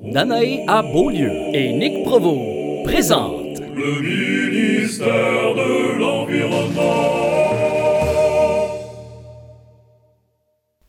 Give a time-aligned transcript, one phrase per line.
[0.00, 7.20] Danae à Beaulieu et Nick Provo présentent Le ministère de l'Environnement.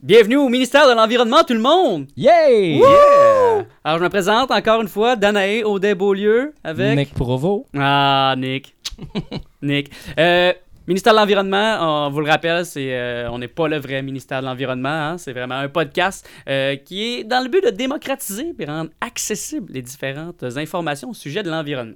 [0.01, 2.07] Bienvenue au ministère de l'Environnement, tout le monde!
[2.15, 2.79] Yay!
[2.79, 3.65] Wouh!
[3.83, 6.97] Alors, je me présente encore une fois, Danae Audet Beaulieu avec.
[6.97, 7.65] Nick Provo.
[7.77, 8.73] Ah, Nick.
[9.61, 9.91] Nick.
[10.17, 10.53] Euh,
[10.87, 14.41] ministère de l'Environnement, on vous le rappelle, c'est, euh, on n'est pas le vrai ministère
[14.41, 14.89] de l'Environnement.
[14.89, 18.89] hein, c'est vraiment un podcast euh, qui est dans le but de démocratiser et rendre
[19.01, 21.95] accessibles les différentes informations au sujet de l'environnement.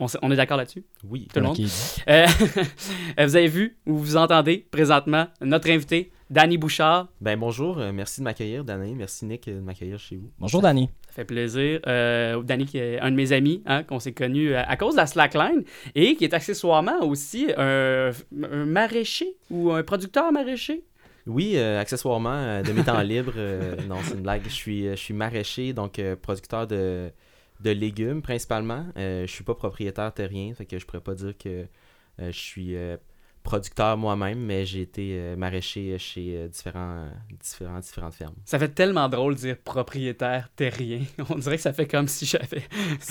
[0.00, 0.84] On, est d'accord là-dessus?
[1.04, 1.28] Oui.
[1.32, 1.58] Tout le monde?
[2.08, 2.26] Euh,
[3.26, 7.08] vous avez vu ou vous entendez présentement notre invité, Danny Bouchard.
[7.20, 8.94] Ben bonjour, euh, merci de m'accueillir, Danae.
[8.94, 10.30] Merci Nick de m'accueillir chez vous.
[10.38, 10.88] Bonjour, Danny.
[11.08, 11.80] Ça fait plaisir.
[11.86, 14.94] Euh, Danny, qui est un de mes amis, hein, qu'on s'est connu euh, à cause
[14.94, 15.64] de la slackline
[15.94, 18.10] et qui est accessoirement aussi un,
[18.42, 20.82] un maraîcher ou un producteur maraîcher.
[21.26, 24.42] Oui, euh, accessoirement, de mes temps libres, euh, non, c'est une blague.
[24.44, 27.10] Je suis, je suis maraîcher, donc euh, producteur de,
[27.60, 28.86] de légumes principalement.
[28.96, 31.66] Euh, je suis pas propriétaire terrien, fait que je pourrais pas dire que
[32.20, 32.96] euh, je suis euh,
[33.44, 37.04] producteur moi-même, mais j'ai été euh, maraîcher chez euh, différents,
[37.40, 38.34] différents, différentes fermes.
[38.46, 41.00] Ça fait tellement drôle de dire propriétaire terrien.
[41.30, 42.62] On dirait que ça fait comme si j'avais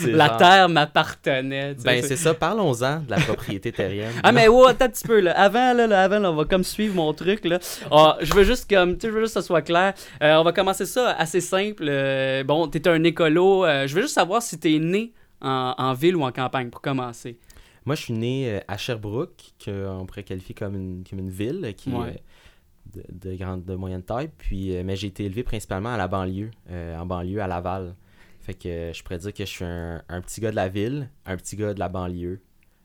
[0.05, 1.75] la genre- terre m'appartenait.
[1.75, 4.11] Ben c'est- ça, parlons-en de la propriété terrienne.
[4.23, 5.31] Ah mais ouais, attends un petit peu là.
[5.39, 7.59] Avant là, là, avant là, on va comme suivre mon truc là.
[7.91, 9.93] Ah, je veux juste comme tu je veux juste que ça soit clair.
[10.23, 11.85] Euh, on va commencer ça assez simple.
[11.87, 13.65] Euh, bon, t'es un écolo.
[13.85, 17.37] Je veux juste savoir si t'es né en, en ville ou en campagne pour commencer.
[17.85, 21.61] Moi, je suis né euh, à Sherbrooke, qu'on pourrait qualifier comme une, comme une ville
[21.65, 22.09] euh, qui Ouais.
[22.09, 24.29] est euh, de, de grande, de moyenne taille.
[24.37, 27.95] Puis, euh, mais j'ai été élevé principalement à la banlieue, euh, en banlieue à Laval.
[28.41, 30.67] Fait que euh, je pourrais dire que je suis un, un petit gars de la
[30.69, 32.41] ville, un petit gars de la banlieue.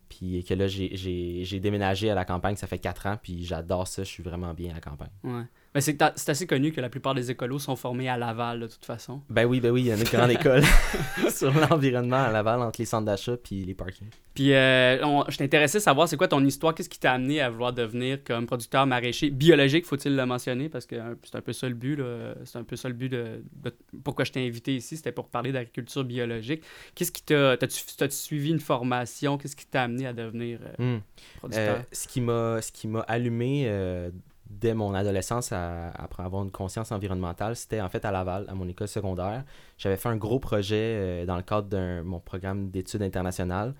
[0.08, 4.04] Puis que là, j'ai- déménagé à la campagne, ça fait 4 ans, puis j'adore ça,
[4.04, 5.10] je suis vraiment bien à la campagne.
[5.22, 5.42] Ouais.
[5.78, 8.84] Mais c'est assez connu que la plupart des écolos sont formés à Laval de toute
[8.84, 9.22] façon.
[9.30, 10.62] Ben oui, ben oui, il y a une grande école
[11.30, 14.08] sur l'environnement à Laval, entre les centres d'achat puis les parkings.
[14.34, 17.40] Puis euh, on- je t'intéressais à savoir c'est quoi ton histoire, qu'est-ce qui t'a amené
[17.40, 20.68] à vouloir devenir comme producteur maraîcher biologique, faut-il le mentionner?
[20.68, 22.00] Parce que euh, c'est un peu ça le but
[22.44, 25.28] c'est un peu ça le but de, de- pourquoi je t'ai invité ici, c'était pour
[25.28, 26.62] parler d'agriculture biologique.
[26.96, 31.00] Qu'est-ce qui t'a t'as-tu, suivi une formation, qu'est-ce qui t'a amené à devenir euh, Hmm.
[31.38, 31.76] producteur?
[31.76, 34.10] Euh, ce qui m'a ce qui m'a allumé euh,
[34.50, 38.54] dès mon adolescence à, après avoir une conscience environnementale, c'était en fait à Laval, à
[38.54, 39.44] mon école secondaire.
[39.76, 43.74] J'avais fait un gros projet euh, dans le cadre de mon programme d'études internationales.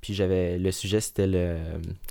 [0.00, 1.56] Puis j'avais le sujet c'était le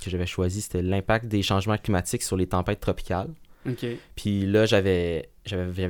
[0.02, 3.30] que j'avais choisi, c'était l'impact des changements climatiques sur les tempêtes tropicales.
[4.14, 5.28] Puis là, j'avais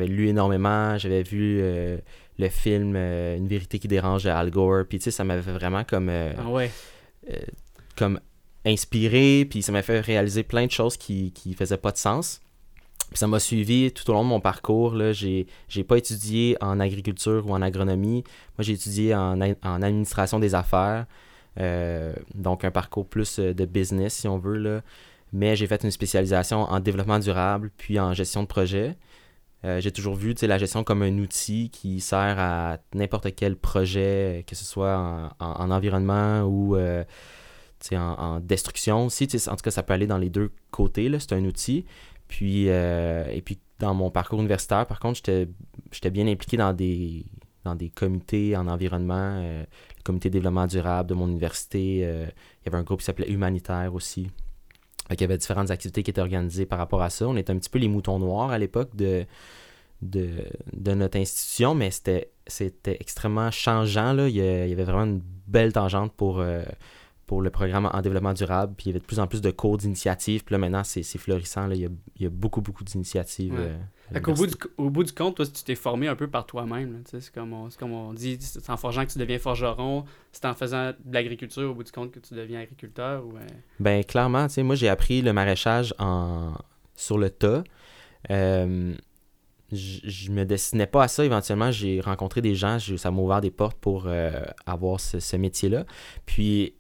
[0.07, 1.99] lu énormément, j'avais vu euh,
[2.39, 4.85] le film euh, Une vérité qui dérange de Al Gore.
[4.89, 6.71] Puis tu sais, ça m'avait vraiment comme Ah ouais.
[7.97, 8.21] comme
[8.67, 12.41] inspiré, puis ça m'a fait réaliser plein de choses qui, qui faisaient pas de sens.
[13.09, 14.95] Puis ça m'a suivi tout au long de mon parcours.
[14.95, 15.13] Là.
[15.13, 18.25] J'ai, j'ai pas étudié en agriculture ou en agronomie.
[18.59, 21.07] Moi, j'ai étudié en, en administration des affaires.
[21.61, 24.57] Euh, donc, un parcours plus euh, de business, si on veut.
[24.57, 24.83] Là.
[25.33, 28.97] Mais j'ai fait une spécialisation en développement durable, puis en gestion de projet.
[29.65, 34.45] Euh, j'ai toujours vu la gestion comme un outil qui sert à n'importe quel projet,
[34.49, 36.77] que ce soit en, en- en environnement ou
[37.93, 39.29] en, en destruction aussi.
[39.49, 41.11] En tout cas, ça peut aller dans les deux côtés.
[41.19, 41.85] C'est un outil.
[42.29, 45.21] Puis, euh, et puis, dans mon parcours universitaire, par contre,
[45.93, 47.25] j'étais bien impliqué dans des,
[47.65, 49.65] dans des comités en environnement, euh,
[49.99, 52.01] le comité développement durable de mon université.
[52.05, 52.27] euh,
[52.63, 54.29] il y avait un groupe qui s'appelait Humanitaire aussi.
[55.09, 57.29] Qu'il y avait différentes activités qui étaient organisées par rapport à ça.
[57.29, 59.25] On était un petit peu les moutons noirs à l'époque de,
[60.03, 60.31] de,
[60.73, 62.33] de notre institution, mais c'était
[62.99, 64.13] extrêmement changeant.
[64.15, 64.29] Là.
[64.29, 66.45] Il, y il avait vraiment une belle tangente pour,
[67.27, 68.75] pour le programme en développement durable.
[68.77, 70.45] Puis il y avait de plus en plus de cours d'initiatives.
[70.45, 71.67] Puis là, maintenant, c'est c'est florissant.
[71.67, 71.75] Là.
[71.75, 73.53] Il, y a, il y a beaucoup, beaucoup d'initiatives.
[73.55, 73.73] Ouais.
[74.15, 77.03] euh, bout, du, au bout du compte, toi, tu t'es formé un peu par toi-même.
[77.07, 80.91] C'est comme, comme on dit, c'est en forgeant que tu deviens forgeron, c'est en faisant
[81.05, 83.25] de l'agriculture au bout du compte que tu deviens agriculteur.
[83.27, 83.41] Ou, euh,
[83.81, 86.53] Ben clairement, tu sais, moi j'ai appris le maraîchage en
[86.95, 87.65] sur le tas.
[88.31, 88.95] Euh,
[89.73, 91.25] je me destinais pas à ça.
[91.25, 95.37] Éventuellement, j'ai rencontré des gens, ça m'a ouvert des portes pour euh, avoir ce, ce
[95.37, 95.85] métier-là.
[96.25, 96.75] Puis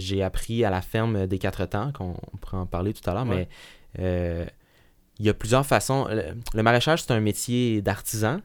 [0.00, 3.14] j'ai appris à la ferme des quatre temps, qu'on on pourra en parler tout à
[3.14, 3.48] l'heure, Ouais.
[3.96, 4.44] mais euh,
[5.18, 6.06] il y a plusieurs façons.
[6.08, 6.22] Le,
[6.54, 8.40] le maraîchage, c'est un métier d'artisan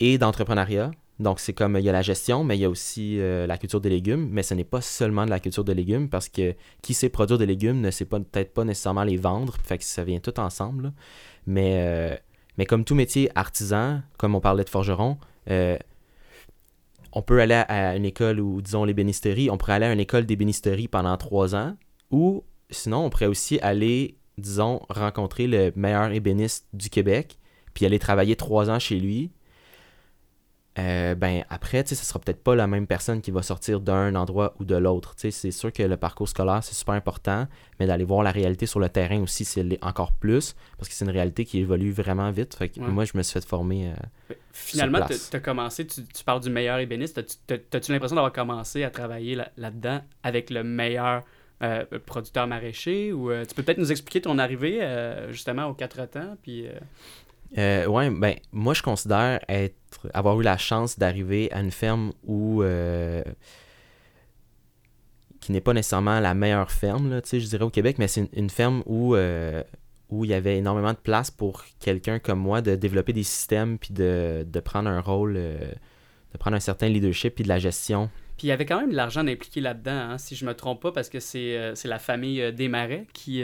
[0.00, 0.90] et d'entrepreneuriat.
[1.20, 3.56] Donc, c'est comme il y a la gestion, mais il y a aussi euh, la
[3.56, 4.28] culture des légumes.
[4.30, 7.38] Mais ce n'est pas seulement de la culture de légumes parce que qui sait produire
[7.38, 9.56] des légumes ne sait peut-être pas nécessairement les vendre.
[9.62, 10.84] Fait que ça vient tout ensemble.
[10.84, 10.92] là.
[11.46, 12.16] Mais, euh,
[12.58, 15.16] mais comme tout métier artisan, comme on parlait de forgeron,
[15.50, 15.76] euh,
[17.12, 20.24] on peut aller à une école où, disons, l'ébénisterie, on pourrait aller à une école
[20.24, 21.76] d'ébénisterie pendant trois ans,
[22.10, 27.38] ou sinon, on pourrait aussi aller, disons, rencontrer le meilleur ébéniste du Québec,
[27.74, 29.30] puis aller travailler trois ans chez lui.
[30.78, 34.54] Euh, ben après, ce sera peut-être pas la même personne qui va sortir d'un endroit
[34.58, 35.14] ou de l'autre.
[35.18, 37.46] C'est sûr que le parcours scolaire, c'est super important,
[37.78, 41.04] mais d'aller voir la réalité sur le terrain aussi, c'est encore plus, parce que c'est
[41.04, 42.54] une réalité qui évolue vraiment vite.
[42.54, 42.88] Fait que Ouais.
[42.88, 43.90] moi, je me suis fait former.
[44.30, 47.20] euh, Finalement, tu as commencé, tu, tu parles du meilleur ébéniste.
[47.46, 51.22] T'as-tu l'impression d'avoir commencé à travailler là- là-dedans avec le meilleur
[51.62, 53.12] euh, producteur maraîcher?
[53.12, 54.80] Ou tu peux peut-être nous expliquer ton arrivée
[55.30, 56.66] justement aux quatre temps puis
[57.58, 59.76] euh, ouais, ben, moi, je considère être,
[60.14, 62.62] avoir eu la chance d'arriver à une ferme où.
[62.62, 63.22] euh,
[65.42, 68.48] qui n'est pas nécessairement la meilleure ferme, là, je dirais au Québec, mais c'est une,
[68.48, 69.62] ferme où, euh,
[70.08, 73.76] où il y avait énormément de place pour quelqu'un comme moi de développer des systèmes
[73.76, 75.58] puis de, de prendre un rôle, euh,
[76.32, 78.08] de prendre un certain leadership puis de la gestion.
[78.36, 80.80] Puis il y avait quand même de l'argent impliqué là-dedans, hein, si je me trompe
[80.80, 83.42] pas, parce que c'est la famille Desmarais qui,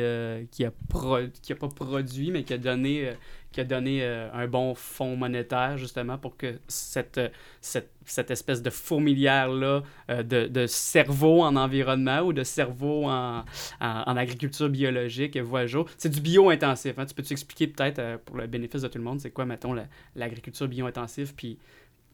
[0.53, 0.73] qui, a
[1.43, 3.11] qui a pas produit, mais qui a donné,
[3.53, 7.29] qui a donné euh, un bon fonds monétaire, justement, pour que cette, euh,
[7.61, 13.45] cette, cette espèce de fourmilière-là euh, de, de cerveau en environnement ou de cerveau en,
[13.81, 15.89] en, agriculture biologique voit jour.
[15.97, 16.99] C'est du bio-intensif.
[16.99, 17.06] Hein.
[17.06, 19.87] Tu peux-tu expliquer peut-être, pour le bénéfice de tout le monde, c'est quoi, mettons, la-
[20.15, 21.59] l'agriculture bio-intensive, puis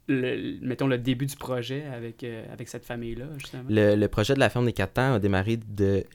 [0.07, 3.65] mettons le début du projet avec, avec cette famille-là, justement?
[3.71, 5.59] Le, le projet de la ferme des quatre a démarré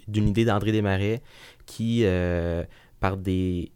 [0.08, 1.24] d'une idée d'André Desmarais
[1.66, 2.06] qui,
[3.00, 3.72] par des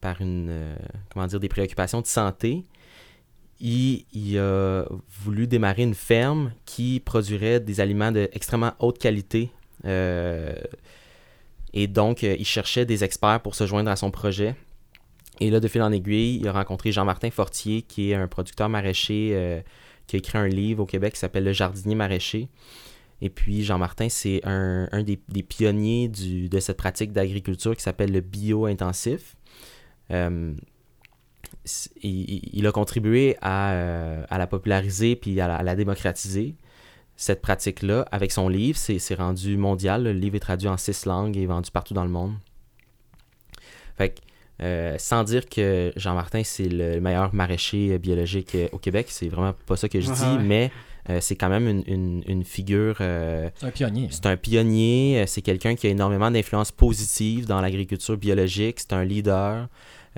[0.00, 0.74] par une euh,
[1.12, 2.64] comment dire des préoccupations de santé,
[3.60, 4.84] il, a
[5.22, 9.50] voulu démarrer une ferme qui produirait des aliments de extrêmement haute qualité.
[9.84, 10.54] euh,
[11.72, 14.56] et donc, euh, il cherchait des experts pour se joindre à son projet.
[15.38, 18.68] Et là, de fil en aiguille, il a rencontré Jean-Martin Fortier, qui est un producteur
[18.68, 19.62] maraîcher
[20.06, 22.48] qui a écrit un livre au Québec qui s'appelle Le jardinier maraîcher.
[23.22, 27.82] Et puis, Jean-Martin, c'est un, un des, des pionniers du- de cette pratique d'agriculture qui
[27.82, 29.36] s'appelle le bio-intensif.
[30.10, 30.54] Euh,
[32.02, 36.54] il, il a contribué à, euh, à la populariser puis à la, à la démocratiser,
[37.16, 38.78] cette pratique-là, avec son livre.
[38.78, 40.04] C'est rendu mondial.
[40.04, 42.32] Le livre est traduit en six langues et est vendu partout dans le monde.
[43.98, 44.20] Fait que,
[44.62, 49.76] euh, sans dire que Jean-Martin, c'est le meilleur maraîcher biologique au Québec, c'est vraiment pas
[49.76, 50.42] ça que je dis, ouais.
[50.42, 50.70] mais
[51.08, 52.96] euh, c'est quand même une, une- une figure.
[53.00, 54.08] euh, C'est un pionnier.
[54.10, 58.92] c'est un pionnier, euh, c'est quelqu'un qui a énormément d'influence positive dans l'agriculture biologique, c'est
[58.92, 59.68] un leader.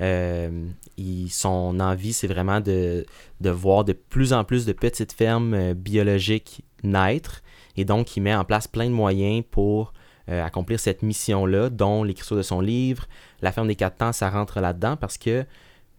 [0.01, 0.67] Euh,
[0.97, 3.05] il- son envie, c'est vraiment de,
[3.41, 7.43] de voir de plus en plus de petites fermes euh, biologiques naître.
[7.77, 9.93] Et donc, il met en place plein de moyens pour
[10.29, 13.07] euh, accomplir cette mission-là, dont l'écriture de son livre.
[13.43, 15.45] La ferme des quatre temps, ça rentre là-dedans parce que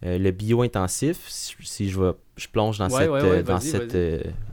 [0.06, 3.60] euh, le bio-intensif, si, si je, vais- je plonge dans Ouais, cette, ouais, ouais, dans
[3.60, 3.94] cette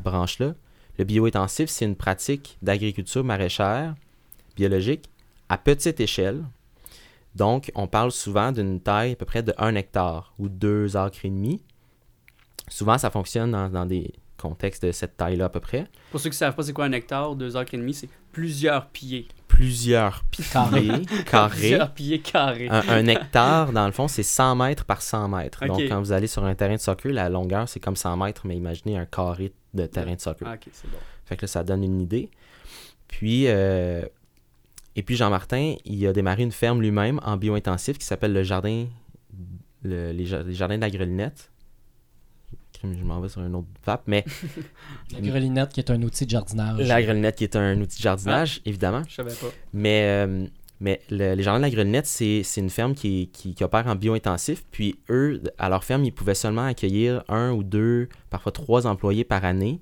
[0.05, 0.55] branche-là,
[0.99, 3.95] le bio-intensif, c'est une pratique d'agriculture maraîchère
[4.57, 5.09] biologique
[5.49, 6.45] à petite échelle.
[7.35, 11.25] Donc, on parle souvent d'une taille à peu près de 1 hectare ou 2 acres
[11.25, 11.63] et demi.
[12.69, 15.87] Souvent, ça fonctionne dans, dans des contextes de cette taille-là à peu près.
[16.11, 18.09] Pour ceux qui ne savent pas c'est quoi un hectare, deux acres et demi, c'est
[18.33, 19.29] plusieurs pieds.
[19.49, 20.89] Plusieurs pieds carrés.
[21.51, 22.69] Plusieurs pieds carrés.
[22.71, 25.67] Un, un hectare, dans le fond, c'est 100 mètres par 100 mètres.
[25.67, 28.47] Donc, quand vous allez sur un terrain de soccer, la longueur, c'est comme 100 mètres,
[28.47, 30.49] mais imaginez un carré de terrain de soccer.
[30.49, 30.97] Ah, ok, c'est bon.
[31.27, 32.31] Fait que là, ça donne une idée.
[33.09, 34.03] Puis, euh,
[34.97, 38.87] et puis Jean-Martin, il a démarré une ferme lui-même en bio-intensif qui s'appelle le jardin,
[39.83, 41.51] le- les, ja- les jardins de la grelinette.
[42.83, 44.25] Je m'en vais sur un autre vape, mais
[45.13, 46.79] La grelinette qui est un outil de jardinage.
[46.89, 49.03] la grelinette qui est un outil de jardinage, évidemment.
[49.07, 49.49] Je savais pas.
[49.75, 50.47] Mais, euh,
[50.81, 53.87] mais le- les jardins de la grelinette, c'est c'est une ferme qui, qui, qui opère
[53.87, 54.65] en bio-intensif.
[54.71, 59.25] Puis eux, à leur ferme, ils pouvaient seulement accueillir un ou deux, parfois trois employés
[59.25, 59.81] par année.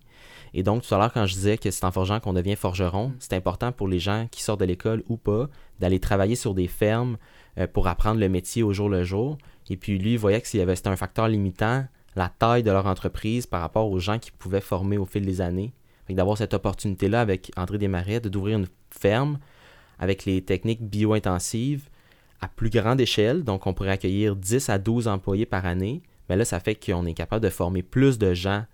[0.55, 3.13] Et donc, tout à l'heure, quand je disais que c'est en forgeant qu'on devient forgeron,
[3.19, 5.49] c'est important pour les gens qui sortent de l'école ou pas
[5.81, 7.17] d'aller travailler sur des fermes
[7.59, 9.39] euh, pour apprendre le métier au jour le jour.
[9.71, 11.85] Et puis lui, il voyait que c'était un facteur limitant,
[12.17, 15.41] la taille de leur entreprise par rapport aux gens qu'ils pouvaient former au fil des
[15.41, 15.73] années.
[16.09, 19.39] D'avoir cette opportunité-là avec André Desmarais, de d'ouvrir une ferme
[19.99, 21.91] avec les techniques bio-intensives
[22.41, 23.45] à plus grande échelle.
[23.45, 26.03] Donc, on pourrait accueillir 10 à 12 employés par année.
[26.29, 28.65] Mais là, ça fait qu'on est capable de former plus de gens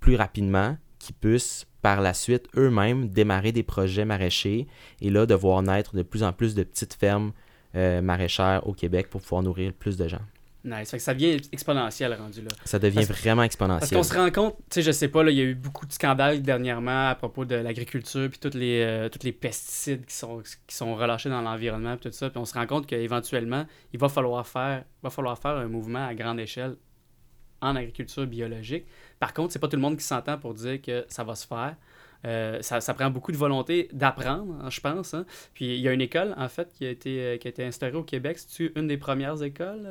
[0.00, 4.68] plus rapidement qui puissent par la suite eux-mêmes démarrer des projets maraîchers
[5.00, 7.32] et là de voir naître de plus en plus de petites fermes
[7.74, 10.20] euh, maraîchères au Québec pour pouvoir nourrir plus de gens.
[10.64, 10.92] Nice.
[10.92, 12.48] Fait que ça devient exponentiel rendu là.
[12.64, 13.90] Ça devient Parce- vraiment Parce exponentiel.
[13.98, 15.86] qu'on se rend compte, tu sais, je sais pas, là, il y a eu beaucoup
[15.86, 20.40] de scandales dernièrement à propos de l'agriculture, puis tous les, euh, les pesticides qui sont,
[20.68, 22.30] qui sont relâchés dans l'environnement, puis tout ça.
[22.30, 26.06] Puis on se rend compte qu'éventuellement, il va falloir, faire, va falloir faire un mouvement
[26.06, 26.76] à grande échelle
[27.62, 28.84] en agriculture biologique.
[29.18, 31.46] Par contre, c'est pas tout le monde qui s'entend pour dire que ça va se
[31.46, 31.76] faire.
[32.24, 35.14] Euh, ça, prend beaucoup de volonté d'apprendre, hein, je pense.
[35.14, 35.26] hein.
[35.54, 37.64] Puis il y a une école, en fait, qui a été, euh, qui a été
[37.64, 38.38] instaurée au Québec.
[38.38, 39.82] C'est-tu une des premières écoles?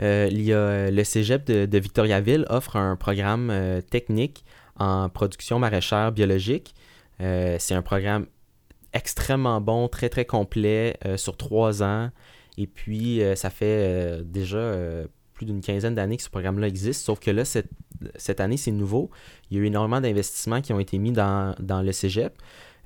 [0.00, 0.28] euh?
[0.30, 3.52] Il y a le cégep de, Victoriaville offre un programme
[3.90, 4.44] technique
[4.76, 6.74] en production maraîchère biologique.
[7.20, 8.26] C'est un programme
[8.92, 12.10] extrêmement bon, très très complet sur trois ans.
[12.58, 17.04] Et puis, ça fait déjà plus d'une quinzaine d'années que ce programme-là existe.
[17.04, 17.70] Sauf que là, cette,
[18.16, 19.10] cette année, c'est nouveau.
[19.50, 22.34] Il y a eu énormément d'investissements qui ont été mis dans, dans le cégep.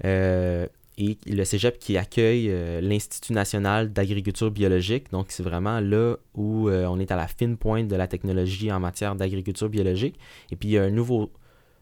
[0.04, 0.66] Euh,
[0.98, 5.10] et le cégep qui accueille euh, l'Institut national d'agriculture biologique.
[5.10, 8.72] Donc, c'est vraiment là où euh, on est à la fine pointe de la technologie
[8.72, 10.18] en matière d'agriculture biologique.
[10.50, 11.32] Et puis, il y a un nouveau,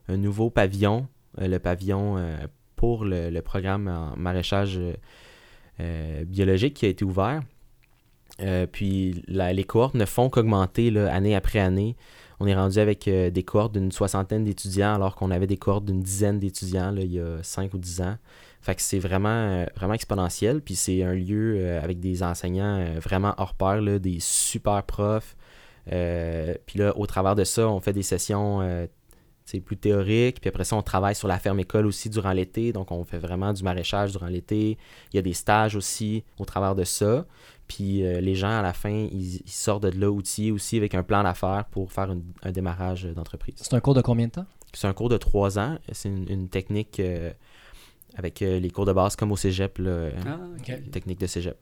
[0.08, 1.06] un nouveau pavillon,
[1.38, 2.16] le pavillon
[2.76, 4.80] pour le, le programme en maraîchage
[6.26, 7.42] biologique qui a été ouvert.
[8.40, 11.96] Euh, puis, les cohortes ne font qu'augmenter année après année.
[12.40, 15.84] On est rendu avec euh, des cohortes d'une soixantaine d'étudiants, alors qu'on avait des cohortes
[15.84, 18.16] d'une dizaine d'étudiants il y a 5 ou 10 ans.
[18.60, 20.60] Fait que c'est vraiment, euh, vraiment exponentiel.
[20.60, 25.36] Puis c'est un lieu avec des enseignants vraiment hors pair, là, des super profs.
[25.86, 28.88] Puis là, au travers de ça, on fait des sessions
[29.50, 30.40] sais, plus théoriques.
[30.40, 32.72] Puis après ça, on travaille sur la ferme-école aussi durant l'été.
[32.72, 34.78] Donc, on fait vraiment du maraîchage durant l'été.
[35.12, 37.26] Il y a des stages aussi au travers de ça.
[37.68, 40.94] Puis euh, les gens, à la fin, ils, ils sortent de là outillés aussi avec
[40.94, 43.54] un plan d'affaires pour faire une- un démarrage d'entreprise.
[43.58, 44.46] C'est un cours de combien de temps?
[44.72, 45.78] C'est un cours de trois ans.
[45.92, 47.32] C'est une, une technique euh,
[48.16, 50.38] avec euh, les cours de base comme au cégep, là, Ah,
[50.92, 51.56] technique de cégep.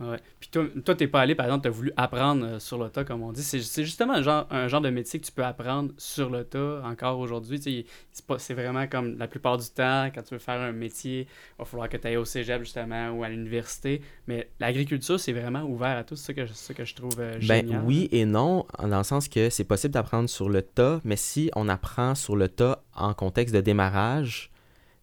[0.00, 0.18] Ouais.
[0.40, 3.04] Puis toi, toi t'es pas allé, par exemple, t'as voulu apprendre euh, sur le tas,
[3.04, 3.42] comme on dit.
[3.42, 6.82] C'est justement un genre, un genre de métier que tu peux apprendre sur le tas
[6.84, 7.86] encore aujourd'hui.
[8.10, 11.64] C'est vraiment comme la plupart du temps, quand tu veux faire un métier, il va
[11.64, 14.02] falloir que tu ailles au cégep, justement, ou à l'université.
[14.26, 16.16] Mais l'agriculture, c'est vraiment ouvert à tout.
[16.16, 17.82] C'est ça que, ça que je trouve euh, Ben génial.
[17.84, 21.50] oui et non, dans le sens que c'est possible d'apprendre sur le tas, mais si
[21.54, 24.50] on apprend sur le tas en contexte de démarrage,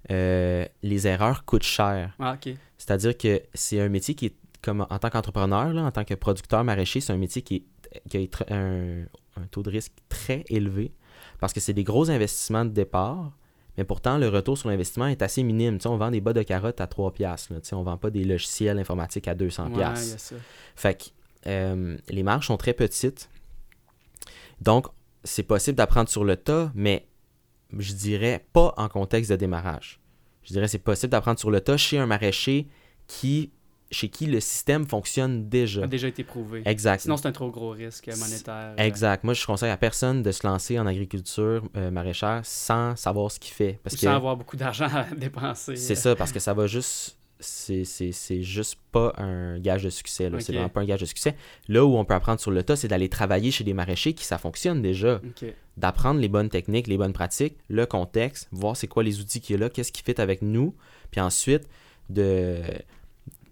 [0.10, 2.14] euh, les erreurs coûtent cher.
[2.20, 2.54] Ah, ok.
[2.78, 6.64] C'est-à-dire que c'est un métier qui est, comme en tant qu'entrepreneur, en tant que producteur
[6.64, 9.04] maraîcher, c'est un métier qui, est, qui a un,
[9.38, 10.92] un taux de risque très élevé
[11.40, 13.32] parce que c'est des gros investissements de départ,
[13.78, 15.78] mais pourtant le retour sur l'investissement est assez minime.
[15.78, 17.12] Tu sais, on vend des bas de carottes à 3$.
[17.14, 19.68] piastres, on vend pas des logiciels informatiques à 200$.
[19.68, 20.34] Ouais, piastres.
[20.76, 21.06] Fait que
[21.48, 23.30] euh, les marges sont très petites.
[24.62, 24.88] Donc,
[25.24, 27.08] c'est possible d'apprendre sur le tas, mais
[27.78, 30.00] je dirais pas en contexte de démarrage.
[30.44, 32.68] Je dirais c'est possible d'apprendre sur le tas chez un maraîcher
[33.08, 33.52] qui,
[33.92, 35.84] chez qui le système fonctionne déjà.
[35.84, 36.62] a déjà été prouvé.
[36.66, 37.02] Exact.
[37.02, 38.74] Sinon, c'est un trop gros risque monétaire.
[38.78, 39.24] Exact.
[39.24, 43.40] Moi, je conseille à personne de se lancer en agriculture euh, maraîchère sans savoir ce
[43.40, 43.80] qu'il fait.
[43.84, 45.76] Parce Ou que sans avoir beaucoup d'argent à dépenser.
[45.76, 47.18] c'est ça, parce que ça va juste.
[47.44, 50.30] C'est c'est- c'est juste pas un gage de succès.
[50.30, 50.40] là.
[50.40, 51.36] C'est vraiment pas un gage de succès.
[51.68, 54.26] Là où on peut apprendre sur le tas, c'est d'aller travailler chez des maraîchers qui
[54.26, 55.20] ça fonctionne déjà.
[55.76, 59.56] D'apprendre les bonnes techniques, les bonnes pratiques, le contexte, voir c'est quoi les outils qu'il
[59.56, 60.76] y a là, qu'est-ce qui fit avec nous,
[61.10, 61.64] puis ensuite
[62.12, 62.62] de-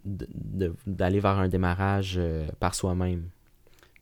[0.06, 3.30] d'aller vers un démarrage euh, par soi-même.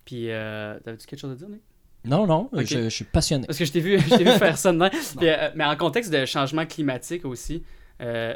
[0.05, 1.61] Puis, euh, t'avais-tu quelque chose à dire, Nick?
[2.05, 3.45] Non, non, je, je suis passionné.
[3.45, 4.89] Parce que je t'ai vu, je vu faire ça de même.
[4.89, 7.63] Puis, euh, mais en contexte de changement climatique aussi,
[8.01, 8.33] euh,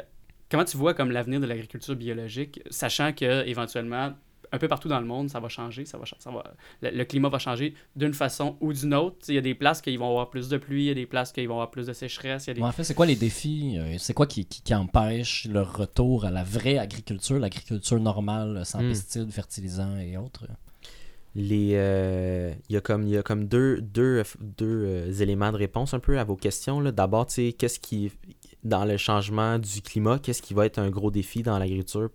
[0.50, 4.12] comment tu vois comme l'avenir de l'agriculture biologique, sachant que éventuellement,
[4.52, 6.44] un peu partout dans le monde, ça va changer, ça va, ça va,
[6.82, 9.16] le, le climat va changer d'une façon ou d'une autre.
[9.28, 11.06] Il y a des places qui vont avoir plus de pluie, il y a des
[11.06, 12.60] places qui vont avoir plus de sécheresse, il y a des...
[12.60, 15.62] Mais en fait, c'est quoi les défis euh, C'est quoi qui, qui, qui empêche le
[15.62, 18.88] retour à la vraie agriculture, l'agriculture normale, euh, sans Hmm.
[18.88, 20.46] pesticides, fertilisants et autres?
[21.34, 25.50] Les, euh, il y a comme, il y a comme deux, deux, deux euh, éléments
[25.50, 26.78] de réponse un peu à vos questions.
[26.80, 26.92] là.
[26.92, 28.12] D'abord, tu sais, qu'est-ce qui,
[28.64, 32.10] dans le changement du climat, qu'est-ce qui va être un gros défi dans l'agriculture?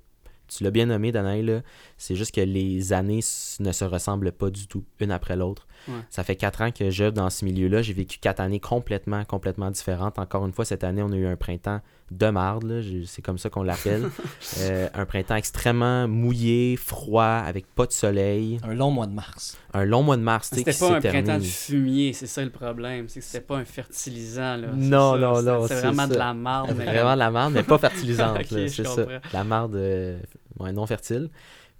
[0.47, 1.61] Tu l'as bien nommé, Danaï,
[1.97, 3.19] c'est juste que les années
[3.59, 5.66] ne se ressemblent pas du tout, une après l'autre.
[5.87, 5.93] Ouais.
[6.09, 7.81] Ça fait quatre ans que j'œuvre dans ce milieu-là.
[7.81, 10.19] J'ai vécu quatre années complètement, complètement différentes.
[10.19, 13.49] Encore une fois, cette année, on a eu un printemps de marde, c'est comme ça
[13.49, 14.07] qu'on l'appelle.
[14.61, 18.59] Euh, un printemps extrêmement mouillé, froid, avec pas de soleil.
[18.63, 19.57] Un long mois de mars.
[19.73, 23.07] Un long mois de mars, C'était pas un printemps de fumier, c'est ça le problème.
[23.09, 24.55] C'est que c'était pas un fertilisant.
[24.57, 24.67] Là.
[24.73, 26.73] Non, ça, non, non, C'est vraiment de la marde.
[26.77, 29.05] mais Vraiment de la marde, mais pas fertilisante, c'est ça.
[29.33, 30.17] La marde euh,
[30.59, 31.29] ouais, non fertile.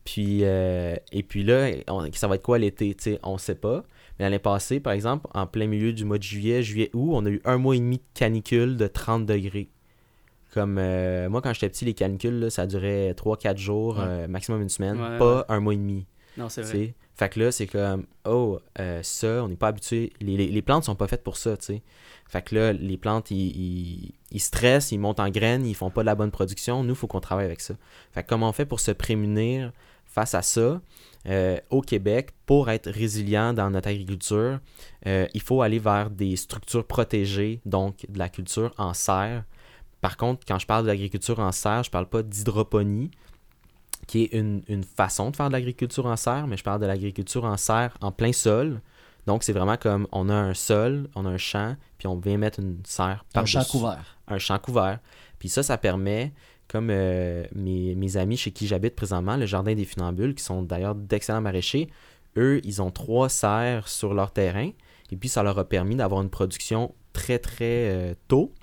[0.04, 3.84] Puis, euh, et puis là, on- ça va être quoi l'été, on sait pas.
[4.20, 7.30] Mais l'année passée, par exemple, en plein milieu du mois de juillet, juillet-août, on a
[7.30, 9.70] eu un mois et demi de canicule de 30 degrés.
[10.54, 14.04] Comme euh, moi, quand j'étais petit, les canicules, là, ça durait 3-4 jours, Ouais.
[14.08, 16.06] euh, maximum une semaine, Ouais, pas un mois et demi.
[16.38, 16.94] Non, c'est vrai.
[17.16, 20.14] Fait que là, c'est comme, oh, euh, ça, on n'est pas habitué.
[20.22, 21.82] Les, les, les plantes sont pas faites pour ça, tu sais.
[22.28, 25.90] Fait que là, les plantes, ils, ils, ils stressent, ils montent en graines, ils font
[25.90, 26.84] pas de la bonne production.
[26.84, 27.74] Nous, il faut qu'on travaille avec ça.
[28.12, 29.72] Fait que comment on fait pour se prémunir
[30.06, 30.80] face à ça?
[31.28, 34.60] Euh, au Québec pour être résilient dans notre agriculture?
[35.06, 39.44] euh, il faut aller vers des structures protégées, donc de la culture en serre.
[40.02, 43.12] Par contre, quand je parle de l'agriculture en serre, je parle pas d'hydroponie
[44.06, 46.86] qui est une, une façon de faire de l'agriculture en serre, mais je parle de
[46.86, 48.82] l'agriculture en serre en plein sol.
[49.26, 52.38] Donc, c'est vraiment comme on a un sol, on a un champ, puis on vient
[52.38, 54.18] mettre une serre Un champ couvert.
[54.28, 55.00] un champ couvert.
[55.40, 56.32] Puis ça, ça permet,
[56.68, 60.96] comme euh, mes, amis chez qui j'habite présentement, le Jardin des Funambules, qui sont d'ailleurs
[60.96, 61.90] d'excellents maraîchers,
[62.38, 64.72] eux, ils ont trois serres sur leur terrain.
[65.12, 68.54] Et puis, ça leur a permis d'avoir une production très, très euh, tôt.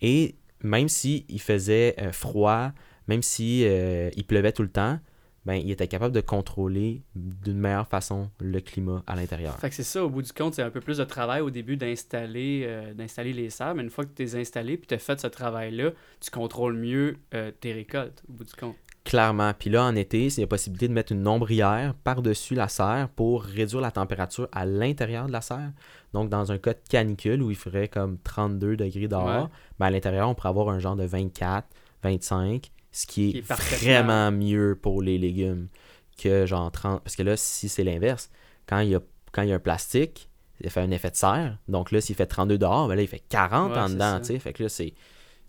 [0.00, 2.72] Et même s'il faisait euh, froid,
[3.08, 4.98] même si euh, il pleuvait tout le temps,
[5.46, 9.58] ben, il était capable de contrôler d'une meilleure façon le climat à l'intérieur.
[9.58, 11.50] Fait que c'est ça, au bout du compte, c'est un peu plus de travail au
[11.50, 14.94] début d'installer euh, d'installer les serres, mais une fois que tu les installés puis tu
[14.94, 18.76] as fait ce travail-là, tu contrôles mieux euh, tes récoltes, au bout du compte.
[19.04, 19.52] Clairement.
[19.58, 23.10] Puis là, en été, il y a possibilité de mettre une ombrière par-dessus la serre
[23.14, 25.72] pour réduire la température à l'intérieur de la serre.
[26.14, 29.48] Donc, dans un cas de canicule où il ferait comme 32 degrés dehors, Ouais.
[29.78, 31.66] ben, à l'intérieur, on pourrait avoir un genre de 24,
[32.02, 35.68] 25, ce qui est, Qui est parfaitement- vraiment mieux pour les légumes
[36.16, 37.02] que genre 30.
[37.02, 38.30] Parce que là, si c'est l'inverse,
[38.66, 39.00] quand il y a,
[39.32, 40.28] quand il y a un plastique,
[40.60, 41.58] il fait un effet de serre.
[41.68, 43.98] Donc là, s'il fait 32 dehors, ben là, il fait 40 Ouais, en dedans.
[44.14, 44.20] ça.
[44.20, 44.38] tu sais.
[44.38, 44.94] Fait que là, c'est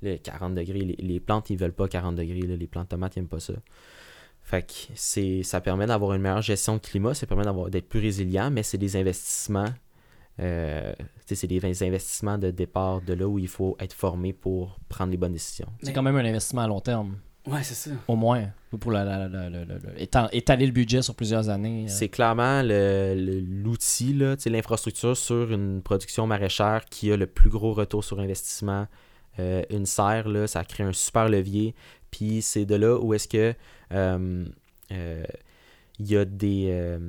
[0.01, 0.79] là, 40 degrés.
[0.79, 2.41] Les, les plantes, ils veulent pas 40 degrés.
[2.41, 2.55] là.
[2.55, 3.53] Les plantes tomates, ils n'aiment pas ça.
[4.41, 7.87] Fait que c'est, ça permet d'avoir une meilleure gestion de climat, ça permet d'avoir, d'être
[7.89, 9.69] plus résilient, mais c'est des investissements.
[10.39, 14.33] euh, tu sais, c'est des investissements de départ de là où il faut être formé
[14.33, 15.67] pour prendre les bonnes décisions.
[15.81, 17.91] C'est quand même un investissement à long terme, Ouais, c'est ça.
[18.07, 18.45] au moins,
[18.79, 21.85] pour la, la- la- la- la- la- éta- étaler le budget sur plusieurs années.
[21.85, 21.87] euh.
[21.89, 27.17] C'est clairement le- le- l'outil, là, tu sais, l'infrastructure sur une production maraîchère qui a
[27.17, 28.87] le plus gros retour sur investissement.
[29.39, 31.75] Euh, une serre, là, ça crée un super levier.
[32.11, 33.53] Puis c'est de là où est-ce que
[33.91, 34.45] euh,
[34.91, 35.23] euh,
[35.99, 36.67] il y a des.
[36.69, 36.99] euh,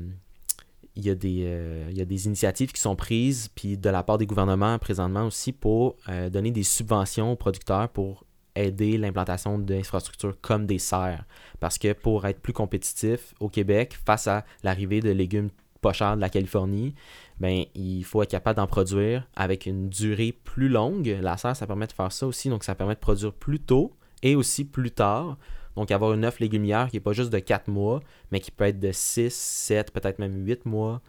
[0.99, 3.91] il y, a des, euh, il y a des initiatives qui sont prises, puis de
[3.91, 8.25] la part des gouvernements présentement aussi, pour euh, donner des subventions aux producteurs pour
[8.57, 11.25] aider l'implantation d'infrastructures comme des serres.
[11.61, 16.17] Parce que pour être plus compétitif au Québec, face à l'arrivée de légumes pas chers
[16.17, 16.95] de la Californie,
[17.39, 21.19] ben, il faut être capable d'en produire avec une durée plus longue.
[21.21, 23.95] La serre, ça permet de faire ça aussi, donc ça permet de produire plus tôt
[24.23, 25.37] et aussi plus tard.
[25.77, 28.01] Donc avoir une œuf légumière qui n'est pas juste de 4 mois,
[28.33, 31.03] mais qui peut être de 6, 7, peut-être même 8 mois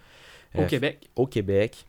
[0.56, 1.10] Au euh, Québec.
[1.16, 1.86] au Québec.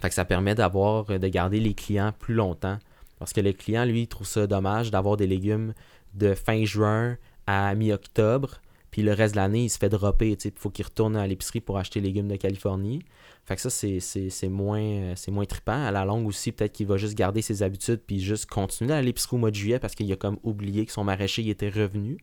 [0.00, 2.78] Fait que ça permet d'avoir de garder les clients plus longtemps.
[3.18, 5.72] Parce que le client, lui, il trouve ça dommage d'avoir des légumes
[6.14, 10.36] de fin juin à mi-octobre, puis le reste de l'année, il se fait dropper.
[10.42, 13.00] Il faut qu'il retourne à l'épicerie pour acheter les légumes de Californie.
[13.44, 15.84] Fait que ça, c'est, moins, euh, moins trippant.
[15.84, 19.02] À la longue aussi, peut-être qu'il va juste garder ses habitudes puis juste continuer à
[19.02, 22.18] l'épicerie au mois de juillet parce qu'il a comme oublié que son maraîcher était revenu.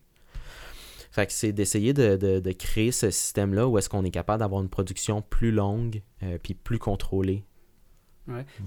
[1.12, 4.40] Fait que c'est d'essayer de, de- de créer ce système-là où est-ce qu'on est capable
[4.40, 7.44] d'avoir une production plus longue euh, puis plus contrôlée.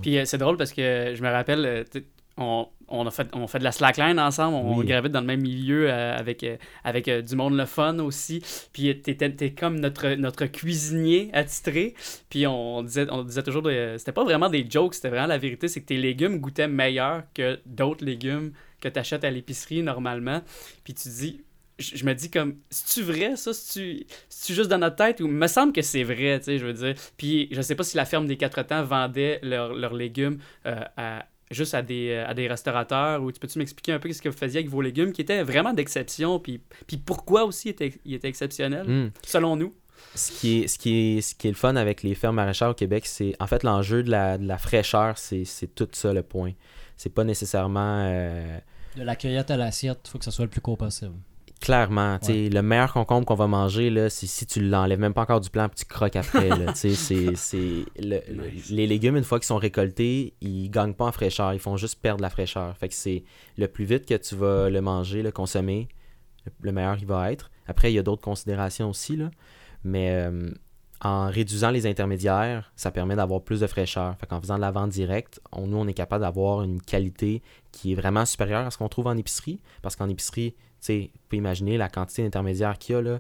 [0.01, 1.85] Puis euh, c'est drôle parce que je me rappelle, euh,
[2.37, 4.87] on, on a fait, on fait de la slackline ensemble, on Oui.
[4.87, 8.43] gravite dans le même milieu euh, avec, euh, avec euh, du monde le fun aussi.
[8.73, 11.95] Puis t'es comme notre, notre cuisinier attitré.
[12.31, 15.69] Puis on disait, on disait toujours, c'était pas vraiment des jokes, c'était vraiment la vérité,
[15.69, 20.43] c'est que tes légumes goûtaient meilleur que d'autres légumes que tu achètes à l'épicerie normalement.
[20.85, 21.41] Puis tu dis,
[21.79, 23.53] je me dis comme, c'est-tu vrai ça?
[23.53, 24.07] C'est-tu
[24.55, 25.21] juste dans notre tête?
[25.21, 26.95] Ou me semble que c'est vrai, tu sais, je veux dire.
[27.17, 31.25] Puis je sais pas si la ferme des Quatre Temps vendait leurs légumes euh, à-
[31.51, 33.23] juste à des, euh, à des restaurateurs.
[33.23, 35.43] Ou tu peux-tu m'expliquer un peu ce que vous faisiez avec vos légumes qui étaient
[35.43, 36.39] vraiment d'exception?
[36.39, 39.11] Puis, puis pourquoi aussi ils étaient, ils étaient exceptionnels, Hmm.
[39.25, 39.75] selon nous?
[40.15, 42.71] Ce qui, est, ce, qui est, ce qui est le fun avec les fermes maraîchères
[42.71, 46.13] au Québec, c'est en fait l'enjeu de la, de la fraîcheur, c'est c'est tout ça
[46.13, 46.53] le point.
[46.97, 48.59] C'est pas nécessairement euh,
[48.97, 51.15] De la cueillette à l'assiette, il faut que ça soit le plus court possible.
[51.61, 52.19] Clairement.
[52.51, 55.51] Le meilleur concombre qu'on va manger, là, c'est si tu l'enlèves même pas encore du
[55.51, 56.49] plan puis tu croques après.
[56.49, 56.73] là.
[57.99, 58.51] Le- le-.
[58.71, 61.53] Les légumes, une fois qu'ils sont récoltés, ils gagnent pas en fraîcheur.
[61.55, 62.77] Ils font juste perdre la fraîcheur.
[62.77, 63.25] Fait que c'est
[63.57, 65.89] le plus vite que tu vas le manger, le consommer,
[66.45, 67.51] le, le meilleur il va être.
[67.67, 69.17] Après, il y a d'autres considérations aussi.
[69.17, 69.31] Là.
[69.83, 70.51] Mais euh,
[71.01, 74.15] en réduisant les intermédiaires, ça permet d'avoir plus de fraîcheur.
[74.21, 77.43] Fait qu'en faisant de la vente directe, on, nous, on est capable d'avoir une qualité
[77.73, 79.61] qui est vraiment supérieure à ce qu'on trouve en épicerie.
[79.83, 83.19] Parce qu'en épicerie, tu sais, vous pouvez imaginer la quantité d'intermédiaires qu'il y a là.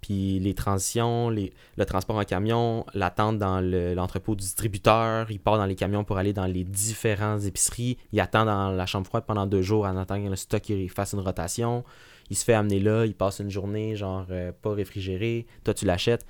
[0.00, 5.40] Puis les transitions, les, le transport en camion, l'attente dans le- l'entrepôt du distributeur, il
[5.40, 9.06] part dans les camions pour aller dans les différentes épiceries, il attend dans la chambre
[9.06, 11.84] froide pendant deux jours en attendant que le stock il fasse une rotation,
[12.28, 15.86] il se fait amener là, il passe une journée genre euh, pas réfrigéré, toi tu
[15.86, 16.26] l'achètes,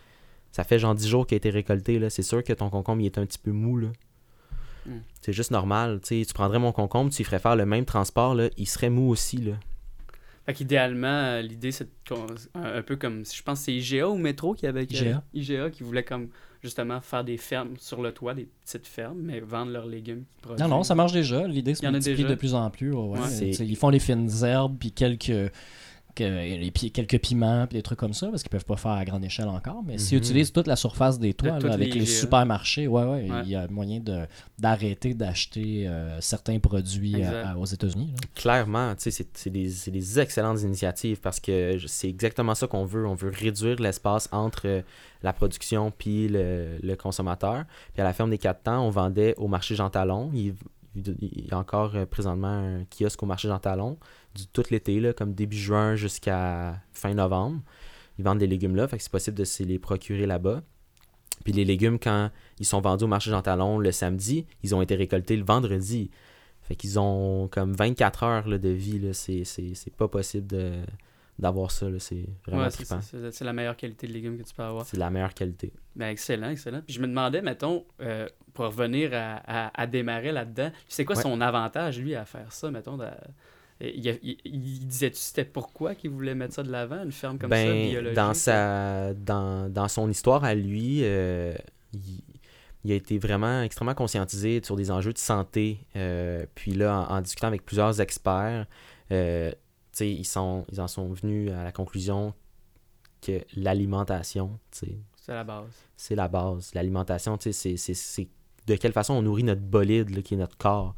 [0.52, 2.10] ça fait genre 10 jours qu'il a été récolté, là.
[2.10, 3.88] c'est sûr que ton concombre il est un petit peu mou là.
[4.86, 4.98] Mm.
[5.20, 8.50] C'est juste normal, tu prendrais mon concombre, tu lui ferais faire le même transport, là,
[8.56, 9.54] il serait mou aussi là.
[10.46, 11.88] Fait qu'idéalement, euh, l'idée, c'est
[12.54, 14.84] un, peu comme, je pense c'est IGA ou Métro qui avait...
[14.84, 15.22] IGA.
[15.32, 16.28] IGA qui voulait comme,
[16.62, 20.24] justement, faire des fermes sur le toit, des petites fermes, mais vendre leurs légumes.
[20.58, 21.46] Non, non, ça marche déjà.
[21.46, 22.28] L'idée, multiplier déjà.
[22.28, 22.92] de plus en plus.
[22.92, 23.50] ouais, ouais.
[23.60, 25.50] Ils font les fines herbes, puis quelques
[26.20, 29.04] euh, pi- quelques piments, puis des trucs comme ça, parce qu'ils peuvent pas faire à
[29.04, 29.82] grande échelle encore.
[29.86, 30.24] Mais s'ils Mhm.
[30.24, 33.40] utilisent toute la surface des toits, là, avec les supermarchés, ouais, ouais, Ouais.
[33.44, 34.00] il y a moyen
[34.58, 38.14] d'arrêter d'acheter euh, certains produits à- à- aux États-Unis.
[38.34, 43.06] Clairement, c'est- des, excellentes initiatives parce que c'est exactement ça qu'on veut.
[43.06, 44.82] On veut réduire l'espace entre euh,
[45.22, 47.64] la production puis le, le consommateur.
[47.92, 50.30] Puis à la ferme des quatre temps, on vendait au marché Jean Talon.
[50.34, 50.54] Il,
[50.96, 53.96] il- y a encore euh, présentement un kiosque au marché Jean Talon
[54.34, 57.60] du tout l'été, là, comme début juin jusqu'à fin novembre.
[58.18, 60.62] Ils vendent des légumes là, fait que c'est possible de se les procurer là-bas.
[61.44, 64.80] Puis les légumes, quand ils sont vendus au marché Jean Talon le samedi, ils ont
[64.82, 66.10] été récoltés le vendredi.
[66.62, 68.98] Fait qu'ils ont comme 24 heures là, de vie.
[68.98, 69.12] là.
[69.12, 70.72] C'est, c'est, c'est pas possible de,
[71.38, 71.90] d'avoir ça.
[71.90, 71.98] là.
[71.98, 73.00] C'est vraiment Ouais, trippant.
[73.02, 74.86] c'est- c'est- c'est la meilleure qualité de légumes que tu peux avoir.
[74.86, 75.72] C'est la meilleure qualité.
[75.96, 76.80] Ben, excellent, excellent.
[76.86, 81.16] Puis je me demandais, mettons, euh, pour revenir à, à, à démarrer là-dedans, c'est quoi
[81.16, 81.22] Ouais.
[81.22, 82.96] son avantage, lui, à faire ça, mettons?
[82.96, 83.04] de-
[83.94, 87.50] il, il, il disait-tu c'était pourquoi qu'il voulait mettre ça de l'avant, une ferme comme
[87.50, 88.14] ça, ben, biologique?
[88.16, 91.54] dans, sa, dans, dans son histoire à lui, euh,
[91.92, 92.20] il,
[92.84, 95.78] il a été vraiment extrêmement conscientisé sur des enjeux de santé.
[95.96, 98.66] Euh, puis là, en, en discutant avec plusieurs experts,
[99.10, 99.50] euh,
[100.00, 102.34] ils, sont, ils en sont venus à la conclusion
[103.22, 104.88] que l'alimentation, C'est
[105.28, 105.64] la base.
[105.96, 106.72] c'est la base.
[106.74, 108.28] L'alimentation, c'est-
[108.66, 110.94] de quelle façon on nourrit notre bolide, là, qui est notre corps.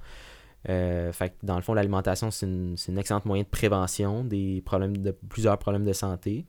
[0.69, 4.63] Euh, fait que dans le fond, l'alimentation, c'est une, une excellente moyen de prévention des
[4.65, 6.45] problèmes de plusieurs problèmes de santé.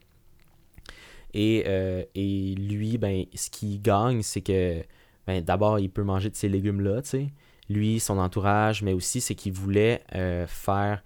[1.34, 4.82] Et, euh, et lui, ben, ce qu'il gagne, c'est que
[5.27, 7.01] ben, d'abord, il peut manger de ces légumes-là.
[7.69, 11.03] Lui, son entourage, mais aussi, c'est qu'il voulait euh, faire.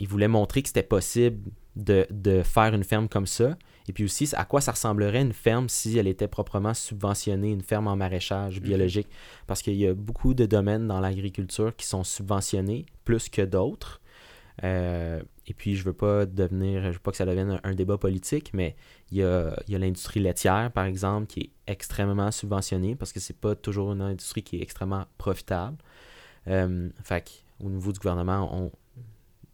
[0.00, 3.56] Il voulait montrer que c'était possible de, de faire une ferme comme ça.
[3.88, 7.62] Et puis aussi, à quoi ça ressemblerait une ferme si elle était proprement subventionnée, une
[7.62, 9.08] ferme en maraîchage biologique?
[9.46, 14.00] Parce qu'il y a beaucoup de domaines dans l'agriculture qui sont subventionnés, plus que d'autres.
[14.64, 17.74] Euh, et puis, je veux pas devenir, je veux pas que ça devienne un, un
[17.74, 18.76] débat politique, mais
[19.10, 23.54] il y a, l'industrie laitière, par exemple, qui est extrêmement subventionnée parce que c'est pas
[23.54, 25.78] toujours une industrie qui est extrêmement profitable.
[26.48, 28.70] Euh, fait au niveau du gouvernement,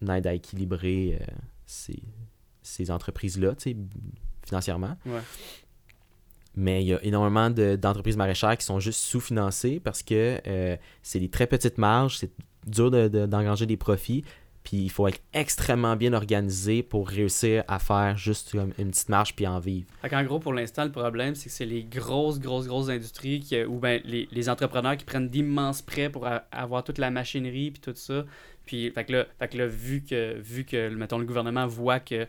[0.03, 1.25] on aide à équilibrer euh,
[1.67, 2.03] ces,
[2.63, 3.55] ces entreprises-là,
[4.47, 4.97] financièrement.
[5.07, 5.21] Ouais.
[6.57, 10.77] Mais il y a énormément de- d'entreprises maraîchères qui sont juste sous-financées parce que euh,
[11.03, 12.31] c'est des très petites marges, c'est
[12.67, 14.25] dur de- de- d'engranger des profits,
[14.63, 19.35] puis il faut être extrêmement bien organisé pour réussir à faire juste une petite marge
[19.35, 19.87] puis en vivre.
[20.01, 23.41] Fait qu'en gros, pour l'instant, le problème, c'est que c'est les grosses, grosses, grosses industries
[23.41, 27.11] qui, ou ben les, les entrepreneurs qui prennent d'immenses prêts pour a- avoir toute la
[27.11, 28.25] machinerie puis tout ça.
[28.65, 32.01] Puis, fait que là, fait que là, vu que, vu que, mettons, le gouvernement voit
[32.01, 32.27] que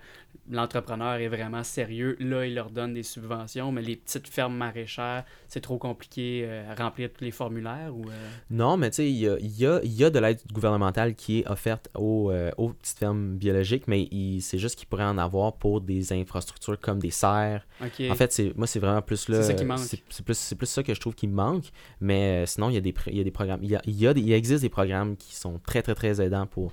[0.50, 5.24] l'entrepreneur est vraiment sérieux, là, il leur donne des subventions, mais les petites fermes maraîchères,
[5.48, 8.10] c'est trop compliqué euh, à remplir tous les formulaires ou...
[8.10, 10.20] euh, Non, mais tu sais, il y a, il y a- il y a de
[10.20, 14.08] l'aide gouvernementale qui est offerte aux, euh, aux petites fermes biologiques, mais
[14.40, 17.66] c'est juste qu'ils pourraient en avoir pour des infrastructures comme des serres.
[18.12, 19.42] En fait, c'est moi, c'est vraiment plus là.
[19.42, 19.80] C'est ça qui manque.
[19.80, 21.66] C'est plus, ça que je trouve qui me manque.
[22.02, 23.60] Mais sinon, il y a des, pr- il y a des programmes.
[23.64, 25.96] Il, y a, il, y a des- il existe des programmes qui sont très, très,
[25.96, 26.72] très aidants pour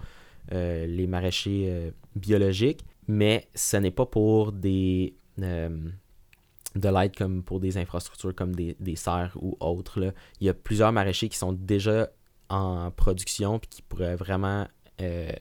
[0.50, 5.14] les maraîchers biologiques, mais ce n'est pas pour des.
[5.40, 5.90] euh,
[6.74, 10.00] de l'aide comme pour des infrastructures comme des, des serres ou autres.
[10.00, 10.12] là.
[10.40, 12.08] Il y a plusieurs maraîchers qui sont déjà
[12.48, 14.66] en production puis qui pourraient vraiment
[15.00, 15.32] euh,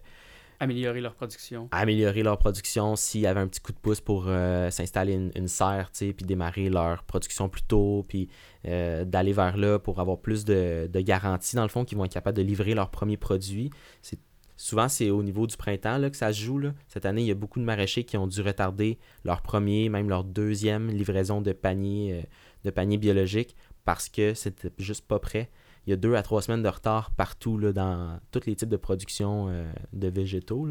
[0.59, 1.69] Améliorer leur production.
[1.71, 5.31] améliorer leur production s'il y avait un petit coup de pouce pour euh, s'installer une,
[5.35, 8.27] une serre, tu sais, puis démarrer leur production plus tôt, puis
[8.67, 12.05] euh, d'aller vers là pour avoir plus de, de garanties, dans le fond, qu'ils vont
[12.05, 13.71] être capables de livrer leurs premiers produits.
[14.03, 14.19] C'est,
[14.61, 16.61] souvent, c'est au niveau du printemps là, que ça se joue.
[16.87, 20.09] Cette année, il y a beaucoup de maraîchers qui ont dû retarder leur premier, même
[20.09, 22.25] leur deuxième livraison de paniers,
[22.65, 25.49] euh, de biologiques parce que c'était juste pas prêt
[25.85, 28.77] il y a deux à trois semaines de retard partout dans tous les types de
[28.77, 30.67] production euh, de végétaux.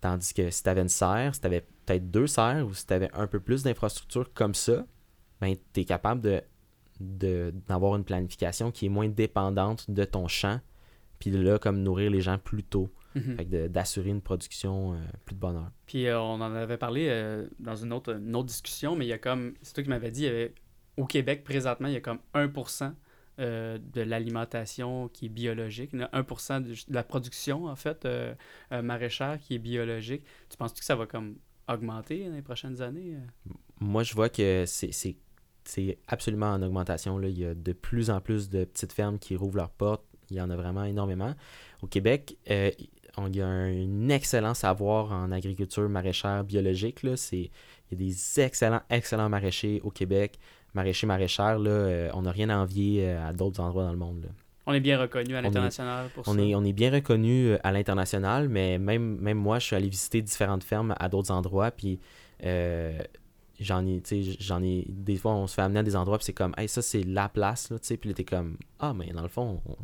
[0.00, 2.86] Tandis que si tu avais une serre, si tu avais peut-être deux serres ou si
[2.86, 4.84] tu avais un peu plus d'infrastructures comme ça,
[5.40, 6.42] ben, tu es capable
[7.00, 10.60] d'avoir une planification qui est moins dépendante de ton champ,
[11.22, 13.36] puis là, comme nourrir les gens plus tôt, Mhm.
[13.36, 15.70] Fait d'assurer une production euh, plus de bonheur.
[15.86, 19.08] Puis euh, on en avait parlé euh, dans une autre, une autre discussion, mais il
[19.08, 20.54] y a comme, c'est toi qui m'avais dit, il y avait,
[20.96, 22.94] au Québec présentement, il y a comme 1%
[23.38, 27.76] euh, de l'alimentation qui est biologique, Il y a 1% de, de la production en
[27.76, 28.06] fait
[28.70, 30.24] maraîchère qui est biologique.
[30.48, 31.36] Tu penses que ça va comme
[31.68, 33.16] augmenter dans les prochaines années?
[33.80, 37.18] Moi, je vois que c'est absolument en augmentation.
[37.18, 37.28] Là.
[37.28, 40.04] Il y a de plus en plus de petites fermes qui rouvrent leurs portes.
[40.32, 41.34] Il y en a vraiment énormément.
[41.82, 42.70] Au Québec, euh,
[43.16, 47.02] on, il y a un excellent savoir en agriculture maraîchère biologique.
[47.02, 47.16] Là.
[47.16, 47.50] C'est,
[47.90, 50.38] il y a des excellents, excellents maraîchers au Québec.
[50.74, 53.98] Maraîchers, maraîchères, là, euh, on n'a rien à envier euh, à d'autres endroits dans le
[53.98, 54.22] monde.
[54.22, 54.28] là.
[54.64, 56.40] On est bien reconnu à l'international pour On ça.
[56.40, 60.22] est, on est bien reconnu à l'international, mais même, même moi, je suis allé visiter
[60.22, 61.98] différentes fermes à d'autres endroits, puis
[62.44, 62.96] euh,
[63.58, 64.00] j'en ai,
[64.38, 66.68] j'en ai, des fois, on se fait amener à des endroits, puis c'est comme, hey,
[66.68, 69.28] ça, c'est la place, là, tu sais, puis là, t'es comme, ah, mais dans le
[69.28, 69.76] fond, on,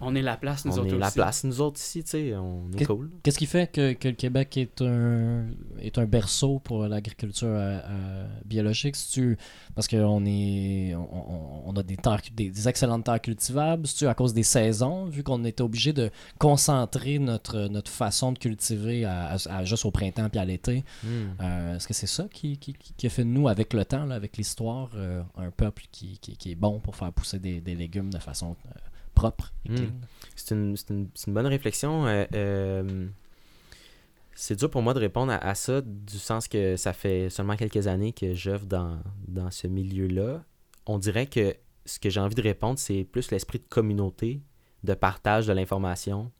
[0.00, 2.36] On est la place, nous on autres est la place, nous autres, ici, tu sais,
[2.36, 3.10] on est cool.
[3.24, 5.46] Qu'est-ce qui fait que, que le Québec est un,
[5.80, 8.94] est un berceau pour l'agriculture euh, euh, biologique?
[8.94, 9.36] C'est-tu
[9.74, 13.88] parce qu'on est on, on- on a des, terres, des, des excellentes terres cultivables?
[13.88, 18.38] C'est-tu à cause des saisons, vu qu'on était obligé de concentrer notre, notre façon de
[18.38, 20.84] cultiver à, à- à- juste au printemps puis à l'été?
[21.02, 21.08] Hmm.
[21.40, 23.84] Euh, Est-ce que c'est ça qui, qui, qui- qui a fait de nous, avec le
[23.84, 27.38] temps, là, avec l'histoire, euh, un peuple qui, qui, qui est bon pour faire pousser
[27.40, 28.70] des, des légumes de façon euh,
[29.20, 29.74] propre et Mm.
[29.76, 29.92] clean?
[30.36, 32.06] C'est une, bonne réflexion.
[32.06, 33.06] euh, euh,
[34.34, 37.56] c'est dur pour moi de répondre à, à ça, du sens que ça fait seulement
[37.56, 40.42] quelques années que j'œuvre dans, dans ce milieu-là.
[40.86, 41.54] On dirait que
[41.84, 44.40] ce que j'ai envie de répondre, c'est plus l'esprit de communauté,
[44.84, 46.30] de partage de l'information.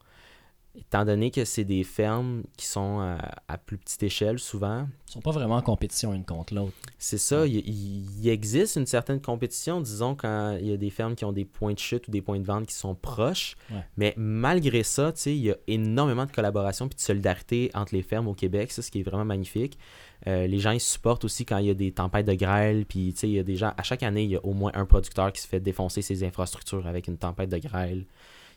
[0.78, 5.12] Étant donné que c'est des fermes qui sont à, à plus petite échelle souvent, Ils
[5.12, 6.72] sont pas vraiment en compétition une contre l'autre.
[6.98, 10.90] c'est ça, il, il- il existe une certaine compétition, disons, quand il y a des
[10.90, 13.56] fermes qui ont des points de chute ou des points de vente qui sont proches.
[13.70, 13.84] Ouais.
[13.96, 18.28] Mais malgré ça, il y a énormément de collaboration et de solidarité entre les fermes
[18.28, 19.78] au Québec, ça, ce qui est vraiment magnifique.
[20.26, 23.14] Euh, les gens, ils supportent aussi quand il y a des tempêtes de grêle, puis
[23.22, 25.32] il y a des gens, à chaque année, il y a au moins un producteur
[25.32, 28.04] qui se fait défoncer ses infrastructures avec une tempête de grêle,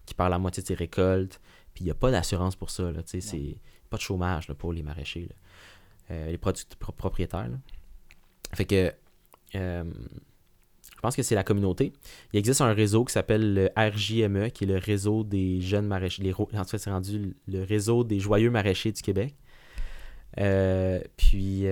[0.05, 1.39] qui perd la moitié de ses récoltes,
[1.73, 3.57] puis il n'y a pas d'assurance pour ça, là, c'est
[3.89, 5.35] pas de chômage là, pour les maraîchers, là.
[6.11, 7.47] Euh, les product- pro- propriétaires.
[7.49, 7.57] là.
[8.53, 8.93] Fait que
[9.55, 9.83] euh,
[10.95, 11.93] je pense que c'est la communauté.
[12.33, 16.21] Il existe un réseau qui s'appelle le RJME, qui est le réseau des jeunes maraîchers.
[16.21, 19.33] Les, en fait, c'est rendu le réseau des joyeux maraîchers du Québec.
[20.39, 21.65] Euh, puis,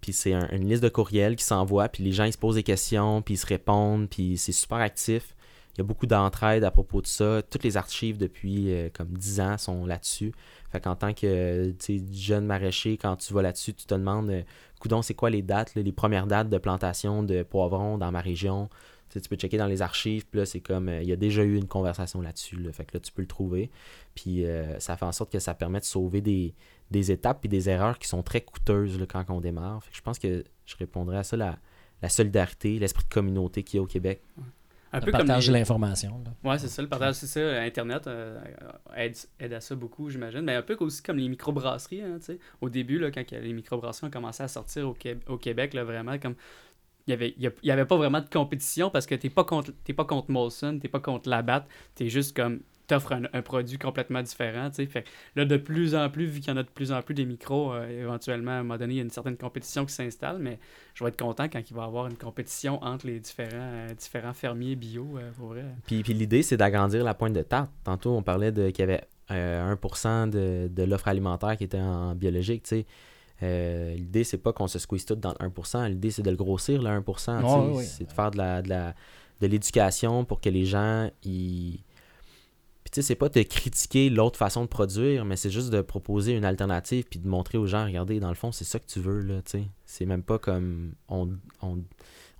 [0.00, 2.54] puis c'est un- une liste de courriels qui s'envoie, puis les gens ils se posent
[2.56, 5.34] des questions, puis ils se répondent, puis c'est super actif.
[5.74, 7.42] Il y a beaucoup d'entraide à propos de ça.
[7.42, 10.32] Toutes les archives depuis euh, comme 10 ans sont là-dessus.
[10.70, 11.72] Fait qu'en tant que
[12.12, 14.42] jeune maraîcher, quand tu vas là-dessus, tu te demandes, euh,
[14.80, 18.68] coudon, c'est quoi les dates, les premières dates de plantation de poivrons dans ma région?
[19.10, 21.44] Tu peux checker dans les archives, puis là, c'est comme, euh, il y a déjà
[21.44, 22.56] eu une conversation là-dessus.
[22.56, 22.72] là.
[22.72, 23.70] fait que là, tu peux le trouver.
[24.16, 26.54] Puis euh, ça fait en sorte que ça permet de sauver des,
[27.12, 29.84] étapes et des erreurs qui sont très coûteuses quand on démarre.
[29.84, 33.76] Fait que je pense que je répondrais à ça, la solidarité, l'esprit de communauté qu'il
[33.76, 34.22] y a au Québec.
[34.94, 36.22] Un Le peu comme partage les- de l'information.
[36.44, 37.40] Ouais, c'est ça, le partage, c'est ça.
[37.62, 38.38] Internet euh,
[38.96, 40.42] aide, aide à ça beaucoup, j'imagine.
[40.42, 42.38] Mais un peu aussi comme les microbrasseries, hein, tu sais.
[42.60, 45.84] Au début, là, quand les microbrasseries ont commencé à sortir au, Qué- au Québec, là,
[45.84, 46.34] vraiment, comme.
[47.06, 49.72] Il n'y avait, y avait pas vraiment de compétition parce que tu n'es pas contre,
[49.94, 52.60] pas contre Molson, tu pas contre Labatt, tu es juste comme.
[52.86, 54.86] T'offres un, un produit complètement différent, tu sais.
[54.86, 55.04] Fait
[55.36, 57.24] là, de plus en plus, vu qu'il y en a de plus en plus des
[57.24, 60.36] micros, euh, éventuellement, à un moment donné, il y a une certaine compétition qui s'installe,
[60.38, 60.58] mais
[60.92, 63.94] je vais être content quand il va y avoir une compétition entre les différents, euh,
[63.94, 65.64] différents fermiers bio, euh, pour vrai.
[65.86, 67.70] Puis, puis l'idée, c'est d'agrandir la pointe de tarte.
[67.84, 71.80] Tantôt, on parlait de qu'il y avait euh, 1% de, de l'offre alimentaire qui était
[71.80, 72.64] en biologique.
[72.64, 72.86] tu sais.
[73.42, 75.88] Euh, l'idée, c'est pas qu'on se squeeze tout dans le 1%.
[75.88, 77.40] L'idée, c'est de le grossir, le 1%.
[77.40, 77.54] tu sais.
[77.56, 77.84] Ouais, ouais.
[77.84, 78.94] C'est de faire de la, de la-
[79.40, 81.80] de l'éducation pour que les gens ils...
[82.84, 85.80] Puis tu sais, c'est pas de critiquer l'autre façon de produire, mais c'est juste de
[85.80, 88.86] proposer une alternative puis de montrer aux gens, regardez, dans le fond, c'est ça que
[88.86, 89.64] tu veux, là, tu sais.
[89.86, 90.92] C'est même pas comme...
[91.08, 91.30] On,
[91.62, 91.78] on,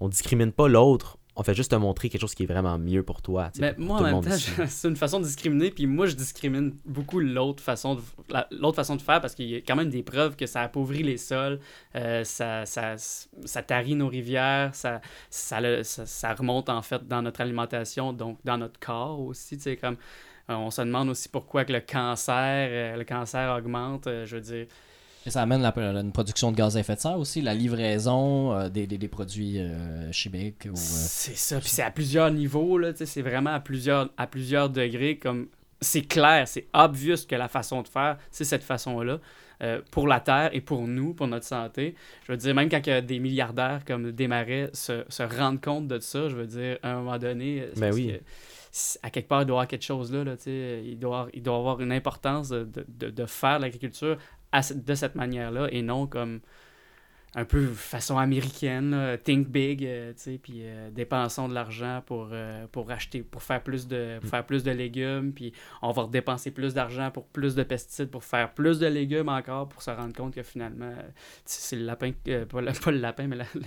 [0.00, 3.02] on discrimine pas l'autre, on fait juste te montrer quelque chose qui est vraiment mieux
[3.02, 4.30] pour toi, Mais pour moi, en même temps,
[4.68, 8.02] c'est une façon de discriminer, puis moi, je discrimine beaucoup l'autre façon, de,
[8.52, 11.02] l'autre façon de faire parce qu'il y a quand même des preuves que ça appauvrit
[11.02, 11.58] les sols,
[11.96, 17.06] euh, ça, ça, ça tarit nos rivières, ça, ça, le- ça, ça remonte en fait
[17.08, 19.56] dans notre alimentation, donc dans notre corps aussi.
[19.56, 19.96] Tu sais, comme,
[20.50, 24.04] euh, on se demande aussi pourquoi que le cancer, euh, le cancer augmente.
[24.24, 24.66] je veux dire,
[25.26, 28.52] Et ça amène la, une production de gaz à effet de serre aussi, la livraison
[28.52, 30.66] euh, des, des- des produits euh, chimiques.
[30.66, 35.16] Euh, C'est ça, puis c'est à plusieurs niveaux, c'est vraiment à plusieurs, à plusieurs degrés,
[35.18, 35.48] comme
[35.80, 39.18] c'est clair, c'est obvious que la façon de faire, c'est cette façon-là,
[39.62, 41.94] euh, pour la Terre et pour nous, pour notre santé.
[42.26, 46.28] Je veux dire, même quand des milliardaires comme Desmarais se, se rendent compte de ça,
[46.28, 48.08] je veux dire, à un moment donné, Ben oui.
[48.08, 51.42] que à quelque part, il doit y avoir quelque chose là, là, il doit, il
[51.42, 54.18] doit avoir une importance de, de, de- de faire l'agriculture
[54.54, 56.40] à de cette manière-là et non comme
[57.36, 62.66] un peu façon américaine, là, think big, euh, puis euh, dépensons de l'argent pour, euh,
[62.70, 66.50] pour acheter, pour faire plus de pour faire plus de légumes, puis on va dépenser
[66.52, 70.14] plus d'argent pour plus de pesticides, pour faire plus de légumes encore, pour se rendre
[70.14, 70.92] compte que finalement,
[71.44, 73.60] c'est le lapin, pas, le, pas le lapin, mais la- le,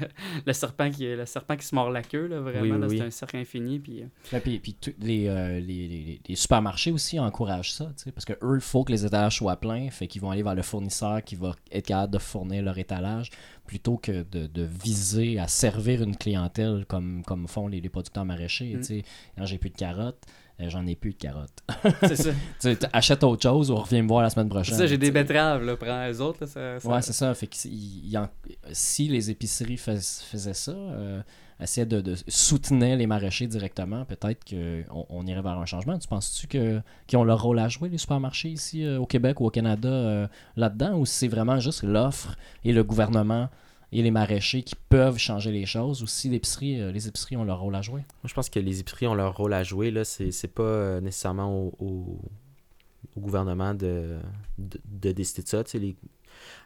[0.46, 2.88] le serpent qui le serpent qui se mord la queue, là, vraiment, Oui, oui, là,
[2.88, 2.98] oui.
[3.00, 4.04] c'est un cercle infini, puis...
[4.44, 8.84] puis, puis les, les, les- les supermarchés aussi encouragent ça, parce que eux, il faut
[8.84, 11.86] que les étalages soient pleins, fait qu'ils vont aller vers le fournisseur qui va être
[11.88, 13.30] capable de fournir leur étalage
[13.68, 18.26] plutôt que de, de viser à servir une clientèle comme, comme font les, les producteurs
[18.26, 18.74] maraîchers.
[18.76, 18.80] Mm.
[18.80, 19.04] Tu sais,
[19.38, 20.24] Quand j'ai plus de carottes,
[20.60, 21.60] euh, j'en ai plus de carottes.
[22.02, 22.32] C'est ça.
[22.60, 24.78] tu sais, achète autre chose ou reviens me voir la semaine C'est prochaine.
[24.78, 25.76] ça, j'ai des betteraves, là.
[25.78, 26.48] Prends les autres, là.
[26.48, 27.32] Ça, ça- Ouais, c'est ça.
[27.36, 27.70] Fait que si-
[28.04, 28.30] il y en-
[28.72, 31.22] si les épiceries fais- faisaient ça, euh,
[31.60, 35.98] essayaient de, de soutenaient les maraîchers directement, peut-être qu'on on irait vers un changement.
[35.98, 39.40] Tu penses-tu que qu'ils ont leur rôle à jouer, les supermarchés ici euh, au Québec
[39.42, 43.50] ou au Canada euh, là-dedans, ou c'est vraiment juste l'offre et le gouvernement
[43.92, 47.62] et les maraîchers qui peuvent changer les choses, ou si euh, les épiceries ont leur
[47.62, 48.02] rôle à jouer?
[48.02, 49.92] Moi, je pense que les épiceries ont leur rôle à jouer.
[49.92, 50.04] Là.
[50.04, 52.20] C'est, pas nécessairement au,
[53.18, 54.20] gouvernement de,
[54.60, 55.64] de, de décider de ça.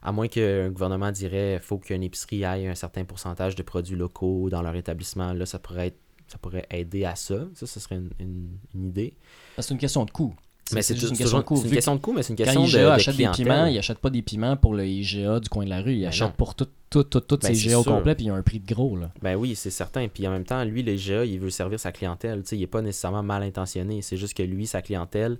[0.04, 4.50] À moins qu'un gouvernement dirait faut qu'une épicerie aille un certain pourcentage de produits locaux
[4.50, 5.34] dans leur établissement.
[5.34, 7.46] Là, ça pourrait être ça pourrait aider à ça.
[7.54, 9.14] Ça, ce serait une, une- une idée.
[9.58, 10.34] C'est une question de coût.
[10.74, 11.58] Mais c'est, juste une question de coût.
[11.58, 13.28] c'est une question de coût, mais c'est une Quand question de, IGA de achète des
[13.28, 15.96] piments, il achète pas des piments pour le IGA du coin de la rue.
[15.96, 18.30] Il Ben achète pour tout, tout, tout, tout Ben, c'est IGA au complet, puis il
[18.30, 18.96] a un prix de gros.
[18.96, 19.12] Là.
[19.22, 20.08] Ben oui, c'est certain.
[20.08, 22.44] Puis en même temps, lui, le IGA, il veut servir sa clientèle.
[22.44, 24.02] Tu sais, il n'est pas nécessairement mal intentionné.
[24.02, 25.38] C'est juste que lui, sa clientèle,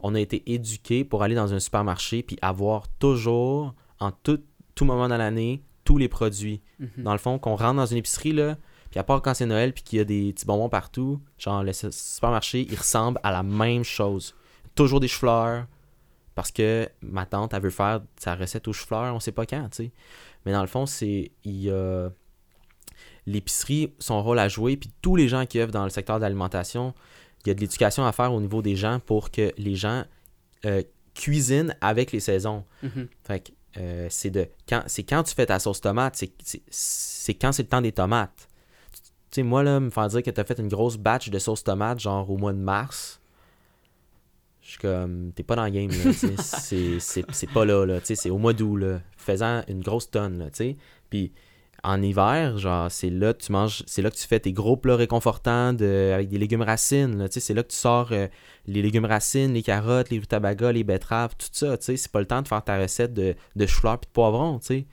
[0.00, 4.40] on a été éduqué pour aller dans un supermarché puis avoir toujours, en tout,
[4.74, 6.60] tout moment dans l'année, tous les produits.
[6.78, 7.04] Mhm.
[7.04, 8.56] Dans le fond, qu'on rentre dans une épicerie, là,
[8.90, 11.62] puis à part quand c'est Noël puis qu'il y a des petits bonbons partout, genre
[11.62, 14.34] le su- supermarché, il ressemble à la même chose.
[14.74, 15.66] Toujours des chou-fleurs,
[16.34, 19.68] parce que ma tante, elle veut faire sa recette aux chou-fleurs, on sait pas quand,
[19.70, 19.92] tu sais.
[20.46, 21.30] Mais dans le fond, c'est.
[21.44, 22.08] Il y a.
[23.26, 26.22] L'épicerie, son rôle à jouer, puis tous les gens qui œuvrent dans le secteur de
[26.22, 26.94] l'alimentation,
[27.44, 30.04] il y a de l'éducation à faire au niveau des gens pour que les gens
[30.64, 30.82] euh,
[31.14, 32.64] cuisinent avec les saisons.
[32.82, 33.08] Mhm.
[33.22, 37.52] Fait que euh, c'est de quand c'est quand tu fais ta sauce tomate, c'est, quand
[37.52, 38.48] c'est le temps des tomates.
[39.30, 41.38] Tu sais, moi là, me faire dire que tu as fait une grosse batch de
[41.38, 43.20] sauce tomate, genre au mois de mars,
[44.60, 45.90] je suis comme t'es pas dans le game
[46.38, 50.76] c'est, pas là, là, c'est au mois d'août là, faisant une grosse tonne là, tu
[51.10, 51.30] sais.
[51.82, 54.76] En hiver, genre c'est là que tu manges, c'est là que tu fais tes gros
[54.76, 58.08] plats réconfortants de, avec des légumes racines, là, tu sais, c'est là que tu sors
[58.12, 58.28] euh,
[58.66, 62.20] les légumes racines, les carottes, les rutabagas, les betteraves, tout ça, tu sais, c'est pas
[62.20, 64.86] le temps de faire ta recette de, de chou-fleur puis de poivron, tu sais.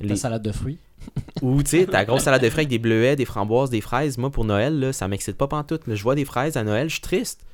[0.00, 0.78] La Les- salade de fruits.
[1.42, 4.18] Ou, tu sais, ta grosse salade de fruits avec des bleuets, des framboises, des fraises.
[4.18, 5.86] Moi, pour Noël, là, ça m'excite pas pantoute.
[5.86, 5.94] là.
[5.94, 7.44] Je vois des fraises à Noël, je suis triste.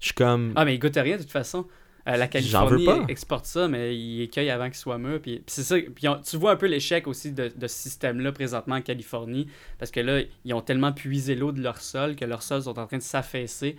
[0.00, 0.52] Je suis comme...
[0.56, 1.64] Ah, mais il goûte à rien de toute façon.
[2.08, 3.04] Euh, la veux Californie pas.
[3.08, 5.20] exporte ça, mais il écueille avant qu'il soit mûr.
[5.20, 5.76] Puis, puis c'est ça.
[5.94, 9.46] Puis on- tu vois un peu l'échec aussi de, de ce système-là présentement en Californie.
[9.78, 12.78] Parce que là, ils ont tellement puisé l'eau de leur sol que leurs sols sont
[12.78, 13.76] en train de s'affaisser.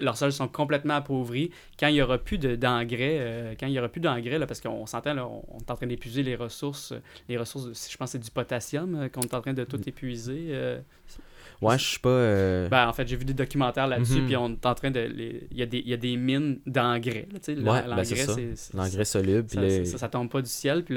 [0.00, 1.50] Leurs sols sont complètement appauvris.
[1.80, 4.60] Quand il n'y aura plus de- d'engrais, euh, quand il y aura plus d'engrais, parce
[4.60, 6.92] qu'on s'entend, on, on est en train d'épuiser les ressources.
[7.28, 9.64] Les ressources, de- je pense que c'est du potassium euh, qu'on est en train de
[9.64, 10.48] tout épuiser.
[10.50, 10.78] euh,
[11.60, 12.08] Ouais, je suis pas...
[12.08, 14.26] euh, ben, en fait, j'ai vu des documentaires là-dessus, Mhm.
[14.26, 15.00] puis on est en train de.
[15.00, 17.28] les- Il y, a des- il y a des mines d'engrais.
[17.48, 18.34] Ouais, l'engrais, ben, c'est ça.
[18.34, 19.44] c'est- L'engrais soluble.
[19.44, 20.82] puis ça, ça, ça tombe pas du ciel.
[20.84, 20.94] Puis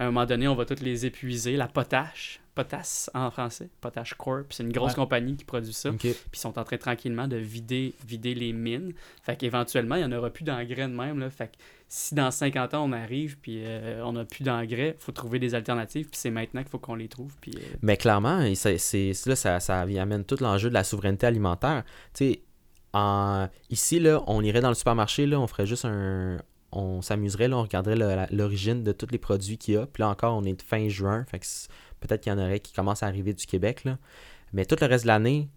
[0.00, 1.56] à un moment donné, on va tous les épuiser.
[1.56, 4.96] La potache, potasse en français, Potash Corp, c'est une grosse Ouais.
[4.96, 5.90] compagnie qui produit ça.
[5.92, 8.92] Puis ils sont en train tranquillement de vider, vider les mines.
[9.22, 11.18] Fait qu'éventuellement, il n'y en aura plus d'engrais de même.
[11.18, 11.28] Là.
[11.28, 11.52] Fait que
[11.88, 15.38] si dans 50 ans, on arrive, puis euh, on n'a plus d'engrais, il faut trouver
[15.38, 16.06] des alternatives.
[16.08, 17.34] Puis c'est maintenant qu'il faut qu'on les trouve.
[17.40, 21.26] Puis, euh, Mais clairement, c'est- là, ça, ça y amène tout l'enjeu de la souveraineté
[21.26, 21.84] alimentaire.
[22.14, 22.42] Tu sais,
[22.94, 26.38] en- ici, là, on irait dans le supermarché, là, on ferait juste un...
[26.72, 29.86] On s'amuserait, là, on regarderait l'origine de tous les produits qu'il y a.
[29.86, 31.68] Puis là encore, on est de fin juin, fait que c'est-
[32.00, 33.98] peut-être qu'il y en aurait qui commencent à arriver du Québec, là.
[34.52, 35.48] Mais tout le reste de l'année,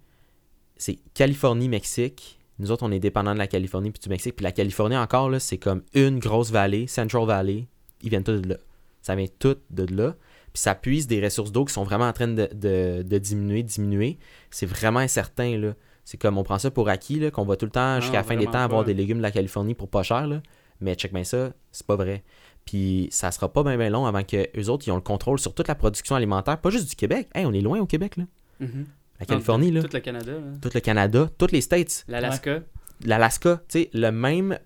[0.77, 2.39] c'est Californie, Mexique.
[2.59, 4.35] Nous autres, on est dépendants de la Californie puis du Mexique.
[4.35, 7.67] Puis la Californie, encore, là, c'est comme une grosse vallée, Central Valley.
[8.01, 8.57] Ils viennent tous de là.
[9.01, 10.15] Ça vient tout de là.
[10.53, 13.63] Puis ça puise des ressources d'eau qui sont vraiment en train de, de- de diminuer,
[13.63, 14.19] diminuer.
[14.51, 15.73] C'est vraiment incertain, là.
[16.05, 18.23] C'est comme, on prend ça pour acquis, là, qu'on va tout le temps, jusqu'à la
[18.23, 18.87] fin des temps, avoir pas.
[18.87, 20.41] des légumes de la Californie pour pas cher, là.
[20.83, 22.23] Mais check bien ça, c'est pas vrai.
[22.65, 25.53] Puis ça sera pas bien long avant que eux autres, ils ont le contrôle sur
[25.53, 27.27] toute la production alimentaire, pas juste du Québec.
[27.35, 28.25] Hey, on est loin au Québec, là.
[28.59, 28.85] mhm.
[29.19, 29.81] La Californie, là.
[29.83, 30.31] Tout le Canada.
[30.33, 30.39] là.
[30.61, 32.61] Tout le Canada, tous les States L'Alaska.
[33.05, 34.57] l'Alaska, tu sais, le même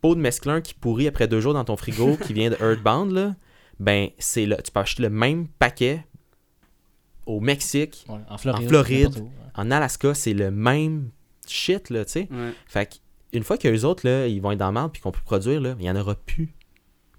[0.00, 3.12] pot de mesclun qui pourrit après deux jours dans ton frigo qui vient de Earthbound,
[3.12, 3.34] là,
[3.78, 4.56] ben, c'est là.
[4.62, 6.04] Tu peux acheter le même paquet
[7.26, 8.64] au Mexique, Ouais, en Floride.
[8.66, 9.16] En Floride.
[9.16, 9.30] ouais.
[9.54, 11.10] en Alaska, c'est le même
[11.46, 12.28] shit, là, tu sais.
[12.30, 12.52] Ouais.
[12.66, 12.94] Fait que,
[13.32, 15.20] une fois que les autres, là, ils vont être dans le marde puis qu'on peut
[15.24, 16.54] produire, là, il n'y en aura plus.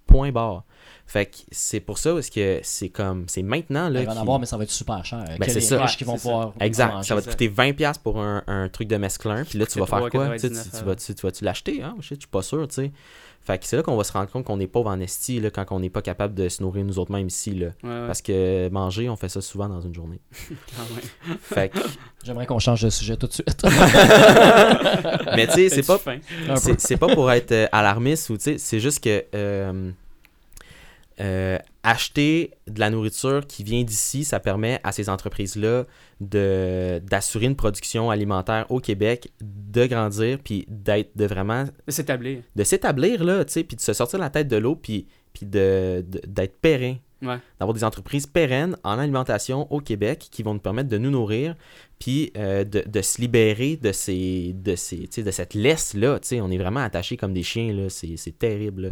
[0.06, 0.64] Point barre.
[1.06, 4.02] Fait que c'est pour ça parce que c'est comme, c'est maintenant, là.
[4.02, 5.24] Il va en avoir, mais ça va être super cher.
[5.26, 5.86] Ben, Quel c'est est ça.
[5.86, 6.94] qui vont pouvoir Exact.
[6.94, 9.44] manger Ça va te coûter 20$ pour un, un truc de mesclun.
[9.44, 10.38] Puis là, tu vas faire quoi?
[10.38, 11.84] Tu, 3,99, tu, tu vas, tu, tu vas-tu l'acheter?
[11.84, 11.96] Hein?
[12.00, 12.92] Je suis pas sûr, tu sais.
[13.48, 15.50] Fait que c'est là qu'on va se rendre compte qu'on est pauvre en esti, là,
[15.50, 17.68] quand on n'est pas capable de se nourrir nous autres mêmes ici, là.
[17.82, 18.06] Ouais, ouais.
[18.06, 20.20] Parce que manger, on fait ça souvent dans une journée.
[20.78, 21.34] Ah.
[21.42, 21.80] Fait que,
[22.24, 23.64] J'aimerais qu'on change de sujet tout de suite.
[25.36, 25.98] mais tu sais, c'est pas,
[26.78, 29.92] c'est pas pour être euh, alarmiste ou tu sais, c'est juste que euh,
[31.20, 35.86] euh, acheter de la nourriture qui vient d'ici, ça permet à ces entreprises-là
[36.22, 42.42] de, d'assurer une production alimentaire au Québec, de grandir, puis d'être, de vraiment, De s'établir.
[42.56, 45.46] de s'établir, là, tu sais, puis de se sortir la tête de l'eau, puis, puis
[45.46, 46.96] de, de- d'être périn.
[47.24, 47.38] Ouais.
[47.60, 51.56] D'avoir des entreprises pérennes en alimentation au Québec qui vont nous permettre de nous nourrir,
[51.98, 56.20] puis euh, de, de se libérer de, ces, de, ces, de cette laisse-là.
[56.20, 56.42] tu sais.
[56.42, 57.90] On est vraiment attachés comme des chiens, là.
[57.90, 58.82] C'est, c'est terrible.
[58.84, 58.90] là.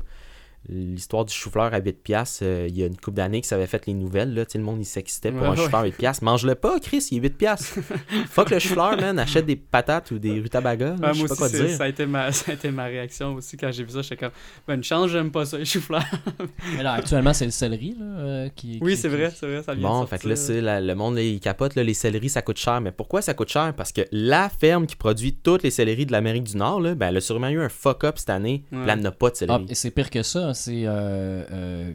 [0.69, 3.55] L'histoire du chou-fleur à 8 piastres, euh, il y a une couple d'années que ça
[3.55, 4.33] avait fait les nouvelles.
[4.33, 4.43] Là.
[4.53, 5.57] Le monde il s'excitait pour Ouais, un ouais.
[5.57, 6.23] chou-fleur à 8 piastres.
[6.23, 7.79] Mange-le pas, Chris, il est 8 piastres.
[8.29, 9.19] Fuck le chou-fleur, man.
[9.19, 10.95] Achète des patates ou des rutabagas.
[10.95, 11.77] Ouais, je sais moi pas aussi, quoi c'est- dire.
[11.77, 14.01] ça a, été ma, ça a été ma réaction aussi quand j'ai vu ça.
[14.01, 14.31] J'étais comme,
[14.67, 16.03] ben, une chance, j'aime pas ça, les choux-fleurs.
[16.75, 18.79] Mais là, actuellement, c'est le céleri là, euh, qui.
[18.81, 20.61] Oui, qui- c'est qui- vrai, c'est vrai, ça vient Bon, de fait que là, c'est
[20.61, 22.81] la- le monde, là, il capote, là, les céleris, ça coûte cher.
[22.81, 23.73] Mais pourquoi ça coûte cher?
[23.75, 27.09] Parce que la ferme qui produit toutes les céleris de l'Amérique du Nord, là, ben,
[27.09, 28.63] elle a sûrement eu un fuck-up cette année.
[28.71, 28.85] Ouais.
[28.85, 29.65] Là, elle n'a pas de Ah, céleri.
[29.69, 30.85] et c'est pire que ça, c'est.
[30.85, 31.91] Euh, euh,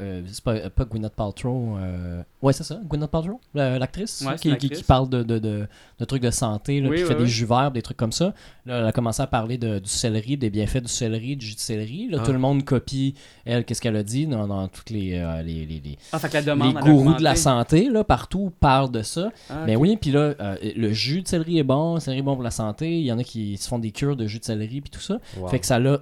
[0.00, 1.76] euh, c'est pas, pas Gwyneth Paltrow.
[1.78, 5.66] euh, Ouais, c'est ça, Gwyneth Paltrow, la- l'actrice, Ouais, qui, qui- parle de, de, de,
[6.00, 7.20] de trucs de santé, là, Oui, qui oui, fait oui.
[7.22, 8.34] des jus verts, des trucs comme ça.
[8.66, 11.54] Là, elle a commencé à parler de, du céleri, des bienfaits du céleri, du jus
[11.54, 12.08] de céleri.
[12.10, 12.24] Là, Ah.
[12.24, 13.14] Tout le monde copie,
[13.44, 16.28] elle, qu'est-ce qu'elle a dit dans, dans toutes les, euh, les, les, les- Ah, fait
[16.28, 19.30] que la les gourous de la santé, là, partout, parlent de ça.
[19.50, 19.82] Ah, Mais ok.
[19.82, 22.42] oui, puis là, euh, le jus de céleri est bon, le céleri est bon pour
[22.44, 22.98] la santé.
[22.98, 25.00] Il y en a qui se font des cures de jus de céleri, puis tout
[25.00, 25.18] ça.
[25.36, 25.48] Wow.
[25.48, 26.00] Fait que ça l'a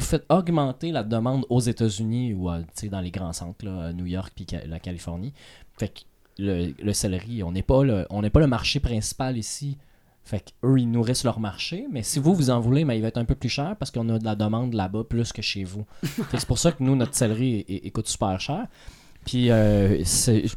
[0.00, 3.92] fait augmenter la demande aux États-Unis ou euh, tu sais, dans les grands centres, là,
[3.92, 5.32] New York puis la Californie.
[5.78, 6.00] Fait que
[6.38, 9.76] le, le céleri, on n'est pas le, on n'est pas le marché principal ici.
[10.24, 13.02] Fait que eux, ils nourrissent leur marché, mais si vous, vous en voulez, mais il
[13.02, 15.42] va être un peu plus cher parce qu'on a de la demande là-bas plus que
[15.42, 15.84] chez vous.
[16.02, 18.66] Fait que c'est pour ça que nous, notre céleri, il, il coûte super cher.
[19.24, 20.02] Puis euh,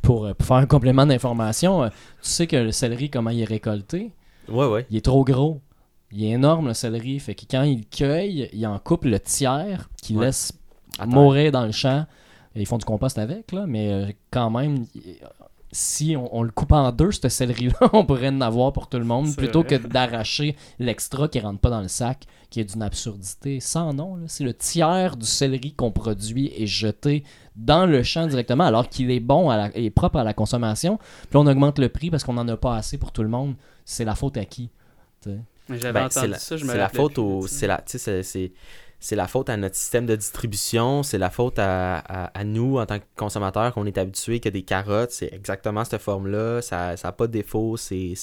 [0.02, 1.90] pour faire un complément d'information, euh,
[2.22, 4.12] tu sais que le céleri, comment il est récolté?
[4.48, 4.86] Ouais, ouais.
[4.90, 5.62] Il est trop gros.
[6.16, 7.20] Il est énorme le céleri.
[7.20, 10.28] Fait que quand il cueille, il en coupe le tiers qu'il Ouais.
[10.28, 10.53] laisse
[10.97, 11.11] Attends.
[11.11, 12.05] mourir dans le champ.
[12.55, 14.86] Et ils font du compost avec, là, mais euh, quand même,
[15.72, 18.97] si on, on le coupe en deux, ce céleri-là, on pourrait en avoir pour tout
[18.97, 19.78] le monde, plutôt vrai.
[19.80, 24.20] que d'arracher l'extra qui rentre pas dans le sac, qui est d'une absurdité sans nom.
[24.28, 27.24] C'est le tiers du céleri qu'on produit et jeté
[27.57, 30.97] dans le champ directement, alors qu'il est bon à la- et propre à la consommation.
[31.30, 33.55] Puis on augmente le prix parce qu'on n'en a pas assez pour tout le monde.
[33.84, 34.70] C'est la faute à qui?
[35.20, 35.39] t'sais?
[35.70, 38.51] J'avais Ben, c'est entendu la, ça, je me c'est la faute au, c'est la, c'est-
[39.16, 42.86] la faute à notre système de distribution, c'est la faute à, à- à nous en
[42.86, 47.11] tant que consommateurs qu'on est habitués que des carottes, c'est exactement cette forme-là, ça n'a
[47.11, 48.13] pas de défaut, c'est,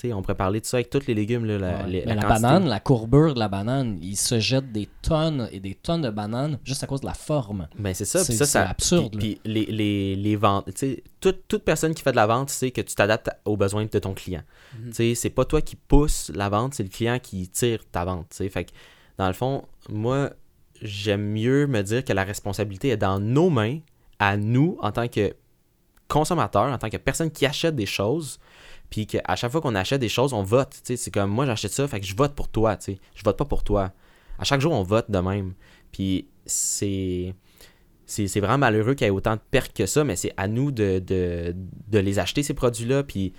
[0.00, 1.88] sais, on pourrait parler de ça avec tous les légumes, là, la, Ouais.
[1.88, 2.42] les- Mais la la, quantité.
[2.42, 6.10] banane, la courbure de la banane, il se jette des tonnes et des tonnes de
[6.10, 7.68] bananes juste à cause de la forme.
[7.78, 10.72] Ben c'est ça, C'est- ça, c'est ça absurde, Puis, puis les, les, les ventes, tu
[10.76, 13.86] sais, toute, toute personne qui fait de la vente sait que tu t'adaptes aux besoins
[13.86, 14.42] de ton client.
[14.78, 14.86] Mhm.
[14.88, 18.04] Tu sais, c'est pas toi qui pousse la vente, c'est le client qui tire ta
[18.04, 18.26] vente.
[18.32, 18.70] Fait que,
[19.18, 20.30] dans le fond, moi,
[20.82, 23.78] j'aime mieux me dire que la responsabilité est dans nos mains,
[24.18, 25.34] à nous, en tant que
[26.08, 28.38] consommateurs, en tant que personne qui achète des choses,
[28.90, 30.80] puis qu'à chaque fois qu'on achète des choses, on vote.
[30.82, 32.96] C'est comme, moi, j'achète ça, fait que je vote pour toi, tu.
[33.14, 33.92] Je vote pas pour toi.
[34.38, 35.54] À chaque jour, on vote de même.
[35.92, 37.34] Puis c'est
[38.06, 40.70] c'est vraiment malheureux qu'il y ait autant de pertes que ça, mais c'est à nous
[40.70, 41.56] de, de,
[41.88, 43.32] de les acheter, ces produits-là, puis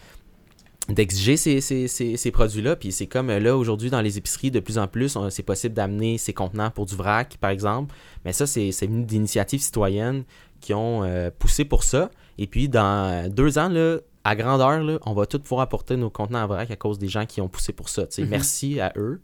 [0.89, 2.76] d'exiger ces, ces, ces, ces produits-là.
[2.76, 5.74] Puis c'est comme euh, là, aujourd'hui, dans les épiceries, de plus en plus, c'est possible
[5.74, 7.95] d'amener ces contenants pour du vrac, par exemple.
[8.26, 10.24] Mais ça, c'est c'est venu d'initiatives citoyennes
[10.60, 12.12] qui ont euh, poussé pour ça.
[12.38, 16.09] Et puis, dans deux ans, là, à grandeur, là, on va tout pouvoir apporter nos
[16.09, 18.03] contenants en vrac à cause des gens qui ont poussé pour ça.
[18.17, 18.28] Mhm.
[18.30, 19.21] Merci à eux.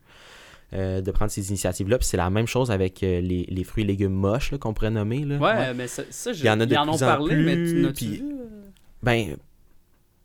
[0.73, 1.99] euh, de prendre ces initiatives-là.
[1.99, 4.89] Puis c'est la même chose avec euh, les, les fruits et légumes moches qu'on pourrait
[4.89, 5.23] nommer.
[5.23, 5.37] Là.
[5.37, 7.35] Ouais, mais ça, ça je- Il y en a de ils en ont en parlé,
[7.35, 8.31] mais tu plus, n'as-tu puis- vu?
[8.31, 8.45] euh?
[9.03, 9.35] Ben,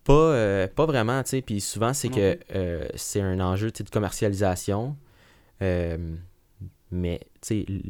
[0.05, 1.43] pas, euh, pas vraiment, tu sais.
[1.43, 4.97] Puis souvent, c'est que euh, c'est un enjeu de commercialisation.
[5.61, 5.99] Euh,
[6.91, 7.83] mais, tu sais, l-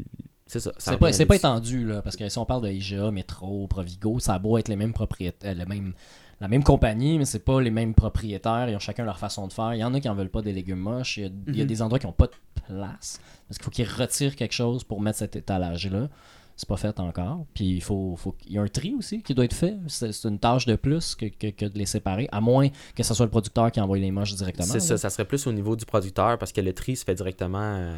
[0.47, 0.73] c'est ça.
[0.79, 4.35] ça C'est pas, étendu, là, parce que si on parle de IGA, Metro, Provigo, ça
[4.35, 5.93] a beau être les mêmes propriétaires, le même,
[6.41, 9.53] la même compagnie, mais c'est pas les mêmes propriétaires, ils ont chacun leur façon de
[9.53, 9.75] faire.
[9.75, 11.57] Il y en a qui en veulent pas des légumes moches, il y a, il
[11.57, 11.69] y a Mhm.
[11.69, 12.33] des endroits qui ont pas de
[12.67, 16.09] place, parce qu'il faut qu'ils retirent quelque chose pour mettre cet étalage-là.
[16.61, 17.47] C'est pas fait encore.
[17.55, 19.77] Puis il faut, faut il y a un tri aussi qui doit être fait.
[19.87, 23.15] C'est une tâche de plus que, que- que de les séparer, à moins que ce
[23.15, 24.67] soit le producteur qui envoie les moches directement.
[24.67, 27.15] C'est ça, ça serait plus au niveau du producteur parce que le tri se fait
[27.15, 27.97] directement euh,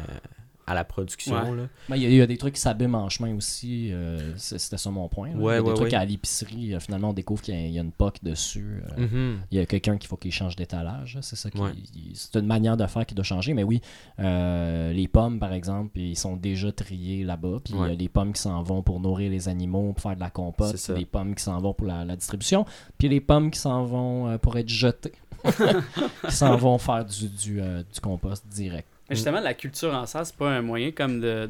[0.67, 1.33] à la production.
[1.33, 1.67] Ouais.
[1.89, 3.89] Ben, Il y, a- il y a des trucs qui s'abîment en chemin aussi.
[3.91, 5.29] euh, C'était ça mon point.
[5.31, 5.95] Ouais, il y a des ouais, trucs ouais.
[5.97, 6.73] à l'épicerie.
[6.75, 8.81] euh, finalement, on découvre qu'il y, a- il y a une poque dessus.
[8.97, 9.39] euh, Mhm.
[9.51, 11.17] Il y a quelqu'un qu'il faut qu'il change d'étalage.
[11.21, 11.57] C'est ça qui.
[11.59, 11.71] Ouais.
[11.95, 13.53] il- C'est une manière de faire qui doit changer.
[13.53, 13.81] Mais oui,
[14.19, 17.57] euh, les pommes, par exemple, ils sont déjà triés là-bas.
[17.63, 20.15] Puis il y a des pommes qui s'en vont pour nourrir les animaux, pour faire
[20.15, 20.75] de la compote.
[20.95, 22.65] Des pommes qui s'en vont pour la, la distribution.
[22.97, 25.13] Puis les pommes qui s'en vont euh, pour être jetées.
[26.27, 28.87] qui s'en vont faire du, du, euh, du compost direct.
[29.11, 31.49] Mais justement, la culture en serre, c'est pas un moyen comme de,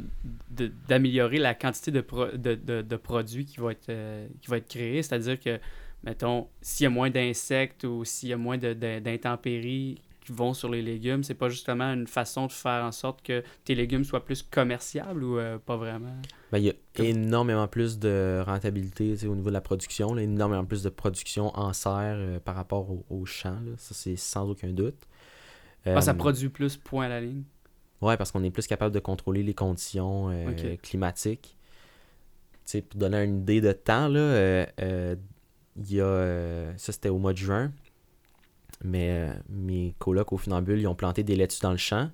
[0.87, 4.67] d'améliorer la quantité de, pro- de, de, de produits qui vont être, euh, qui être
[4.67, 5.01] créés.
[5.03, 5.59] C'est-à-dire que,
[6.03, 10.69] mettons, s'il y a moins d'insectes ou s'il y a moins d'intempéries qui vont sur
[10.69, 14.23] les légumes, c'est pas justement une façon de faire en sorte que tes légumes soient
[14.23, 16.15] plus commerciables ou euh, pas vraiment?
[16.51, 20.21] Ben, il y a Comme- énormément plus de rentabilité au niveau de la production, là,
[20.21, 23.59] énormément plus de production en serre euh, par rapport au, au champ.
[23.65, 23.71] là.
[23.77, 25.07] Ça, c'est sans aucun doute.
[25.85, 27.43] Ah, ça Euh, produit plus, point à la ligne?
[28.01, 30.81] Ouais, parce qu'on est plus capable de contrôler les conditions euh, Ok.
[30.81, 31.55] climatiques.
[32.53, 35.15] Tu sais, pour donner une idée de temps, là, euh, euh,
[35.77, 36.73] il y a.
[36.77, 37.71] ça, c'était au mois de juin.
[38.83, 42.09] Mais mes colocs au Funambule, ils ont planté des laitues dans le champ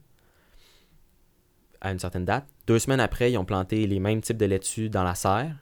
[1.79, 2.45] à une certaine date.
[2.65, 5.55] Deux semaines après, ils ont planté les mêmes types de laitues dans la serre.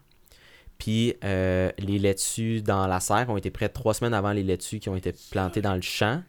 [0.78, 4.80] Puis euh, les laitues dans la serre ont été prêtes trois semaines avant les laitues
[4.80, 6.24] qui ont été plantées dans le champ.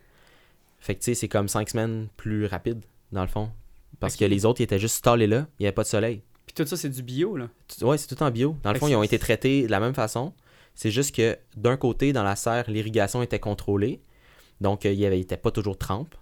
[0.87, 3.51] Fait que tu sais, c'est comme cinq semaines plus rapide, dans le fond.
[3.99, 6.23] Parce que les autres, ils étaient juste stallés là, il n'y avait pas de soleil.
[6.47, 7.49] Puis tout ça, c'est du bio, là?
[7.81, 8.57] Ouais, c'est tout en bio.
[8.63, 10.33] Dans le Fait fond, ils ont été traités de la même façon.
[10.77, 14.01] C'est juste que d'un côté, dans la serre, l'irrigation était contrôlée.
[14.61, 16.15] Donc, euh, il n'y était pas toujours trempe.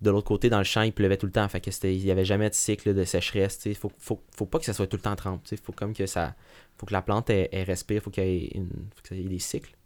[0.00, 1.46] De l'autre côté, dans le champ, il pleuvait tout le temps.
[1.50, 3.60] Fait que c'était, il n'y avait jamais de cycle de sécheresse.
[3.66, 5.42] Il faut, faut, faut pas que ça soit tout le temps trempe.
[5.52, 6.34] Il faut comme que ça.
[6.78, 9.26] faut que la plante elle, elle respire, faut qu'il y ait une, faut qu'il y
[9.26, 9.76] ait des cycles.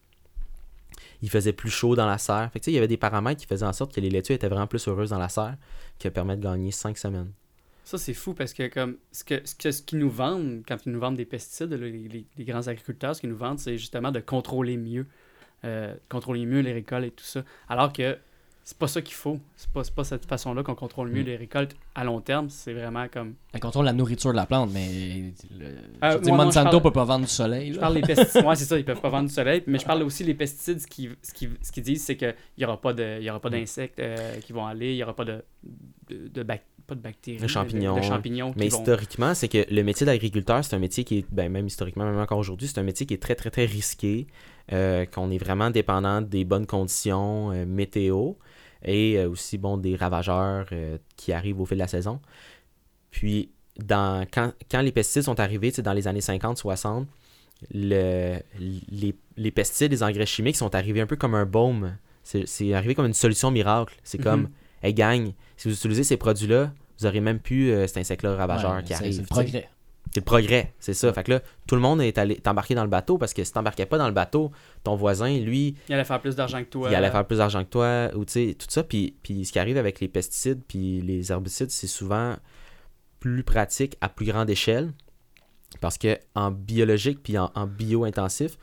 [1.23, 2.51] Il faisait plus chaud dans la serre.
[2.67, 4.87] Il y avait des paramètres qui faisaient en sorte que les laitues étaient vraiment plus
[4.89, 5.57] heureuses dans la serre,
[5.99, 7.33] qui permettent de gagner 5 semaines.
[7.85, 11.01] Ça, c'est fou parce que comme ce que ce, qu'ils nous vendent, quand ils nous
[11.01, 15.07] vendent des pesticides, les grands agriculteurs, ce qu'ils nous vendent, c'est justement de contrôler mieux.
[15.65, 17.43] euh, contrôler mieux les récoltes et tout ça.
[17.69, 18.17] Alors que
[18.69, 19.39] c'est pas ça qu'il faut.
[19.57, 21.27] C'est pas, c'est pas cette façon-là qu'on contrôle mieux Mm.
[21.27, 22.51] les récoltes à long terme.
[22.51, 23.33] C'est vraiment comme.
[23.55, 25.65] Elle contrôle la nourriture de la plante, mais le-
[26.05, 27.73] Euh, je moi, Monsanto je parle- peut pas vendre du soleil.
[27.73, 28.45] Je parle des pesticides.
[28.45, 29.63] ouais, c'est ça, ils peuvent pas vendre du soleil.
[29.67, 30.81] Mais je parle aussi des pesticides.
[30.81, 33.31] Ce qu'ils ce qui, ce qu'ils disent, c'est qu'il n'y aura pas de- il y
[33.31, 35.43] aura pas d'insectes euh, qui vont aller, il n'y aura pas de,
[36.11, 37.39] de, de bac- pas de bactéries.
[37.41, 40.79] De champignons, De, champignons qui Mais vont- historiquement, c'est que le métier d'agriculteur, c'est un
[40.79, 43.35] métier qui est, ben, même historiquement, même encore aujourd'hui, c'est un métier qui est très,
[43.35, 44.27] très, très risqué,
[44.75, 48.33] euh, qu'on est vraiment dépendant des bonnes conditions euh, météo
[48.89, 52.21] et euh, aussi, bon, des ravageurs euh, qui arrivent au fil de la saison.
[53.11, 57.07] Puis, dans, quand, quand les pesticides sont arrivés, dans les années 50-60,
[57.75, 61.97] le, les, les pesticides, les engrais chimiques sont arrivés un peu comme un baume.
[62.23, 63.95] C'est arrivé comme une solution miracle.
[64.05, 64.25] C'est Mhm.
[64.25, 64.49] comme,
[64.83, 68.73] hey gang, si vous utilisez ces produits-là, vous aurez même plus euh, cet insecte-là ravageur
[68.77, 69.13] Ouais, qui arrive.
[69.15, 69.69] C'est le progrès.
[70.13, 71.13] C'est le progrès, c'est ça.
[71.13, 73.53] Fait que là, tout le monde est allé embarqué dans le bateau parce que si
[73.53, 74.51] t'embarquais pas dans le bateau,
[74.83, 76.89] ton voisin, lui, Il allait faire plus d'argent que toi.
[76.91, 78.83] il allait faire plus d'argent que toi, ou tu sais, tout ça.
[78.83, 82.37] Puis, puis ce qui arrive avec les pesticides puis les herbicides, c'est souvent
[83.21, 84.93] plus pratique à plus grande échelle.
[85.81, 88.57] Parce que en biologique puis en, en bio-intensif,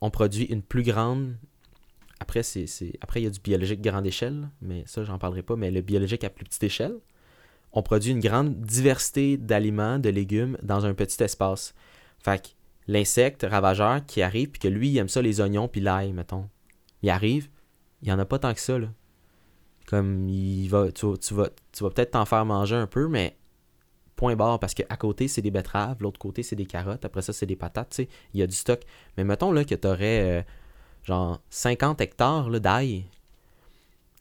[0.00, 1.36] on produit une plus grande.
[2.18, 5.42] Après, c'est, c'est- Après, il y a du biologique grande échelle, mais ça, j'en parlerai
[5.42, 5.54] pas.
[5.54, 6.94] Mais le biologique à plus petite échelle,
[7.72, 11.74] on produit une grande diversité d'aliments, de légumes dans un petit espace.
[12.22, 12.48] Fait que
[12.86, 16.48] l'insecte ravageur qui arrive, puis que lui, il aime ça, les oignons, puis l'ail, mettons.
[17.02, 17.48] Il arrive,
[18.02, 18.88] il n'y en a pas tant que ça, là.
[19.86, 23.36] Comme, il va, tu, vas- tu vas, peut-être t'en faire manger un peu, mais
[24.16, 27.32] point barre, parce qu'à côté, c'est des betteraves, l'autre côté, c'est des carottes, après ça,
[27.32, 28.80] c'est des patates, tu sais, il y a du stock.
[29.16, 30.46] Mais mettons, là, que tu aurais,
[31.02, 33.06] genre, 50 hectares, d'ail.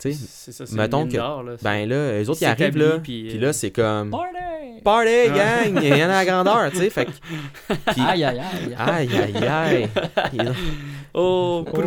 [0.09, 3.37] C'est ça, c'est mettons que- là, ben là, les autres, ils arrivent, là, puis, puis
[3.37, 4.09] euh, là, c'est comme...
[4.09, 4.81] Party!
[4.83, 5.83] Party, gang!
[5.83, 7.11] Il y en a à grandeur, tu sais, fait que...
[7.91, 8.75] Puis- Aïe, aïe, aïe.
[8.77, 9.89] Aïe, aïe, aïe!
[11.13, 11.81] Oh, Oh.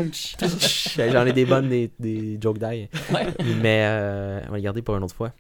[1.12, 2.88] J'en ai des bonnes, des, des jokes d'ail.
[3.12, 3.26] Ouais.
[3.62, 5.32] Mais euh, on va les garder pour une autre fois.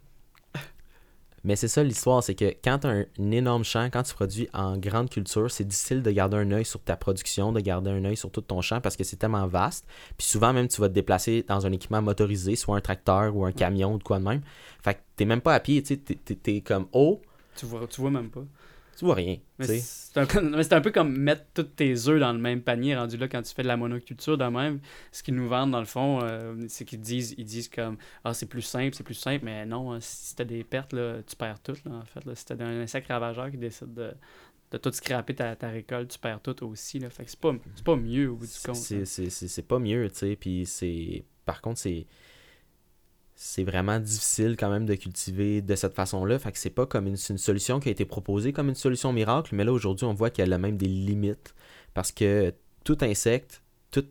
[1.44, 4.14] Mais c'est ça l'histoire, c'est que quand tu as un, un énorme champ, quand tu
[4.14, 7.90] produis en grande culture, c'est difficile de garder un œil sur ta production, de garder
[7.90, 9.86] un œil sur tout ton champ parce que c'est tellement vaste.
[10.16, 13.44] Puis souvent même tu vas te déplacer dans un équipement motorisé, soit un tracteur ou
[13.44, 14.40] un camion ou de quoi de même.
[14.82, 17.20] Fait que t'es même pas à pied, tu sais, t'es comme haut,
[17.56, 18.44] Tu vois, tu vois même pas.
[18.96, 19.36] Tu vois rien.
[19.60, 20.38] C'est un, peu-
[20.70, 23.62] un comme mettre tous tes œufs dans le même panier rendu là quand tu fais
[23.62, 24.80] de la monoculture de même.
[25.12, 28.34] Ce qu'ils nous vendent dans le fond, euh, c'est qu'ils disent ils disent comme ah
[28.34, 31.36] c'est plus simple, c'est plus simple, mais non, hein, si t'as des pertes là, tu
[31.36, 32.24] perds tout là, en fait.
[32.24, 32.34] Là.
[32.34, 34.12] Si t'as un insecte ravageur qui décide de,
[34.70, 36.98] de tout scraper ta, ta récolte, tu perds tout aussi.
[36.98, 37.10] Là.
[37.10, 38.76] Fait que c'est pas, pas mieux au bout du compte.
[38.76, 40.36] C'est pas mieux, tu sais.
[40.36, 41.24] Puis c'est.
[41.44, 42.06] Par contre, c'est.
[43.36, 46.38] C'est vraiment difficile quand même de cultiver de cette façon-là.
[46.38, 49.54] Fait que c'est pas comme une, solution qui a été proposée comme une solution miracle,
[49.54, 51.54] mais là aujourd'hui on voit qu'elle a même des limites.
[51.94, 52.54] Parce que
[52.84, 54.04] tout insecte, tout,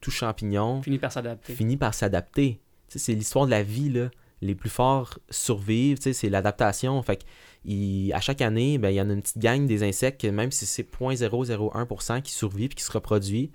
[0.00, 1.54] tout champignon Finit par s'adapter.
[1.54, 2.60] finit par s'adapter.
[2.88, 4.10] C'est l'histoire de la vie, là.
[4.42, 7.02] Les plus forts survivent, c'est l'adaptation.
[7.02, 7.22] Fait que
[7.64, 10.52] il- à chaque année, ben, il y en a une petite gang des insectes, même
[10.52, 13.50] si c'est 0.001% qui survit puis qui se reproduit,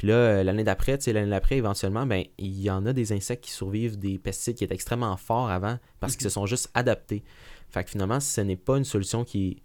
[0.00, 2.94] Puis là, euh, l'année d'après, tu sais, l'année d'après, éventuellement, ben, il y en a
[2.94, 6.46] des insectes qui survivent des pesticides qui étaient extrêmement forts avant parce qu'ils se sont
[6.46, 7.22] juste adaptés.
[7.68, 9.60] Fait que finalement, ce n'est pas une solution qui.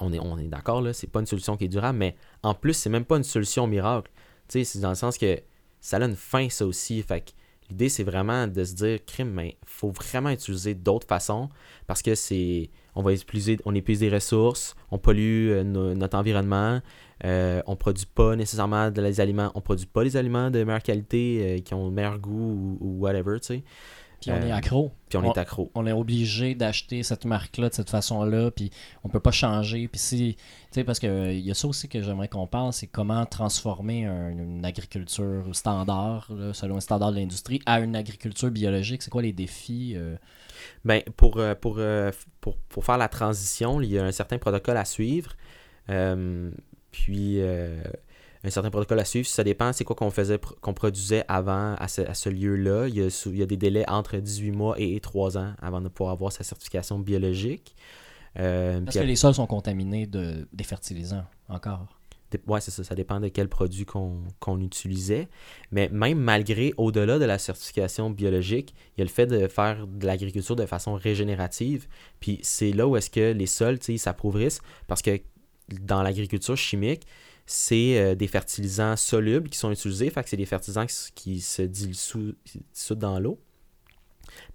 [0.00, 2.54] On est, on est d'accord, là, c'est pas une solution qui est durable, mais en
[2.54, 4.10] plus, c'est même pas une solution miracle.
[4.48, 5.38] Tu sais, c'est dans le sens que
[5.82, 7.02] ça a une fin, ça aussi.
[7.02, 7.32] Fait que
[7.68, 11.50] l'idée, c'est vraiment de se dire, crime, mais faut vraiment utiliser d'autres façons
[11.86, 12.70] parce que c'est.
[12.94, 16.80] On va épuiser, on épuise des ressources, on pollue euh, no- notre environnement,
[17.24, 21.40] euh, on produit pas nécessairement des aliments, on produit pas des aliments de meilleure qualité
[21.42, 23.62] euh, qui ont meilleur goût ou, ou whatever, tu sais.
[24.20, 24.92] Puis on Euh, est accro.
[25.08, 25.72] Puis on, est accro.
[25.74, 28.70] On est obligé d'acheter cette marque-là de cette façon-là, puis
[29.02, 29.88] on peut pas changer.
[29.88, 32.72] Puis si, tu sais, parce que il y a ça aussi que j'aimerais qu'on parle,
[32.72, 37.96] c'est comment transformer un- une agriculture standard, là, selon les standards de l'industrie, à une
[37.96, 39.02] agriculture biologique.
[39.02, 40.14] C'est quoi les défis euh,
[40.84, 44.38] Ben, pour, euh, pour, euh, pour, pour faire la transition, il y a un certain
[44.38, 45.32] protocole à suivre.
[45.90, 46.52] Euh,
[46.92, 47.82] puis, euh,
[48.44, 51.88] un certain protocole à suivre, ça dépend c'est quoi qu'on faisait, qu'on produisait avant à
[51.88, 52.86] ce, à ce lieu-là.
[52.88, 55.52] Il y, a, sou- il y a des délais entre 18 mois et 3 ans
[55.60, 57.74] avant de pouvoir avoir sa certification biologique.
[58.38, 61.86] Euh, Parce que les sols sont contaminés de, des fertilisants, encore.
[62.46, 62.82] Ouais, c'est ça.
[62.82, 65.28] Ça dépend de quel produit qu'on qu'on utilisait.
[65.70, 69.86] Mais même malgré, au-delà de la certification biologique, il y a le fait de faire
[69.86, 71.86] de l'agriculture de façon régénérative.
[72.20, 74.62] Puis c'est là où est-ce que les sols, tu sais, ils s'appauvrissent.
[74.86, 75.20] Parce que
[75.80, 77.06] dans l'agriculture chimique,
[77.46, 80.10] c'est euh, des fertilisants solubles qui sont utilisés.
[80.10, 83.38] Fait que c'est des fertilisants qui, se dissoutent dans l'eau.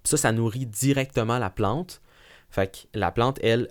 [0.04, 2.00] Ça, ça nourrit directement la plante.
[2.50, 3.68] Fait que la plante, elle,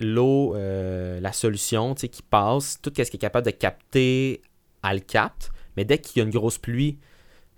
[0.00, 4.42] l'eau, euh, la solution, qui passe, tout ce qui est capable de capter,
[4.82, 5.50] elle le capte.
[5.76, 6.98] Mais dès qu'il y a une grosse pluie,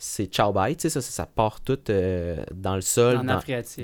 [0.03, 3.35] c'est ciao bye, tu sais, ça, ça, ça part tout euh, dans le sol, dans,
[3.37, 3.83] Afriatique.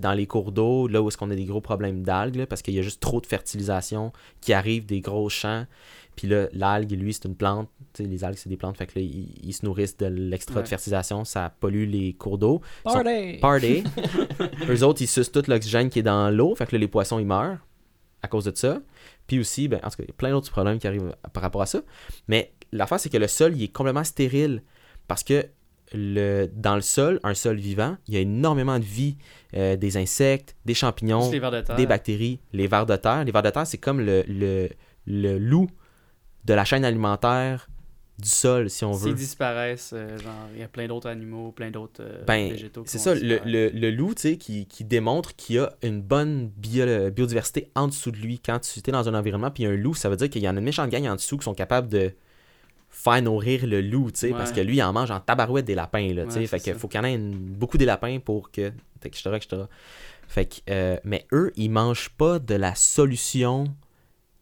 [0.00, 2.62] dans dans les cours d'eau, là où est-ce qu'on a des gros problèmes d'algues, parce
[2.62, 5.66] qu'il y a juste trop de fertilisation qui arrive des gros champs.
[6.14, 7.68] Puis là, l'algue, lui, c'est une plante.
[7.94, 8.76] Tu sais, les algues, c'est des plantes.
[8.76, 10.62] Fait que là, ils, ils se nourrissent de l'extra Ouais.
[10.62, 11.24] de fertilisation.
[11.24, 12.60] Ça pollue les cours d'eau.
[12.84, 13.38] Party!
[13.40, 13.84] Party.
[14.68, 16.54] Eux autres, ils sucent tout l'oxygène qui est dans l'eau.
[16.54, 17.58] Fait que là, les poissons, ils meurent
[18.22, 18.80] à cause de ça.
[19.26, 21.42] Puis aussi, ben, en tout cas, il y a plein d'autres problèmes qui arrivent par
[21.42, 21.82] rapport à ça.
[22.28, 24.62] Mais l'affaire, c'est que le sol, il est complètement stérile.
[25.08, 25.44] Parce que
[25.92, 29.16] le, dans le sol, un sol vivant, il y a énormément de vie.
[29.56, 31.74] Euh, des insectes, des champignons, Juste les vers de terre.
[31.76, 33.24] des bactéries, les vers de terre.
[33.24, 34.68] Les vers de terre, c'est comme le, le,
[35.06, 35.68] le loup
[36.44, 37.68] de la chaîne alimentaire
[38.18, 39.14] du sol, si on S'ils veut.
[39.14, 42.82] disparaissent, euh, genre, il y a plein d'autres animaux, plein d'autres euh, Ben, végétaux.
[42.84, 43.46] C'est ça, le, disparaître.
[43.46, 47.70] le, le loup, tu sais, qui, qui démontre qu'il y a une bonne bio- biodiversité
[47.74, 48.38] en dessous de lui.
[48.40, 50.28] Quand tu es dans un environnement, puis il y a un loup, ça veut dire
[50.28, 52.12] qu'il y en a une méchante gang en dessous qui sont capables de
[53.04, 55.74] faire nourrir le loup, tu sais, parce que lui, il en mange en tabarouette des
[55.76, 56.38] lapins, là, tu sais.
[56.40, 56.78] Ouais, fait ça.
[56.78, 58.72] faut qu'il y en ait une- beaucoup des lapins pour que...
[59.04, 59.62] etc., etc.
[60.26, 60.56] Fait que...
[60.70, 63.64] euh, mais eux, ils mangent pas de la solution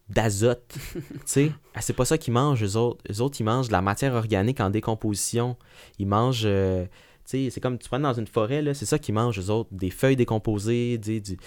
[0.09, 1.51] d'azote, tu sais.
[1.75, 3.03] Ah, c'est pas ça qu'ils mangent, eux autres.
[3.11, 5.55] Eux autres, ils mangent de la matière organique en décomposition.
[5.99, 6.43] Ils mangent...
[6.45, 9.37] euh, tu sais, c'est comme tu prends dans une forêt, là, c'est ça qu'ils mangent,
[9.39, 9.69] eux autres.
[9.71, 11.37] Des feuilles décomposées, des, du-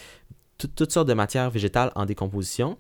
[0.76, 2.76] toutes sortes de matières végétales en décomposition.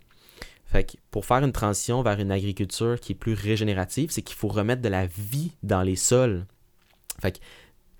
[0.70, 4.36] Fait que pour faire une transition vers une agriculture qui est plus régénérative, c'est qu'il
[4.36, 6.46] faut remettre de la vie dans les sols.
[7.20, 7.40] Fait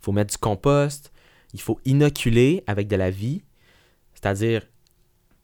[0.01, 1.13] faut mettre du compost,
[1.53, 3.43] il faut inoculer avec de la vie,
[4.15, 4.63] c'est-à-dire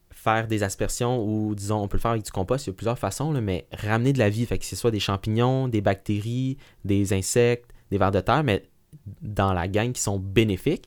[0.09, 2.73] faire des aspersions ou, disons, on peut le faire avec du compost, il y a
[2.73, 6.57] plusieurs façons, mais ramener de la vie, fait que ce soit des champignons, des bactéries,
[6.85, 8.63] des insectes, des vers de terre, mais
[9.21, 10.85] dans la gang qui sont bénéfiques,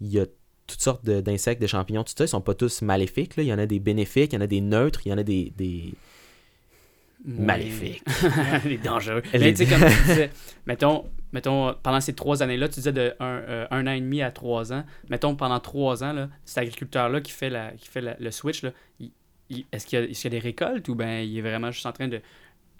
[0.00, 0.26] il y a
[0.66, 3.42] toutes sortes d'insectes, de champignons, tout ça, ils sont pas tous maléfiques, là.
[3.42, 5.18] il y en a des bénéfiques, il y en a des neutres, il y en
[5.18, 5.52] a des...
[5.56, 5.94] des...
[7.24, 8.02] Maléfiques.
[8.64, 9.22] les dangereux.
[9.32, 10.30] Les- Mais tu sais, comme tu disais,
[10.66, 14.22] mettons, mettons, pendant ces trois années-là, tu disais de un, euh, un an et demi
[14.22, 18.00] à trois ans, mettons, pendant trois ans, là, cet agriculteur-là qui fait, la, qui fait
[18.02, 19.10] la- le switch, là, il-
[19.50, 21.92] il- est-ce qu'il y, a- y des récoltes ou ben il est vraiment juste en
[21.92, 22.20] train de,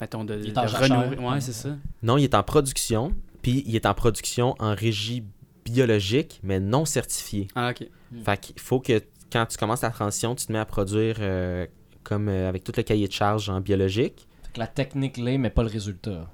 [0.00, 1.18] mettons, de, Il est de renouveler?
[1.18, 1.70] Ouais, c'est ça.
[2.02, 5.24] Non, il est en production, puis il est en production en régie
[5.70, 7.48] biologique, mais non certifiée.
[7.54, 7.88] Ah, ok.
[8.24, 9.02] Fait qu'il faut que
[9.32, 11.66] quand tu commences la transition, tu te mets à produire euh,
[12.04, 14.26] comme euh, avec tout le cahier de charge en biologique.
[14.44, 16.30] Fait que la technique l'est, mais pas le résultat.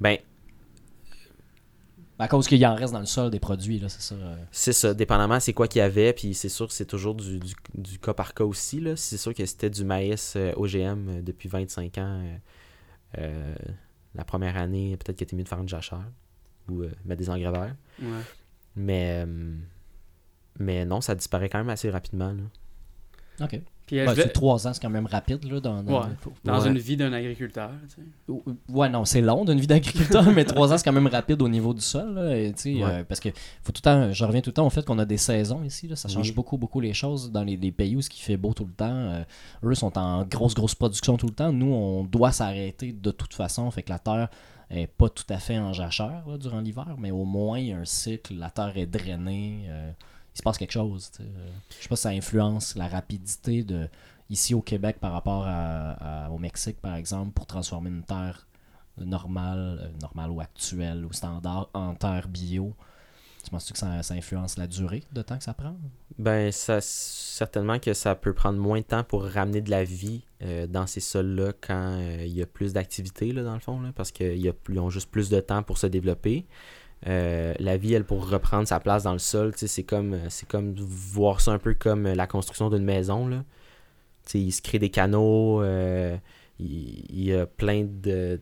[0.00, 0.18] Ben,
[2.18, 4.14] À cause qu'il en reste dans le sol des produits, là, c'est ça.
[4.14, 4.36] euh.
[4.50, 7.38] c'est ça, dépendamment c'est quoi qu'il y avait, puis c'est sûr que c'est toujours du,
[7.38, 8.80] du- du cas par cas aussi.
[8.80, 8.94] là.
[8.96, 12.22] C'est sûr que c'était du maïs euh, OGM depuis 25 ans.
[12.22, 12.36] euh,
[13.18, 13.54] euh,
[14.14, 16.04] la première année, peut-être qu'il était mieux de faire une jachère
[16.68, 17.76] ou euh, mettre des engrais verts.
[18.02, 18.22] Ouais.
[18.80, 19.56] Mais, euh,
[20.58, 22.32] mais non, ça disparaît quand même assez rapidement.
[22.32, 23.44] là.
[23.44, 23.60] Ok.
[23.90, 26.06] Puis euh, Ben, c'est trois ans, c'est quand même rapide là, dans, dans- Ouais.
[26.20, 26.68] pour- dans Ouais.
[26.68, 27.70] une vie d'un agriculteur.
[27.88, 27.96] tu
[28.28, 28.42] sais.
[28.68, 31.48] Ouais, non, c'est long d'une vie d'agriculteur, mais trois ans, c'est quand même rapide au
[31.48, 32.14] niveau du sol.
[32.14, 32.90] là, et, tu sais, Ouais.
[32.90, 33.30] euh, parce que
[33.64, 35.64] faut tout le temps, je reviens tout le temps au fait qu'on a des saisons
[35.64, 35.88] ici.
[35.88, 36.34] Là, ça change Oui.
[36.34, 37.32] beaucoup, beaucoup les choses.
[37.32, 39.24] Dans les, les pays où ce qui fait beau tout le temps, euh,
[39.64, 41.52] eux sont en grosse, grosse production tout le temps.
[41.52, 43.68] Nous, on doit s'arrêter de toute façon.
[43.72, 44.28] Fait que la terre
[44.70, 47.72] est pas tout à fait en jachère là, durant l'hiver, mais au moins, il y
[47.72, 48.34] a un cycle.
[48.36, 49.64] La terre est drainée.
[49.68, 49.90] euh,
[50.34, 51.10] il se passe quelque chose.
[51.10, 51.50] tu sais, euh.
[51.78, 53.88] je sais pas si ça influence la rapidité de
[54.28, 58.46] ici au Québec par rapport à- au Mexique, par exemple, pour transformer une terre
[58.98, 62.74] normale, euh, normale ou actuelle ou standard en terre bio.
[63.42, 65.74] Tu penses que ça, influence la durée de temps que ça prend?
[66.18, 70.22] Ben, ça, certainement que ça peut prendre moins de temps pour ramener de la vie
[70.42, 73.92] euh, dans ces sols-là quand euh, il y a plus d'activité, dans le fond, là,
[73.96, 76.46] parce qu'ils ont juste plus de temps pour se développer.
[77.06, 81.40] Euh, la vie, elle, pour reprendre sa place dans le sol, c'est comme, euh, voir
[81.40, 83.26] ça un peu comme euh, la construction d'une maison.
[83.26, 83.44] Là.
[84.34, 85.64] Il se crée des canaux,
[86.58, 88.40] il, y a plein de.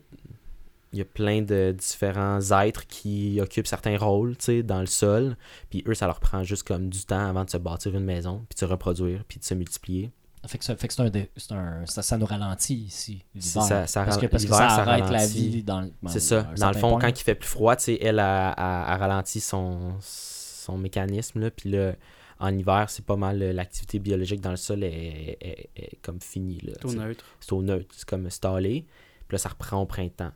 [1.71, 5.35] Différents êtres qui occupent certains rôles dans le sol.
[5.69, 8.45] Puis eux, ça leur prend juste comme du temps avant de se bâtir une maison,
[8.49, 10.11] puis de se reproduire, puis de se multiplier.
[10.47, 13.23] Fait que, ça, fait que c'est un, dé- c'est un- ça, ça nous ralentit ici,
[13.39, 15.49] ça, ça parce que, parce que ça ça arrête la ralentit.
[15.49, 16.43] vie dans le ben, C'est ça.
[16.57, 17.01] Dans le fond, point.
[17.01, 21.39] quand il fait plus froid, tu sais, elle a, a- a ralenti son, son mécanisme.
[21.41, 21.93] Là, puis là,
[22.39, 25.99] en hiver, c'est pas mal euh, l'activité biologique dans le sol est, est- est- est
[26.01, 26.59] comme finie.
[26.63, 27.25] là, C'est au neutre.
[27.41, 27.93] C'est au neutre.
[27.97, 28.85] C'est comme stallé.
[29.27, 30.31] Puis là, ça reprend au printemps.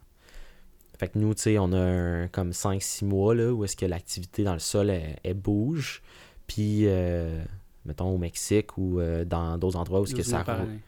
[1.00, 3.86] Fait que nous, tu sais, on a un- comme 5-6 mois là, où est-ce que
[3.86, 6.02] l'activité dans le sol, elle, elle bouge.
[6.46, 7.42] Puis, euh,
[7.86, 10.80] mettons, au Mexique ou euh, dans d'autres endroits où que 12 ça roule.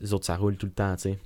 [0.00, 1.18] Les autres, ça roule tout le temps, tu sais.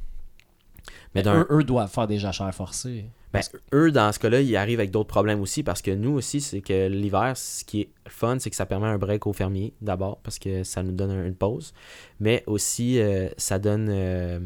[1.14, 3.04] Mais eux, eux doivent faire des jachères forcées.
[3.32, 3.40] ben,
[3.74, 6.60] eux, dans ce cas-là, ils arrivent avec d'autres problèmes aussi parce que nous aussi, c'est
[6.62, 10.18] que l'hiver, ce qui est fun, c'est que ça permet un break aux fermiers, d'abord,
[10.18, 11.72] parce que ça nous donne un- une pause.
[12.18, 13.88] Mais aussi, euh, ça donne.
[13.90, 14.40] euh,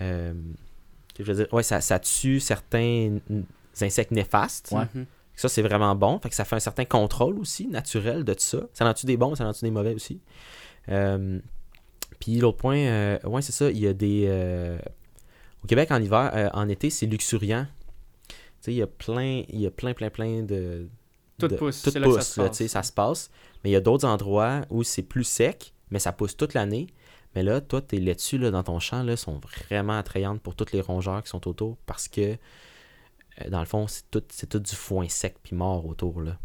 [0.00, 0.32] euh,
[1.14, 3.18] que je veux dire, ouais, ça, ça tue certains
[3.80, 4.70] insectes néfastes.
[4.72, 4.84] Ouais.
[5.36, 6.18] Ça, c'est vraiment bon.
[6.20, 8.60] Fait que ça fait un certain contrôle aussi, naturel, de tout ça.
[8.72, 10.20] Ça en tue des bons, ça en tue des mauvais aussi?
[10.88, 11.40] Euh,
[12.20, 14.24] Puis l'autre point, euh, ouais, c'est ça, il y a des.
[14.28, 14.78] euh,
[15.62, 17.66] au Québec, en hiver, euh, en été, c'est luxuriant.
[18.28, 20.88] Tu sais, il y a plein, il y a plein, plein, plein de.
[21.38, 22.66] Tout de- pousse, Tout c'est là que ça pousse, se là, passe.
[22.66, 23.30] ça se passe.
[23.64, 26.86] Mais il y a d'autres endroits où c'est plus sec, mais ça pousse toute l'année.
[27.34, 30.70] Mais là, toi, tes laitues là, dans ton champ là, sont vraiment attrayantes pour tous
[30.72, 32.36] les rongeurs qui sont autour parce que,
[33.50, 36.20] dans le fond, c'est tout, c'est tout du foin sec puis mort autour.
[36.20, 36.38] Là.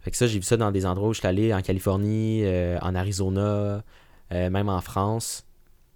[0.00, 2.42] Fait que ça, j'ai vu ça dans des endroits où je suis allé, en Californie,
[2.44, 3.84] euh, en Arizona,
[4.32, 5.46] euh, même en France,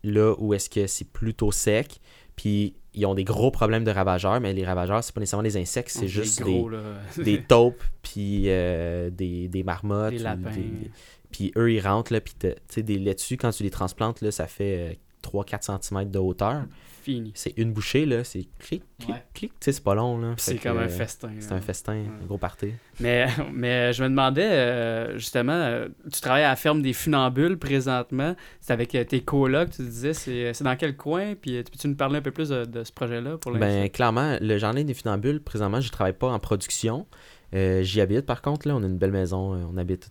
[0.05, 2.01] là où est-ce que c'est plutôt sec.
[2.37, 5.57] Puis ils ont des gros problèmes de ravageurs, mais les ravageurs, c'est pas nécessairement des
[5.57, 6.71] insectes, c'est juste gros,
[7.19, 10.13] des, taupes, puis euh, des, des marmottes.
[10.13, 10.51] Des ou lapins.
[10.51, 10.91] des-
[11.31, 14.31] Puis eux, ils rentrent, là, puis tu sais, des laitues, quand tu les transplantes, là,
[14.31, 16.65] ça fait 3-4 cm de hauteur.
[17.07, 17.31] Fini.
[17.37, 19.23] C'est une bouchée, là, c'est clic, clic, Ouais.
[19.33, 20.35] clic, tu sais, c'est pas long, là.
[20.39, 21.31] C'est comme que, un euh, festin.
[21.39, 22.73] C'est un festin, un gros party.
[22.99, 27.59] Mais, mais je me demandais, euh, justement, euh, tu travailles à la ferme des funambules
[27.59, 28.35] présentement.
[28.61, 31.35] C'est avec euh, tes colocs, tu disais, c'est dans quel coin?
[31.41, 33.67] Puis euh, peux-tu nous parler un peu plus de, de ce projet-là pour l'instant?
[33.69, 37.07] Ben, clairement, le jardin des funambules, présentement, je travaille pas en production.
[37.55, 39.55] Euh, J'y habite, par contre, là, on a une belle maison.
[39.55, 40.11] euh, On habite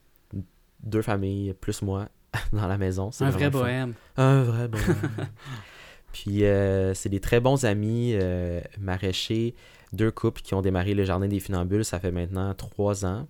[0.82, 2.08] deux familles, plus moi,
[2.54, 3.12] dans la maison.
[3.12, 3.94] C'est un vrai bohème.
[4.16, 4.96] Un vrai bohème.
[6.16, 9.54] Puis, euh, c'est des très bons amis euh, maraîchers,
[9.92, 13.28] deux couples qui ont démarré le jardin des funambules, ça fait maintenant trois ans.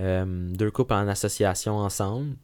[0.00, 2.36] Euh, deux couples en association ensemble.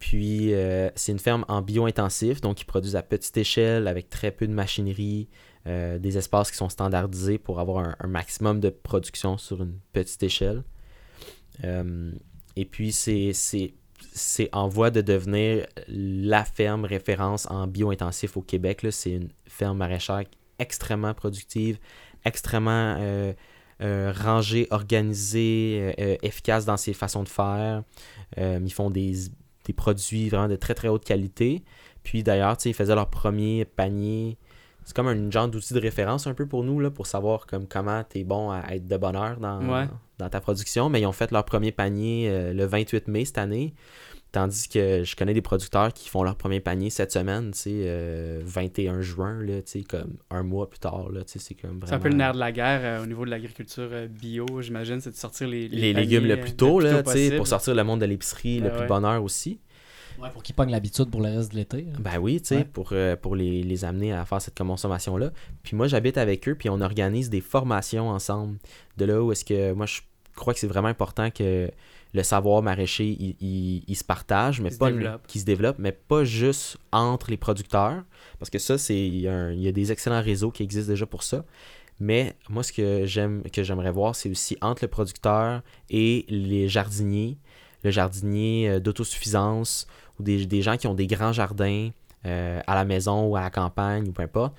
[0.00, 0.52] Puis,
[0.96, 4.52] c'est une ferme en bio-intensif, donc ils produisent à petite échelle avec très peu de
[4.52, 5.28] machinerie,
[5.64, 10.64] des espaces qui sont standardisés pour avoir un, maximum de production sur une petite échelle.
[11.62, 13.32] Et puis, c'est
[14.12, 18.86] c'est- en voie de devenir la ferme référence en bio-intensif au Québec.
[18.90, 20.24] C'est une ferme maraîchère
[20.58, 21.78] extrêmement productive,
[22.24, 23.32] extrêmement euh,
[23.82, 27.82] euh, rangée, organisée, euh, efficace dans ses façons de faire.
[28.36, 29.14] Ils font des,
[29.64, 31.62] des produits vraiment de très très haute qualité.
[32.02, 34.38] Puis d'ailleurs, ils faisaient leur premier panier.
[34.86, 37.66] C'est comme un genre d'outil de référence un peu pour nous, là, pour savoir comme
[37.66, 39.88] comment tu es bon à être de bonheur dans, Ouais.
[40.18, 40.88] dans ta production.
[40.88, 43.74] Mais ils ont fait leur premier panier euh, le 28 mai cette année.
[44.30, 47.70] Tandis que je connais des producteurs qui font leur premier panier cette semaine, tu sais,
[47.86, 51.54] euh, 21 juin, là, tu sais, comme un mois plus tard, là, tu sais, c'est
[51.54, 52.02] comme C'est un vraiment...
[52.02, 55.16] peu le nerf de la guerre euh, au niveau de l'agriculture bio, j'imagine, c'est de
[55.16, 57.36] sortir les, légumes le plus tôt, là, tu sais, possible.
[57.38, 58.86] pour sortir le monde de l'épicerie, le Ben plus ouais.
[58.86, 59.58] bonheur aussi.
[60.20, 61.86] Ouais, pour qu'ils pognent l'habitude pour le reste de l'été.
[61.90, 61.98] hein.
[62.00, 62.64] Ben oui, tu sais, Ouais.
[62.64, 65.30] pour, euh, pour les, les amener à faire cette consommation-là.
[65.62, 68.58] Puis moi, j'habite avec eux, puis on organise des formations ensemble.
[68.96, 70.00] De là où est-ce que moi, je
[70.34, 71.70] crois que c'est vraiment important que
[72.14, 74.90] le savoir maraîcher, il, il- il se partage, mais pas
[75.26, 78.04] qui se développe, mais pas juste entre les producteurs,
[78.38, 81.22] parce que ça, c'est il y, y a des excellents réseaux qui existent déjà pour
[81.22, 81.44] ça.
[82.00, 86.68] Mais moi, ce que j'aime, que j'aimerais voir, c'est aussi entre le producteur et les
[86.68, 87.38] jardiniers,
[87.82, 89.86] le jardinier euh, d'autosuffisance
[90.18, 91.90] ou des, gens qui ont des grands jardins
[92.24, 94.54] euh, à la maison ou à la campagne ou peu importe,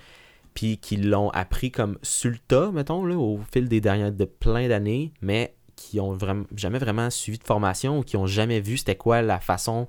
[0.53, 4.25] puis qui l'ont appris comme sur le tas, mettons, là, au fil des dernières de
[4.25, 8.59] plein d'années, mais qui ont vraiment jamais vraiment suivi de formation ou qui ont jamais
[8.59, 9.87] vu c'était quoi la façon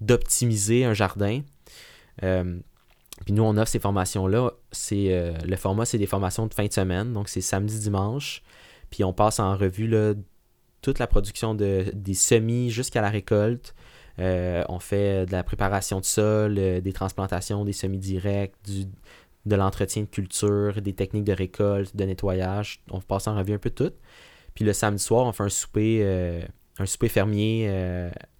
[0.00, 1.42] d'optimiser un jardin.
[2.22, 2.58] Euh,
[3.24, 4.52] puis nous, on offre ces formations-là.
[4.72, 8.42] C'est euh, le format, c'est des formations de fin de semaine, donc c'est samedi, dimanche.
[8.90, 9.90] Puis on passe en revue
[10.82, 13.74] toute la production de, des semis jusqu'à la récolte.
[14.20, 18.54] Euh, on fait de la préparation de sol, euh, des transplantations, des semis directs,
[19.46, 22.80] de l'entretien de culture, des techniques de récolte, de nettoyage.
[22.90, 23.92] On passe en revue un peu tout.
[24.54, 26.42] Puis le samedi soir, on fait un souper, euh,
[26.78, 27.70] un souper fermier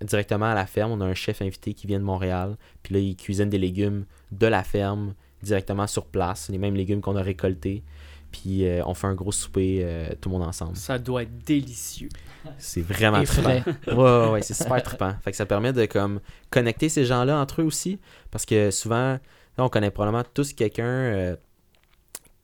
[0.03, 0.93] directement à la ferme.
[0.93, 2.57] On a un chef invité qui vient de Montréal.
[2.83, 7.01] Puis là, il cuisine des légumes de la ferme directement sur place, les mêmes légumes
[7.01, 7.85] qu'on a récoltés.
[8.31, 10.77] Puis euh, on fait un gros souper, euh, tout le monde ensemble.
[10.77, 12.09] Ça doit être délicieux.
[12.59, 13.63] C'est vraiment frais.
[13.63, 13.73] trippant.
[13.97, 15.15] Ouais, ouais, ouais, c'est super trippant.
[15.23, 16.21] Fait que ça permet de comme
[16.51, 17.99] connecter ces gens-là entre eux aussi.
[18.31, 19.21] Parce que souvent, là,
[19.59, 21.37] on connaît probablement tous quelqu'un euh,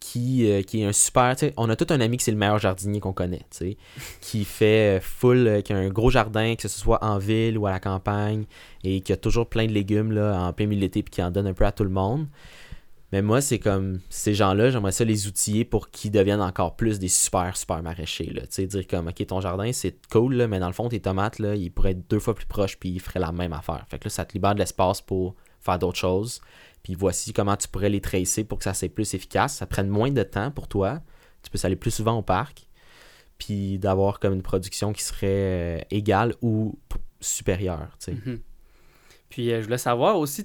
[0.01, 1.35] qui, euh, qui est un super.
[1.37, 3.47] tu sais, On a tout un ami qui c'est le meilleur jardinier qu'on connaît.
[3.51, 3.77] tu sais,
[4.21, 7.67] Qui fait full, euh, qui a un gros jardin, que ce soit en ville ou
[7.67, 8.45] à la campagne,
[8.83, 11.23] et qui a toujours plein de légumes là, en plein milieu de l'été, puis qui
[11.23, 12.27] en donne un peu à tout le monde.
[13.15, 16.99] Mais moi, c'est comme ces gens-là, j'aimerais ça les outiller pour qu'ils deviennent encore plus
[16.99, 18.27] des super, super maraîchers.
[18.35, 21.39] Tu sais, dire comme, OK, ton jardin, c'est cool, mais dans le fond, tes tomates,
[21.39, 23.87] là, ils pourraient être deux fois plus proches, puis ils feraient la même affaire.
[23.89, 26.41] Fait que là, ça te libère de l'espace pour faire d'autres choses.
[26.83, 29.55] Puis voici comment tu pourrais les tracer pour que ça soit plus efficace.
[29.55, 31.01] Ça prenne moins de temps pour toi.
[31.45, 32.67] Tu peux aller plus souvent au parc.
[33.39, 36.81] Puis d'avoir comme une production qui serait euh, égale ou
[37.21, 37.97] supérieure.
[38.01, 38.13] tu sais.
[38.27, 38.41] Mhm.
[39.29, 40.45] Puis euh, je voulais savoir aussi,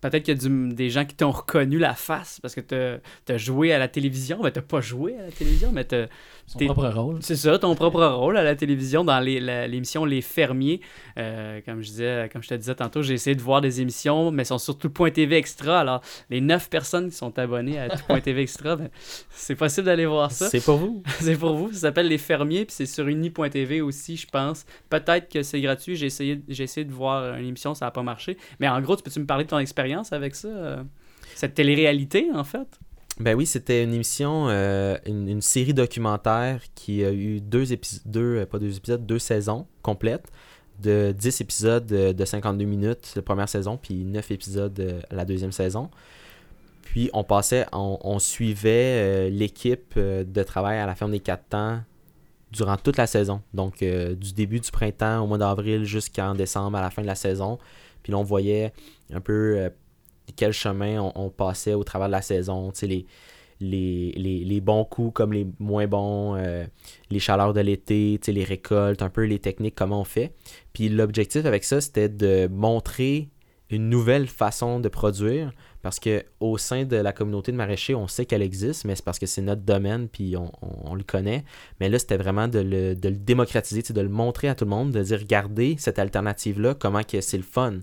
[0.00, 3.38] peut-être qu'il y a des gens qui t'ont reconnu la face parce que tu as
[3.38, 4.40] joué à la télévision.
[4.42, 6.06] Mais t'as pas joué à la télévision, mais t'as-
[6.46, 7.16] Son propre rôle.
[7.22, 10.80] c'est ça, ton propre rôle à la télévision dans l'émission Les Fermiers.
[11.18, 14.30] Euh, comme, je disais, comme je te disais tantôt, j'ai essayé de voir des émissions,
[14.30, 15.80] mais elles sont sur Tout.tv Extra.
[15.80, 18.88] Alors, les 9 personnes qui sont abonnées à Tout.tv Extra, ben,
[19.30, 20.48] c'est possible d'aller voir ça.
[20.48, 21.02] C'est pour vous.
[21.20, 21.72] C'est pour vous.
[21.72, 24.64] Ça s'appelle Les Fermiers, puis c'est sur uni.tv aussi, je pense.
[24.88, 25.96] Peut-être que c'est gratuit.
[25.96, 28.36] J'ai essayé, j'ai essayé de voir une émission, ça n'a pas marché.
[28.60, 30.48] Mais en gros, tu peux-tu me parler de ton expérience avec ça?
[30.48, 30.82] euh,
[31.34, 32.68] Cette télé-réalité, en fait?
[33.18, 38.40] Ben oui, c'était une émission, euh, une, série documentaire qui a eu deux épisodes, deux,
[38.40, 40.30] euh, pas deux épisodes, deux saisons complètes
[40.82, 45.52] de 10 épisodes euh, de 52 minutes la première saison, puis 9 épisodes la deuxième
[45.52, 45.90] saison.
[46.82, 51.80] Puis on passait, on, suivait l'équipe de travail à la ferme des quatre temps
[52.52, 53.42] durant toute la saison.
[53.54, 57.14] Donc du début du printemps au mois d'avril jusqu'en décembre à la fin de la
[57.14, 57.58] saison.
[58.02, 58.72] Puis là on voyait
[59.12, 59.68] un peu
[60.34, 63.06] quel chemin on, passait au travers de la saison, les,
[63.60, 66.64] les, les, les bons coups comme les moins bons, euh,
[67.10, 70.34] les chaleurs de l'été, les récoltes, un peu les techniques, comment on fait.
[70.72, 73.28] Puis l'objectif avec ça, c'était de montrer
[73.70, 75.52] une nouvelle façon de produire
[75.82, 79.04] parce que au sein de la communauté de maraîchers, on sait qu'elle existe, mais c'est
[79.04, 81.44] parce que c'est notre domaine puis on, on- le connaît.
[81.80, 84.70] Mais là, c'était vraiment de le, de le démocratiser, de le montrer à tout le
[84.70, 87.80] monde, de dire regardez cette alternative-là, comment que c'est le fun,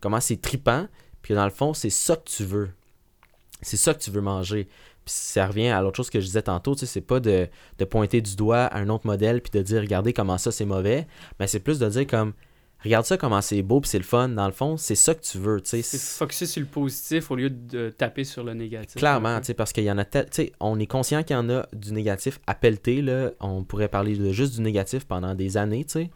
[0.00, 0.86] comment c'est tripant,
[1.26, 2.70] puis dans le fond, c'est ça que tu veux.
[3.60, 4.66] C'est ça que tu veux manger.
[5.04, 7.48] Puis ça revient à l'autre chose que je disais tantôt, tu sais, c'est pas de,
[7.78, 10.64] de pointer du doigt à un autre modèle puis de dire regardez comment ça c'est
[10.64, 11.08] mauvais,
[11.40, 12.32] mais c'est plus de dire comme
[12.84, 14.28] regarde ça comment c'est beau puis c'est le fun.
[14.28, 15.82] Dans le fond, c'est ça que tu veux, tu sais.
[15.82, 18.94] C'est focusé sur le positif au lieu de taper sur le négatif.
[18.94, 21.34] Clairement, tu sais, parce qu'il y en a tel- tu sais, on est conscient qu'il
[21.34, 23.30] y en a du négatif à pelleter, là.
[23.40, 26.10] On pourrait parler de juste du négatif pendant des années, tu sais.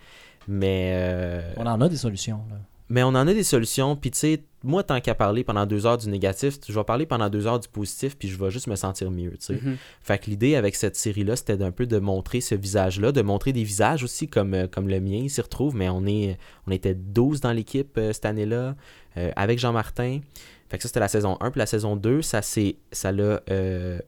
[0.46, 2.44] Mais, euh, On en a des solutions.
[2.48, 2.56] Là.
[2.90, 5.86] Mais on en a des solutions, puis tu sais, moi, tant qu'à parler pendant deux
[5.86, 8.66] heures du négatif, je vais parler pendant deux heures du positif, puis je vais juste
[8.66, 9.54] me sentir mieux, tu sais.
[9.54, 9.78] Mhm.
[10.02, 13.54] Fait que l'idée avec cette série-là, c'était d'un peu de montrer ce visage-là, de montrer
[13.54, 16.36] des visages aussi comme, euh, comme le mien, il s'y retrouve, mais on, est,
[16.66, 18.76] on était 12 dans l'équipe euh, cette année-là,
[19.16, 20.20] euh, avec Jean-Martin.
[20.68, 23.40] Fait que ça, c'était la saison 1, puis la saison 2, ça s'est- ça l'a
[23.50, 23.98] euh,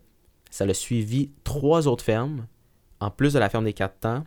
[0.51, 2.47] ça l'a suivi trois autres fermes,
[3.01, 4.22] en plus de la ferme des quatre temps,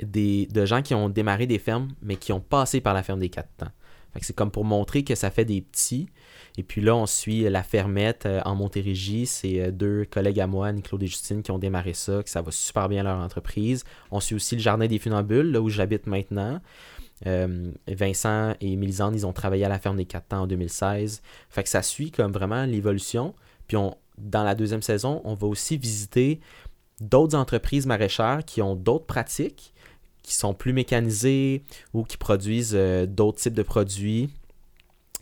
[0.00, 3.28] de gens qui ont démarré des fermes, mais qui ont passé par la ferme des
[3.28, 3.72] quatre temps.
[4.22, 6.08] C'est comme pour montrer que ça fait des petits.
[6.56, 9.26] Et puis là, on suit la fermette euh, en Montérégie.
[9.26, 12.42] C'est euh, deux collègues à moi, Niclo et Justine, qui ont démarré ça, que ça
[12.42, 13.84] va super bien leur entreprise.
[14.10, 16.60] On suit aussi le Jardin des Funambules, là où j'habite maintenant.
[17.26, 21.22] Euh, Vincent et Mélisande, ils ont travaillé à la ferme des quatre temps en 2016.
[21.48, 23.34] Fait que ça suit comme vraiment l'évolution.
[23.66, 23.76] Puis
[24.18, 26.40] dans la deuxième saison, on va aussi visiter
[27.00, 29.72] d'autres entreprises maraîchères qui ont d'autres pratiques,
[30.28, 31.62] qui sont plus mécanisées
[31.94, 34.28] ou qui produisent euh, d'autres types de produits.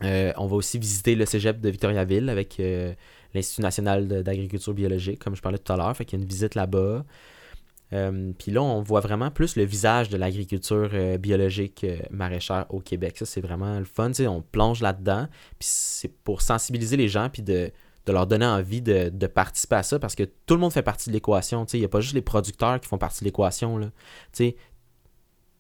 [0.03, 2.93] Euh, on va aussi visiter le cégep de Victoriaville avec euh,
[3.33, 5.97] l'Institut national d'agriculture biologique, comme je parlais tout à l'heure.
[5.97, 7.05] Fait qu'il y a une visite là-bas.
[7.91, 10.91] Puis là, on voit vraiment plus le visage de l'agriculture
[11.21, 13.17] biologique maraîchère au Québec.
[13.17, 14.11] Ça, c'est vraiment le fun.
[14.27, 15.29] On plonge là-dedans.
[15.59, 17.71] Puis c'est pour sensibiliser les gens puis de,
[18.09, 21.11] leur donner envie de, de participer à ça parce que tout le monde fait partie
[21.11, 21.65] de l'équation.
[21.73, 23.93] Il n'y a pas juste les producteurs qui font partie de l'équation.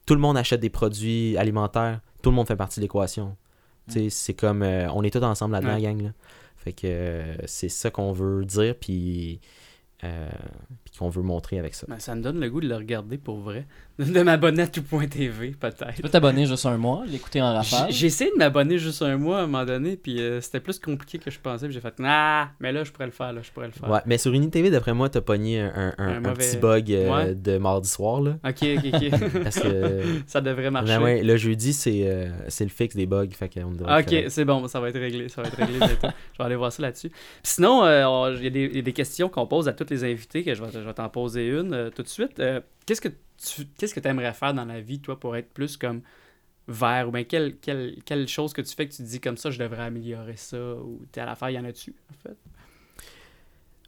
[0.06, 2.00] Tout le monde achète des produits alimentaires.
[2.22, 3.36] Tout le monde fait partie de l'équation.
[3.88, 4.62] Tu sais, C'est comme...
[4.62, 6.02] euh, on est tous ensemble là-dedans, gang.
[6.02, 6.10] Là.
[6.56, 8.74] Fait que euh, c'est ça qu'on veut dire.
[8.80, 9.40] Puis...
[10.06, 10.28] euh,
[10.84, 11.86] puis qu'on veut montrer avec ça.
[11.88, 13.66] Ben, ça me donne le goût de le regarder pour vrai.
[13.98, 16.02] De m'abonner à tout.tv, Tu peut-être.
[16.02, 17.86] peux t'abonner juste un mois, l'écouter en rafale.
[17.90, 20.60] J'ai j'ai essayé de m'abonner juste un mois à un moment donné, puis euh, c'était
[20.60, 23.32] plus compliqué que je pensais, puis j'ai fait Ah, mais là, je pourrais le faire,
[23.32, 23.88] là, je pourrais le faire.
[23.90, 26.58] Ouais, mais sur UniTV, d'après moi, t'as pogné un, un- un- Un un mauvais- petit
[26.58, 27.34] bug euh, Ouais.
[27.34, 28.20] de mardi soir.
[28.20, 29.32] Là, Ok, ok, ok.
[29.44, 30.98] parce que ça devrait marcher.
[30.98, 33.26] ben ouais, le jeudi, c'est euh, c'est le fixe des bugs.
[33.30, 36.08] Fait qu'on devrait Ok, c'est bon, ça va être réglé, ça va être réglé bientôt.
[36.34, 37.10] je vais aller voir ça là-dessus.
[37.42, 39.72] Sinon, euh, on- il y, a des- il y a des questions qu'on pose à
[39.72, 42.38] tous les invités, que je vais, je vais t'en poser une euh, tout de suite.
[42.40, 45.76] Euh, qu'est-ce que tu qu'est-ce que aimerais faire dans la vie, toi, pour être plus
[45.76, 46.02] comme
[46.68, 49.36] vert, ou bien quelle, quelle, quelle chose que tu fais que tu te dis comme
[49.36, 52.36] ça, je devrais améliorer ça, ou t'es à l'affaire, y en a-tu, en fait?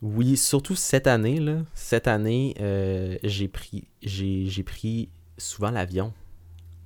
[0.01, 1.41] Oui, surtout cette année.
[1.41, 6.13] Là, cette année, euh, j'ai pris, j'ai j'ai pris souvent l'avion.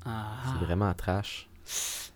[0.04, 1.48] Ah, C'est vraiment trash.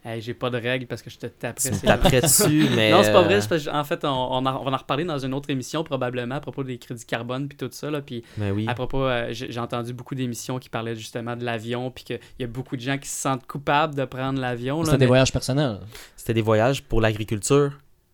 [0.09, 1.71] Hey, j'ai pas de règles parce que je te taperais.
[1.73, 2.93] Tu taperais dessus, mais.
[2.93, 3.41] non, c'est pas euh, vrai.
[3.41, 5.51] c'est parce que, en fait, on, on en- on va en reparler dans une autre
[5.51, 7.91] émission probablement à propos des crédits carbone puis tout ça.
[7.91, 8.67] Là, puis Mais oui.
[8.69, 12.45] à propos, euh, j'ai entendu beaucoup d'émissions qui parlaient justement de l'avion puis qu'il y
[12.45, 14.85] a beaucoup de gens qui se sentent coupables de prendre l'avion.
[14.85, 15.81] C'était des mais- voyages personnels.
[16.17, 17.73] C'était des voyages pour l'agriculture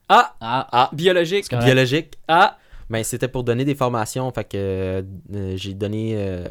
[0.09, 0.34] Ah!
[0.40, 0.90] Ah, Ah!
[0.95, 1.47] Biologique!
[1.51, 2.14] Biologique.
[2.26, 2.57] Ah!
[2.88, 4.30] Ben, c'était pour donner des formations.
[4.32, 5.03] Fait que euh,
[5.34, 6.12] euh, j'ai donné.
[6.16, 6.47] euh,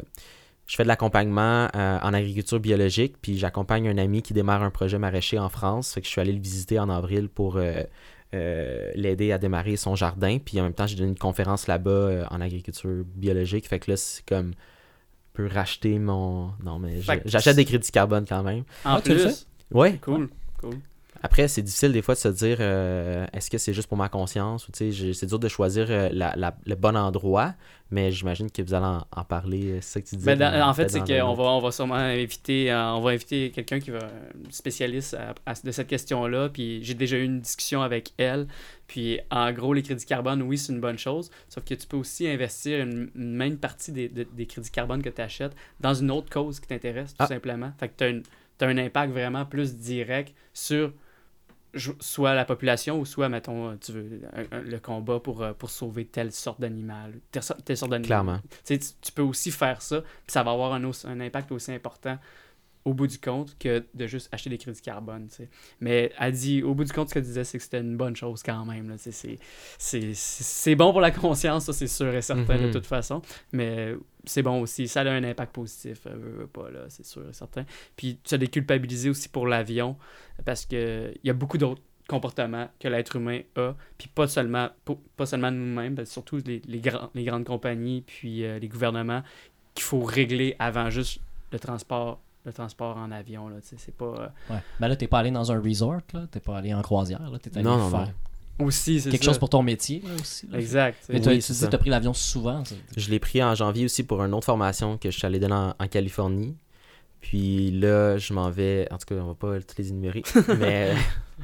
[0.72, 4.70] je fais de l'accompagnement euh, en agriculture biologique, puis j'accompagne un ami qui démarre un
[4.70, 5.92] projet maraîcher en France.
[5.92, 7.82] Fait que je suis allé le visiter en avril pour euh,
[8.32, 10.38] euh, l'aider à démarrer son jardin.
[10.42, 13.68] Puis en même temps, j'ai donné une conférence là-bas euh, en agriculture biologique.
[13.68, 14.52] Fait que là, c'est comme.
[15.36, 16.52] Je peux racheter mon.
[16.64, 18.64] Non, mais j'achète des crédits carbone quand même.
[18.86, 19.24] En Ah, tu le plus!
[19.28, 19.76] fais?
[19.76, 19.98] Ouais.
[19.98, 20.76] Cool, cool.
[21.22, 24.08] Après, c'est difficile des fois de se dire euh, est-ce que c'est juste pour ma
[24.08, 27.54] conscience ou c'est dur de choisir euh, la- la- le bon endroit,
[27.90, 30.34] mais j'imagine que vous allez en, en parler, euh, c'est ça que tu disais.
[30.36, 33.90] Ben, en fait, c'est qu'on va, on va sûrement inviter, on va inviter quelqu'un qui
[33.90, 34.00] va
[34.50, 36.48] spécialiste à- à- de cette question-là.
[36.48, 38.46] Puis j'ai déjà eu une discussion avec elle.
[38.86, 41.30] Puis en gros, les crédits carbone, oui, c'est une bonne chose.
[41.48, 45.02] Sauf que tu peux aussi investir une, une même partie des, de- des crédits carbone
[45.02, 47.26] que tu achètes dans une autre cause qui t'intéresse, tout Ah.
[47.26, 47.72] simplement.
[47.78, 48.04] Fait que tu
[48.64, 50.92] as, un impact vraiment plus direct sur
[52.00, 55.70] soit la population ou soit, mettons, tu veux, un- un- le combat pour, euh, pour
[55.70, 58.06] sauver telle sorte d'animal, telle, sorte- telle sorte d'animal.
[58.08, 58.40] Clairement.
[58.64, 61.50] Tu, sais, tu- tu peux aussi faire ça, puis ça va avoir un, un impact
[61.52, 62.18] aussi important
[62.84, 65.28] au bout du compte que de juste acheter des crédits carbone.
[65.28, 65.48] tu sais.
[65.80, 68.16] Mais elle dit, au bout du compte, ce qu'elle disait, c'est que c'était une bonne
[68.16, 68.88] chose quand même.
[68.90, 68.96] là.
[68.96, 69.38] Tu sais, C'est,
[69.78, 72.66] c'est, c'est, c'est bon pour la conscience, ça c'est sûr et certain Mhm.
[72.66, 73.22] de toute façon.
[73.52, 73.94] Mais
[74.24, 77.22] c'est bon aussi, ça a un impact positif, euh, veux, veux pas, là, c'est sûr
[77.28, 77.64] et certain.
[77.96, 79.96] Puis tu as déculpabilisé aussi pour l'avion,
[80.44, 84.94] parce qu'il y a beaucoup d'autres comportements que l'être humain a, puis pas seulement, pas,
[85.16, 89.22] pas seulement nous-mêmes, mais surtout les, les, grands- les grandes compagnies, puis euh, les gouvernements,
[89.74, 91.20] qu'il faut régler avant juste
[91.52, 94.58] le transport le transport en avion là c'est pas euh, ouais.
[94.80, 96.26] Ben là, t'es pas allé dans un resort, là.
[96.28, 97.38] T'es pas allé en croisière, là.
[97.38, 98.12] T'es allé Non, non, faire
[98.58, 99.30] aussi c'est quelque ça.
[99.30, 100.46] chose pour ton métier, là, aussi.
[100.48, 100.58] là.
[100.58, 100.98] exact.
[101.08, 101.66] Mais toi, Oui, tu dis ça.
[101.68, 102.64] t'as pris l'avion souvent.
[102.64, 105.38] c'est- Je l'ai pris en janvier aussi pour une autre formation que je suis allé
[105.38, 106.54] donner en, en Californie.
[107.22, 108.86] Puis là, je m'en vais.
[108.90, 110.22] En tout cas, on va pas tous les énumérer,
[110.58, 110.94] mais euh,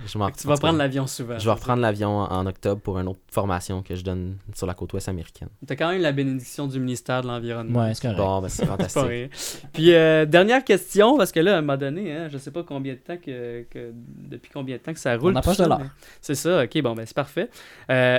[0.06, 2.98] je m'en tu vas prendre l'avion souvent Je vais reprendre l'avion en, en octobre pour
[2.98, 5.48] une autre formation que je donne sur la côte ouest américaine.
[5.66, 8.18] tu as quand même la bénédiction du ministère de l'environnement Ouais, c'est correct.
[8.18, 9.30] Bon, ben c'est fantastique.
[9.72, 12.64] Puis euh, dernière question parce que là à un moment donné hein, je sais pas
[12.64, 15.64] combien de temps que, que- depuis combien de temps que ça roule On approche de
[15.64, 15.80] l'heure.
[16.20, 17.48] c'est ça ok bon ben c'est parfait
[17.90, 18.18] Euh,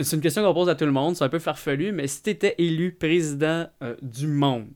[0.00, 2.22] c'est une question qu'on pose à tout le monde c'est un peu farfelu mais si
[2.22, 4.66] tu étais élu président euh, du monde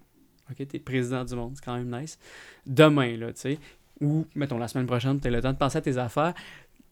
[0.51, 2.19] ok t'es président du monde c'est quand même nice
[2.67, 3.59] demain là tu sais
[4.01, 6.35] ou mettons la semaine prochaine tu as le temps de penser à tes affaires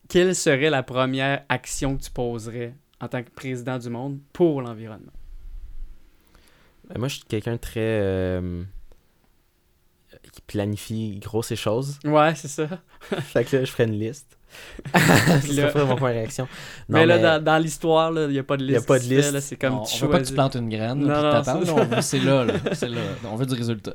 [0.08, 4.62] quelle serait la première action que tu poserais en tant que président du monde pour
[4.62, 5.12] l'environnement?
[6.88, 7.80] Ben, moi, je suis quelqu'un très.
[7.80, 8.64] euh,
[10.32, 11.98] qui planifie gros ces choses.
[12.04, 12.66] ouais c'est ça
[13.20, 14.37] fait que là, je ferais une liste.
[14.94, 16.44] Là- ferait mon première réaction.
[16.88, 18.76] Non, mais là, mais- dans, dans l'histoire, là, il n'y a pas de Y a
[18.76, 18.86] liste.
[18.88, 19.32] pas qui de se fait, liste.
[19.34, 21.42] là, C'est comme on, tu on veut pas que tu plantes une graine, Non, là,
[21.44, 22.88] non, c'est- là, on veut- c'est là, c'est.
[23.24, 23.94] On veut du résultat.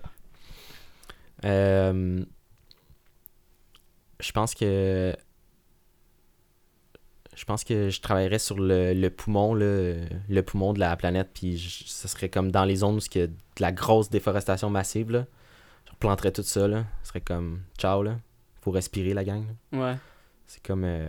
[1.46, 2.24] Euh,
[4.20, 5.14] je pense que
[7.36, 9.96] je pense que je travaillerais sur le, le poumon, là,
[10.30, 13.20] le poumon de la planète, puis je- ce serait comme dans les zones où il
[13.20, 15.26] y a de la grosse déforestation massive, là.
[15.88, 16.86] Je replanterais tout ça, là.
[17.02, 18.18] Ce serait comme, ciao, là.
[18.62, 19.44] Faut respirer, la gang.
[19.72, 19.80] là.
[19.80, 19.96] Ouais.
[20.54, 20.84] C'est comme...
[20.84, 21.08] euh,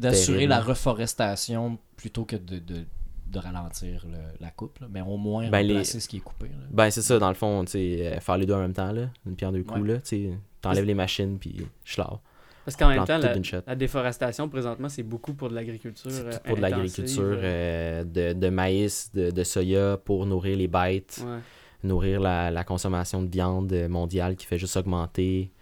[0.00, 2.84] D'assurer la reforestation plutôt que de, de,
[3.28, 4.88] de ralentir le- la coupe, là.
[4.90, 6.46] mais au moins Ben, les- remplacer ce qui est coupé.
[6.48, 6.54] là.
[6.70, 8.92] Ben, c'est ça, dans le fond, tu sais, euh, faire les deux en même temps,
[8.92, 9.08] là.
[9.26, 10.00] Une pierre deux coups, Ouais.
[10.02, 10.30] Tu
[10.60, 12.18] t'enlèves les machines, puis je lave.
[12.64, 16.10] Parce qu'en même temps, la, déforestation, présentement, c'est beaucoup pour de l'agriculture.
[16.10, 20.66] C'est euh, pour de l'agriculture, euh, de, de maïs, de, de soya pour nourrir les
[20.66, 21.38] bêtes, ouais.
[21.84, 25.52] nourrir la, la consommation de viande mondiale qui fait juste augmenter.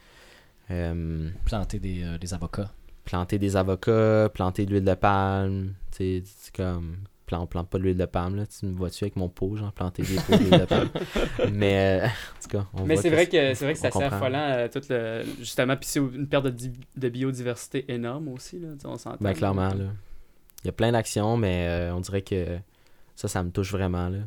[0.71, 2.71] Euh, Planter des, euh, des avocats.
[3.05, 5.75] planter des avocats, planter de l'huile de palme.
[5.91, 6.97] Tu sais, c'est comme.
[7.27, 8.45] plan- On plante pas de l'huile de palme, là.
[8.47, 10.89] Tu me vois-tu avec mon pot, genre, planter des pots d'huile de palme.
[11.53, 13.87] Mais, euh, en tout cas, on Mais voit c'est vrai que c'est vrai que c'est
[13.89, 14.17] assez comprend.
[14.17, 18.59] affolant, euh, tout le, justement, puis c'est une perte de, di- de biodiversité énorme aussi,
[18.59, 19.19] là, on s'entend.
[19.21, 19.85] Ben, clairement, là.
[20.63, 22.59] Il y a plein d'actions, mais euh, on dirait que
[23.15, 24.19] ça, ça me touche vraiment, là.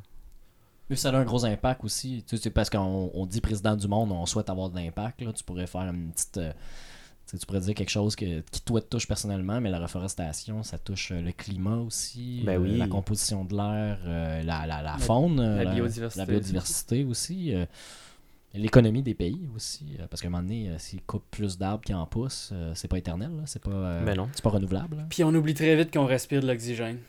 [0.90, 2.24] Mais ça a un gros impact aussi.
[2.28, 5.22] Tu sais, parce qu'on on dit président du monde, on souhaite avoir de l'impact.
[5.22, 5.34] là.
[5.34, 6.38] Tu pourrais faire une petite.
[6.38, 9.70] euh, tu sais, tu pourrais dire quelque chose que, qui toi te touche personnellement, mais
[9.70, 12.78] la reforestation, ça touche euh, le climat aussi, Ben euh, oui.
[12.78, 17.66] la composition de l'air, euh, la, la, la faune, la biodiversité la biodiversité aussi, euh,
[18.54, 19.98] l'économie des pays aussi.
[20.00, 22.72] euh, parce qu'à un moment donné, euh, s'ils coupent plus d'arbres qu'ils en poussent, euh,
[22.76, 24.30] c'est pas éternel, là, c'est pas, euh, Ben non.
[24.34, 24.96] c'est pas renouvelable.
[24.96, 25.04] là.
[25.10, 27.00] Puis on oublie très vite qu'on respire de l'oxygène.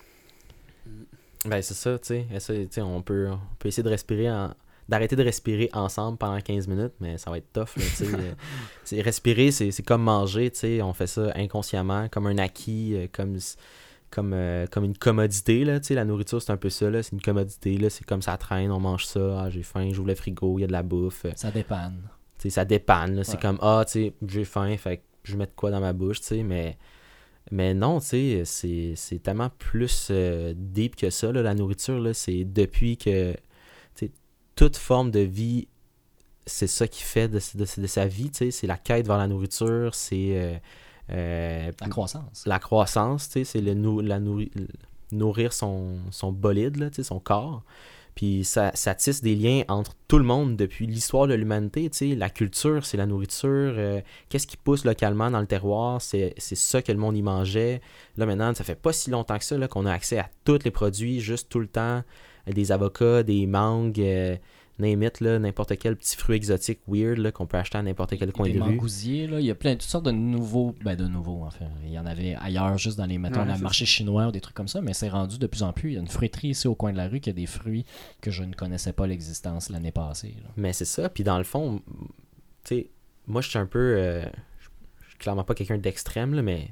[1.49, 2.80] Ben, c'est ça, tu sais.
[2.82, 4.55] On peut, on peut essayer de respirer en-
[4.88, 7.76] d'arrêter de respirer ensemble pendant 15 minutes, mais ça va être tough.
[7.76, 8.07] Là, tu sais.
[8.14, 8.32] Euh,
[8.84, 10.82] c'est- respirer, c'est comme manger, tu sais.
[10.82, 13.38] On fait ça inconsciemment, comme un acquis, euh, comme,
[14.11, 15.64] comme, euh, comme une commodité.
[15.64, 15.94] Là, tu sais.
[15.94, 16.88] la nourriture, c'est un peu ça.
[16.90, 17.76] là, C'est une commodité.
[17.76, 19.42] là, C'est comme ça traîne, on mange ça.
[19.42, 21.26] Ah, j'ai faim, j'ouvre le frigo, il y a de la bouffe.
[21.36, 22.09] Ça dépanne.
[22.38, 23.22] tu sais, ça dépanne.
[23.24, 25.92] C'est comme, ah, tu sais, j'ai faim, fait que je vais mettre quoi dans ma
[25.92, 26.78] bouche, tu sais, mais,
[27.51, 32.01] mais non, tu sais, c'est, c'est tellement plus euh, deep que ça, là, la nourriture.
[32.14, 33.34] C'est depuis que,
[34.55, 35.68] toute forme de vie,
[36.46, 39.94] c'est ça qui fait de, de- de sa vie, c'est la quête vers la nourriture,
[39.94, 40.57] c'est euh,
[41.11, 42.42] euh, La croissance.
[42.46, 44.51] la croissance, c'est le nou- la nourri-
[45.12, 47.62] nourrir son, son bolide, là, son corps.
[48.18, 51.88] Puis ça, tisse des liens entre tout le monde depuis l'histoire de l'humanité.
[52.16, 53.48] La culture, c'est la nourriture.
[53.76, 57.80] euh, Qu'est-ce qui pousse localement dans le terroir, c'est ça que le monde y mangeait.
[58.16, 60.72] Là maintenant, ça fait pas si longtemps que ça qu'on a accès à tous les
[60.72, 62.02] produits, juste tout le temps.
[62.48, 64.34] euh, Des avocats, des mangues, euh,
[64.79, 68.47] là, n'importe quel petit fruit exotique weird là, qu'on peut acheter à n'importe quel coin
[68.49, 68.59] de rue.
[68.59, 71.66] mangousiers, là, il y a plein toutes sortes de nouveaux, ben de nouveaux en fait.
[71.85, 74.33] Il y en avait ailleurs juste dans les mettons Ouais, dans le marché chinois ou
[74.33, 75.91] des trucs comme ça, mais c'est rendu de plus en plus.
[75.91, 77.85] Il y a une fruiterie ici au coin de la rue qui a des fruits
[78.20, 80.35] que je ne connaissais pas l'existence l'année passée.
[80.43, 80.51] là.
[80.57, 81.09] Mais c'est ça.
[81.09, 81.81] Puis dans le fond,
[82.64, 82.91] tu sais,
[83.26, 83.79] moi, je suis un peu.
[83.99, 84.22] euh,
[85.03, 86.68] je suis clairement pas quelqu'un d'extrême, là, mais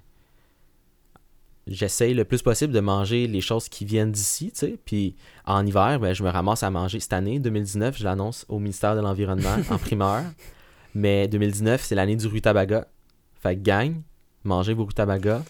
[1.67, 4.79] j'essaye le plus possible de manger les choses qui viennent d'ici, tu sais.
[4.85, 7.01] Puis en hiver, ben, je me ramasse à manger.
[7.01, 10.23] Cette année, 2019, je l'annonce au ministère de l'Environnement en primeur.
[10.95, 12.87] Mais 2019, c'est l'année du rutabaga.
[13.35, 14.01] Fait que gang,
[14.45, 15.43] mangez vos rutabaga.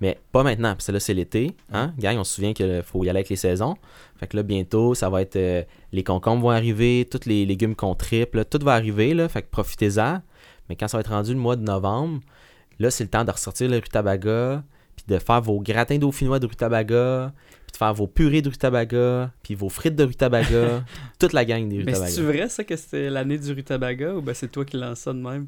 [0.00, 1.54] Mais pas maintenant, parce que là, c'est l'été.
[1.72, 1.94] Hein?
[1.96, 3.76] Gang, on se souvient qu'il faut y aller avec les saisons.
[4.16, 5.36] Fait que là, bientôt, ça va être.
[5.36, 9.28] euh, les concombres vont arriver, tous les légumes qu'on triple, tout va arriver, là.
[9.28, 10.20] Fait que profitez-en.
[10.68, 12.20] Mais quand ça va être rendu le mois de novembre,
[12.80, 14.64] là, c'est le temps de ressortir le rutabaga,
[14.96, 17.32] puis de faire vos gratins dauphinois de rutabaga,
[17.66, 20.84] puis de faire vos purées de rutabaga, puis vos frites de rutabaga,
[21.18, 22.06] toute la gang des Mais rutabaga.
[22.06, 25.12] c'est-tu vrai, ça, que c'était l'année du rutabaga, ou ben c'est toi qui lance ça
[25.12, 25.46] de même?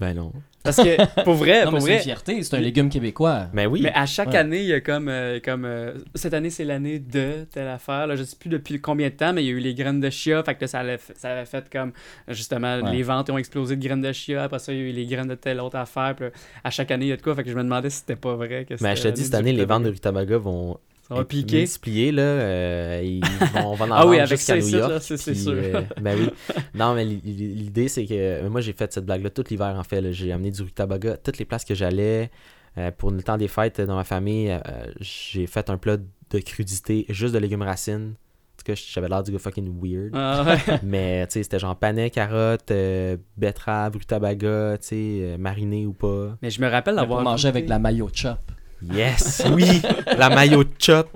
[0.00, 0.32] Ben non.
[0.64, 3.48] Parce que, pour vrai, Non, pour mais c'est une vrai, fierté, c'est un légume québécois.
[3.52, 3.80] Mais oui.
[3.82, 4.36] Mais à chaque Ouais.
[4.38, 5.08] année, il y a comme.
[5.08, 8.06] euh, comme euh, cette année, c'est l'année de telle affaire.
[8.06, 10.00] Là, je sais plus depuis combien de temps, mais il y a eu les graines
[10.00, 10.42] de chia.
[10.42, 11.92] Fait que là, ça, allait f- ça avait fait comme.
[12.28, 12.90] Justement, Ouais.
[12.92, 14.42] les ventes ont explosé de graines de chia.
[14.44, 16.14] Après ça, il y a eu les graines de telle autre affaire.
[16.16, 16.26] Puis
[16.64, 17.34] à chaque année, il y a de quoi.
[17.36, 18.64] Fait que je me demandais si c'était pas vrai.
[18.64, 20.78] Que Mais je te dis, cette année, les ventes de rutabaga vont
[21.08, 22.12] Ça va piquer.
[22.12, 22.22] là.
[22.22, 23.20] euh, ils
[23.52, 25.02] vont, on va en Ah oui, avec jusqu'à ça New York.
[25.02, 25.52] c'est- sûr.
[25.54, 26.30] euh, ben oui.
[26.74, 30.00] Non, mais l'i- l'idée, c'est que moi, j'ai fait cette blague-là tout l'hiver, en fait.
[30.00, 30.12] là.
[30.12, 32.30] J'ai amené du rutabaga toutes les places que j'allais.
[32.78, 34.60] Euh, pour le temps des fêtes dans ma famille, euh,
[35.00, 38.14] j'ai fait un plat de crudité, juste de légumes racines.
[38.16, 40.10] En tout cas, j'avais l'air du gars fucking weird.
[40.14, 40.78] Ah ouais.
[40.82, 45.92] Mais tu sais, c'était genre panais, carottes, euh, betterave, rutabaga, tu sais, euh, mariné ou
[45.92, 46.36] pas.
[46.40, 47.22] Mais je me rappelle d'avoir.
[47.22, 48.38] manger avec la mayo chop.
[48.82, 49.80] Yes, oui,
[50.18, 51.08] la mayo chop.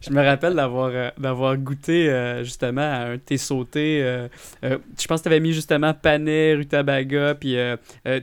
[0.00, 4.00] Je me rappelle d'avoir euh, d'avoir goûté euh, justement à un thé sauté.
[4.02, 4.28] euh,
[4.62, 7.56] je pense que tu avais mis justement panais, rutabaga, puis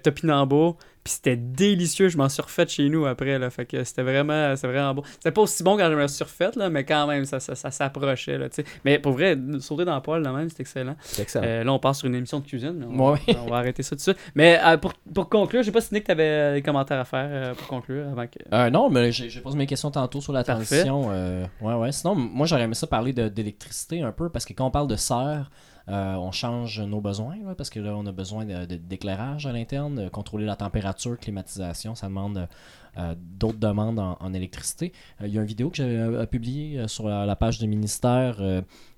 [0.03, 0.77] topinambour.
[1.03, 2.09] Puis c'était délicieux.
[2.09, 3.39] Je m'en suis refait chez nous après.
[3.39, 5.03] Là, fait que c'était vraiment, vraiment bon.
[5.13, 7.55] C'était pas aussi bon quand je me suis refait, là, mais quand même, ça, ça,
[7.55, 8.37] ça s'approchait.
[8.37, 10.95] Là, tu mais pour vrai, sauter dans le poêle, là même, c'est excellent.
[11.19, 11.45] Excellent.
[11.47, 12.73] Euh, là, on passe sur une émission de cuisine.
[12.77, 13.19] mais On, Ouais.
[13.45, 14.17] on va arrêter ça tout de suite.
[14.35, 17.05] Mais euh, pour, pour conclure, je sais pas si Nick, t'avais euh, des commentaires à
[17.05, 18.69] faire euh, pour conclure avant que.
[18.69, 20.83] Non, mais j'ai posé mes questions tantôt sur la Parfait.
[20.83, 21.09] transition.
[21.61, 21.91] ouais, ouais.
[21.91, 24.95] Sinon, moi, j'aurais aimé ça parler d'électricité un peu, parce que quand on parle de
[24.95, 25.49] serre,
[25.89, 30.09] euh, on change nos besoins, parce que là, on a besoin d'éclairage à l'interne, de
[30.09, 32.47] contrôler la température, climatisation, ça demande
[32.97, 34.91] euh, d'autres demandes en, électricité.
[35.21, 38.41] Euh, Il y a une vidéo que j'ai euh, publiée sur la, page du ministère.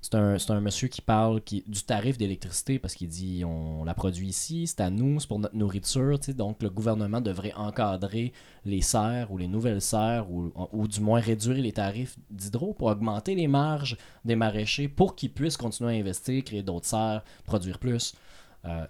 [0.02, 4.66] c'est un, monsieur qui parle du tarif d'électricité parce qu'il dit on la produit ici,
[4.66, 6.18] c'est à nous, c'est pour notre nourriture.
[6.36, 8.34] Donc le gouvernement devrait encadrer
[8.66, 12.88] les serres ou les nouvelles serres ou, ou du moins réduire les tarifs d'hydro pour
[12.88, 13.96] augmenter les marges
[14.26, 18.16] des maraîchers pour qu'ils puissent continuer à investir, créer d'autres serres, produire plus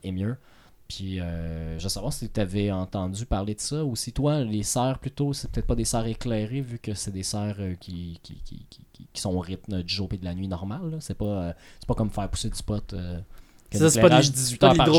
[0.04, 0.38] et mieux.
[0.96, 4.42] Puis euh, je veux savoir si tu avais entendu parler de ça ou si toi,
[4.42, 7.74] les serres plutôt, c'est peut-être pas des serres éclairées vu que c'est des serres euh,
[7.80, 10.98] qui, qui, qui, qui, qui- sont au rythme du jour et de la nuit normal.
[11.00, 12.94] C'est pas, euh, c'est pas comme faire pousser du pot.
[12.94, 13.18] euh,
[13.72, 14.96] Ça, c'est pas de l'éclairage l'hyd- 18 pas heures par jour.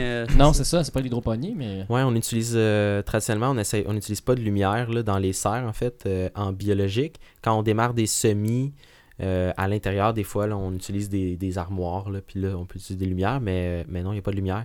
[0.00, 1.84] euh, Non, c'est ça, c'est pas l'hydroponie, mais.
[1.90, 5.32] Ouais, on utilise euh, traditionnellement, on essaie, on n'utilise pas de lumière là, dans les
[5.34, 7.20] serres en fait euh, en biologique.
[7.42, 8.72] Quand on démarre des semis
[9.20, 12.64] euh, à l'intérieur, des fois là, on utilise des, des armoires là, puis là on
[12.66, 14.64] peut utiliser des lumières, mais, mais non, il n'y a pas de lumière.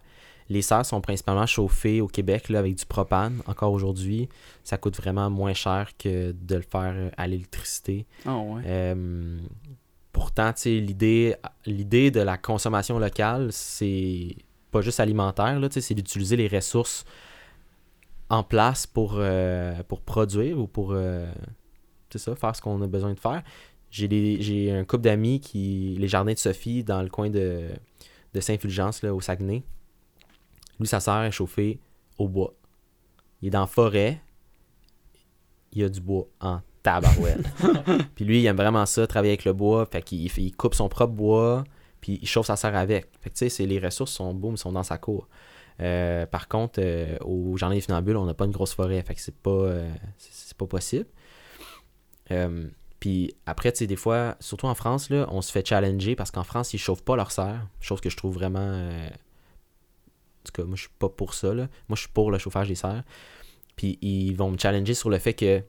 [0.50, 3.42] Les serres sont principalement chauffées au Québec là, avec du propane.
[3.46, 4.30] Encore aujourd'hui,
[4.64, 8.08] ça coûte vraiment moins cher que de le faire euh, à l'électricité.
[8.26, 8.64] Ah ouais.
[8.66, 9.38] Euh,
[10.12, 11.38] pourtant, l'idée,
[12.12, 14.36] de la consommation locale, c'est
[14.72, 17.06] pas juste alimentaire, c'est d'utiliser les ressources
[18.30, 21.28] en place pour, euh, pour produire ou pour euh,
[22.16, 23.44] ça, faire ce qu'on a besoin de faire.
[23.90, 25.96] J'ai, un couple d'amis qui.
[25.98, 27.70] Les jardins de Sophie dans le coin de,
[28.34, 29.64] de Saint-Fulgence, au Saguenay.
[30.80, 31.80] Lui, sa sœur est chauffée
[32.18, 32.54] au bois.
[33.42, 34.22] Il est dans la forêt.
[35.72, 37.46] Il y a du bois en tabarouette.
[38.16, 39.86] puis lui, il aime vraiment ça, travailler avec le bois.
[39.86, 41.64] Fait qu'il il coupe son propre bois,
[42.02, 43.08] puis il chauffe sa serre avec.
[43.22, 45.28] Fait que tu sais, les ressources sont boum, sont dans sa cour.
[45.82, 49.02] Euh, par contre, euh, au Jardin des Funambules, on n'a pas une grosse forêt.
[49.02, 51.06] Fait que c'est pas, euh, c'est pas possible.
[53.00, 56.32] Puis après, tu sais, des fois, surtout en France, là, on se fait challenger parce
[56.32, 57.68] qu'en France, ils chauffent pas leur serre.
[57.80, 58.90] Chose que je trouve vraiment.
[60.50, 61.54] Tout cas, moi, je suis pas pour ça.
[61.54, 61.68] Là.
[61.88, 63.04] Moi, je suis pour le chauffage des serres.
[63.76, 65.64] Puis ils vont me challenger sur le fait que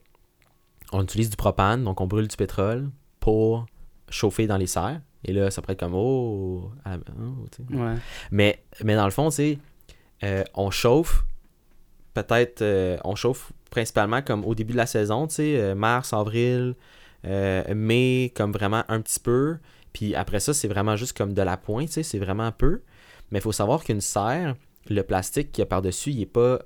[0.91, 2.89] on utilise du propane, donc on brûle du pétrole
[3.19, 3.65] pour
[4.09, 5.01] chauffer dans les serres.
[5.23, 7.73] Et là, ça pourrait être comme oh, ah, oh.
[7.73, 7.95] Ouais.
[8.31, 9.57] Mais, mais dans le fond, tu
[10.23, 11.23] euh, on chauffe,
[12.13, 16.13] peut-être, euh, on chauffe principalement comme au début de la saison, tu sais, euh, mars,
[16.13, 16.75] avril,
[17.25, 19.57] euh, mai, comme vraiment un petit peu.
[19.93, 22.81] Puis après ça, c'est vraiment juste comme de la pointe, tu sais, c'est vraiment peu.
[23.31, 24.55] Mais il faut savoir qu'une serre,
[24.89, 26.59] le plastique qu'il y a par-dessus, il n'est pas,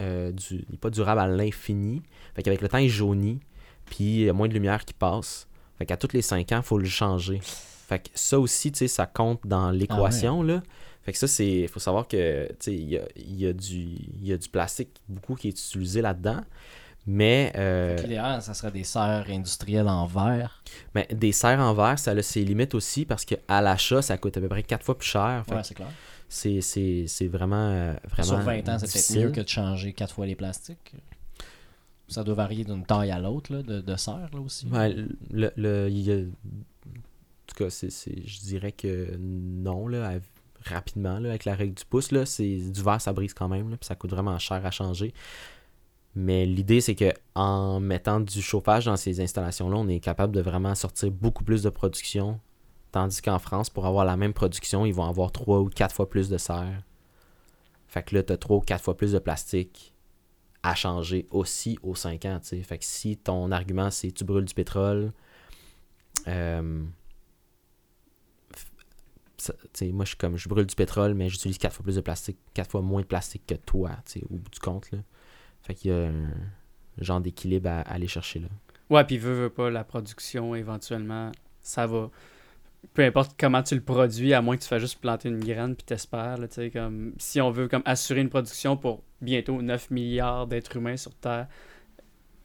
[0.00, 2.02] euh, du, il est pas durable à l'infini.
[2.34, 3.40] Fait qu'avec le temps, il jaunit,
[3.86, 5.48] puis il y a moins de lumière qui passe.
[5.78, 7.40] Fait qu'à tous les 5 ans, il faut le changer.
[7.42, 10.62] Fait que ça aussi, tu sais, ça compte dans l'équation, là.
[11.02, 11.46] Fait que ça, c'est.
[11.46, 14.36] Il faut savoir que, tu sais, il y a, y, a du, il y a
[14.36, 16.40] du plastique beaucoup qui est utilisé là-dedans.
[17.06, 20.64] Mais, euh, ça serait des serres industrielles en verre.
[20.92, 24.36] mais des serres en verre, ça a ses limites aussi parce qu'à l'achat, ça coûte
[24.36, 25.44] à peu près 4 fois plus cher.
[25.46, 25.88] Fait Ouais, que c'est clair.
[26.28, 28.28] C'est, c'est, c'est vraiment, euh, vraiment.
[28.28, 30.94] Sur 20 ans, c'est peut-être mieux que de changer quatre fois les plastiques.
[32.08, 34.66] Ça doit varier d'une taille à l'autre là, de, de serre là aussi.
[34.68, 34.94] Ouais,
[35.30, 40.10] le, le- il y a- En tout cas, c'est, c'est- je dirais que non, là,
[40.16, 43.48] à- rapidement, là, avec la règle du pouce, là, c'est, du verre, ça brise quand
[43.48, 45.14] même, là, puis ça coûte vraiment cher à changer.
[46.14, 50.40] Mais l'idée, c'est que en mettant du chauffage dans ces installations-là, on est capable de
[50.40, 52.40] vraiment sortir beaucoup plus de production.
[52.96, 56.08] Tandis qu'en France, pour avoir la même production, ils vont avoir trois ou quatre fois
[56.08, 56.82] plus de serre.
[57.88, 59.92] Fait que là, tu as trois ou quatre fois plus de plastique
[60.62, 62.40] à changer aussi aux 5 ans.
[62.42, 65.12] Fait que si ton argument c'est tu brûles du pétrole,
[66.26, 66.86] euh,
[69.82, 72.38] moi je suis comme je brûle du pétrole, mais j'utilise quatre fois plus de plastique,
[72.54, 73.90] quatre fois moins de plastique que toi,
[74.30, 74.88] au bout du compte.
[75.60, 76.30] Fait qu'il y a un
[76.96, 78.48] genre d'équilibre à, à aller chercher là.
[78.88, 82.08] Ouais, puis veut, veut pas, la production, éventuellement, ça va.
[82.94, 85.74] Peu importe comment tu le produis, à moins que tu fasses juste planter une graine
[85.74, 89.60] puis t'espères, là, tu sais, comme si on veut comme assurer une production pour bientôt
[89.60, 91.48] 9 milliards d'êtres humains sur Terre,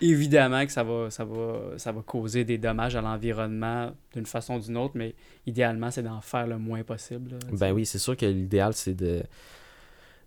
[0.01, 4.55] évidemment que ça va, ça va, ça va causer des dommages à l'environnement d'une façon
[4.55, 5.15] ou d'une autre, mais
[5.45, 7.31] idéalement, c'est d'en faire le moins possible.
[7.31, 7.37] là.
[7.51, 9.23] Ben oui, c'est sûr que l'idéal c'est de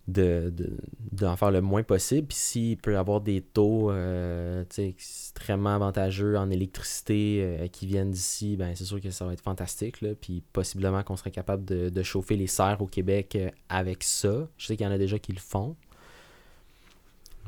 [0.06, 0.76] de, de-
[1.12, 2.26] d'en faire le moins possible.
[2.28, 8.10] Puis s'il peut y avoir des taux euh, extrêmement avantageux en électricité euh, qui viennent
[8.10, 10.00] d'ici, ben c'est sûr que ça va être fantastique.
[10.00, 10.10] Là.
[10.14, 14.48] Puis possiblement qu'on serait capable de, de chauffer les serres au Québec euh, avec ça.
[14.58, 15.76] Je sais qu'il y en a déjà qui le font.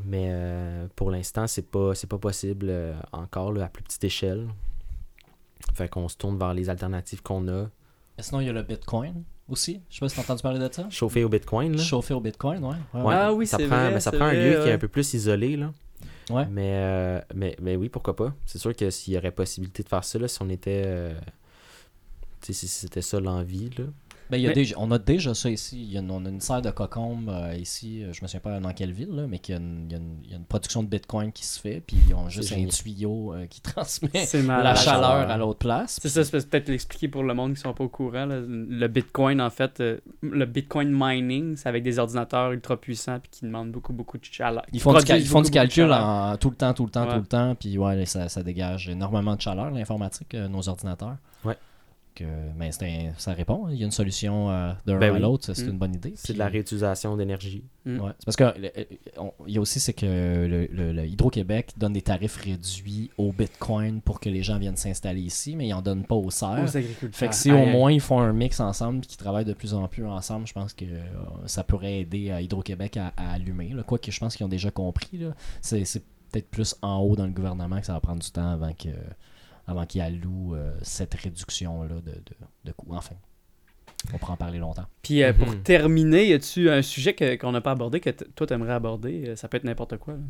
[0.04, 0.30] Mais
[0.94, 2.70] pour l'instant, c'est pas, c'est pas possible
[3.12, 4.46] encore à plus petite échelle.
[5.72, 7.70] Fait qu'on se tourne vers les alternatives qu'on a.
[8.18, 9.80] Sinon, il y a le Bitcoin aussi.
[9.88, 10.86] Je sais pas si t'as entendu parler de ça.
[10.90, 11.82] Chauffer au Bitcoin, là.
[11.82, 12.74] Chauffer au Bitcoin, ouais.
[12.94, 14.78] ouais, Ouais, Ah oui, ça prend, vrai, mais ça prend un lieu qui est un
[14.78, 15.72] peu plus isolé, là.
[16.30, 16.46] Ouais.
[16.50, 18.34] Mais, euh, mais, mais oui, pourquoi pas.
[18.44, 20.82] C'est sûr que s'il y aurait possibilité de faire ça, là, si on était...
[20.84, 21.14] euh,
[22.40, 23.84] tu sais, si c'était ça l'envie, là.
[24.30, 25.80] Ben, il y a Mais- déjà, on a déjà ça ici.
[25.80, 28.02] Il y a une- on a une serre de cocombe euh, ici.
[28.02, 29.92] euh, Je me souviens pas dans quelle ville, là, mais qu'il y a une, il
[29.92, 31.80] y a une- il y a une production de bitcoin qui se fait.
[31.86, 35.30] Puis ils ont juste un tuyau euh, qui transmet la chaleur chaleur.
[35.30, 35.98] à l'autre place.
[36.02, 38.26] C'est ça, c'est peut-être l'expliquer pour le monde qui sont pas au courant.
[38.26, 38.40] là.
[38.40, 43.30] Le Bitcoin, en fait, euh, le Bitcoin mining, c'est avec des ordinateurs ultra puissants puis
[43.30, 44.64] qui demandent beaucoup, beaucoup de chaleur.
[44.72, 47.04] Ils font, du, ils font du beaucoup, calcul en, tout le temps, tout le temps,
[47.06, 47.12] Ouais.
[47.14, 47.54] tout le temps.
[47.54, 51.16] Puis ouais, ça, ça dégage énormément de chaleur, l'informatique, euh, nos ordinateurs.
[51.44, 51.56] Ouais.
[52.16, 52.24] Que,
[52.56, 53.66] mais c'est un- ça répond.
[53.66, 53.70] hein.
[53.72, 55.20] Il y a une solution euh, d'un Ben à oui.
[55.20, 55.52] l'autre.
[55.54, 55.70] C'est Mm.
[55.70, 56.12] une bonne idée.
[56.16, 57.62] C'est Puis- de la réutilisation d'énergie.
[57.84, 58.00] Mm.
[58.00, 58.10] Ouais.
[58.18, 61.92] C'est parce que on- il y a aussi c'est que le, le- le Hydro-Québec donne
[61.92, 65.82] des tarifs réduits au Bitcoin pour que les gens viennent s'installer ici, mais ils en
[65.82, 66.64] donnent pas aux serres.
[66.64, 67.10] Aux agriculteurs.
[67.18, 69.74] Fait que si au moins ils font un mix ensemble et qu'ils travaillent de plus
[69.74, 71.02] en plus ensemble, je pense que euh,
[71.46, 73.68] ça pourrait aider à Hydro-Québec à, à allumer.
[73.74, 73.82] Là.
[73.82, 75.20] Quoique je pense qu'ils ont déjà compris.
[75.60, 76.02] c'est
[76.32, 78.88] peut-être plus en haut dans le gouvernement que ça va prendre du temps avant que
[79.66, 82.22] avant qu'ils allouent euh, cette réduction-là de, de,
[82.64, 82.86] de coûts.
[82.94, 83.14] Enfin,
[84.12, 84.86] on pourra en parler longtemps.
[85.02, 85.62] Puis euh, pour Mhm.
[85.62, 89.28] terminer, y a-tu un sujet que- qu'on n'a pas abordé que toi t'aimerais aborder?
[89.28, 90.14] Euh, Ça peut être n'importe quoi.
[90.14, 90.20] là.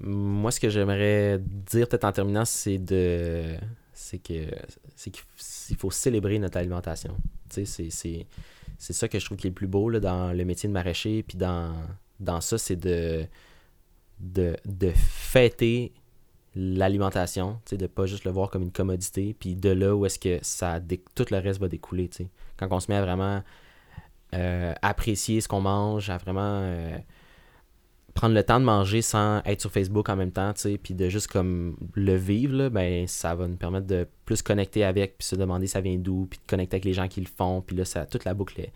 [0.00, 3.54] Moi, ce que j'aimerais dire peut-être en terminant, c'est de
[3.92, 4.48] c'est que
[4.96, 7.16] c'est qu'il faut célébrer notre alimentation.
[7.48, 8.26] Tu sais, c'est- c'est
[8.76, 10.72] c'est ça que je trouve qui est le plus beau là, dans le métier de
[10.74, 11.72] maraîcher, puis dans,
[12.18, 13.24] dans ça, c'est de,
[14.18, 15.92] de de fêter
[16.54, 20.38] l'alimentation, de pas juste le voir comme une commodité, puis de là où est-ce que
[20.42, 20.80] ça
[21.14, 22.08] tout le reste va découler.
[22.56, 23.42] Quand on se met à vraiment
[24.34, 26.96] euh, apprécier ce qu'on mange, à vraiment euh,
[28.14, 30.52] prendre le temps de manger sans être sur Facebook en même temps,
[30.82, 34.84] puis de juste comme le vivre, là, ben ça va nous permettre de plus connecter
[34.84, 37.26] avec, puis se demander ça vient d'où, puis de connecter avec les gens qui le
[37.26, 38.72] font, puis là, ça, toute la boucle est,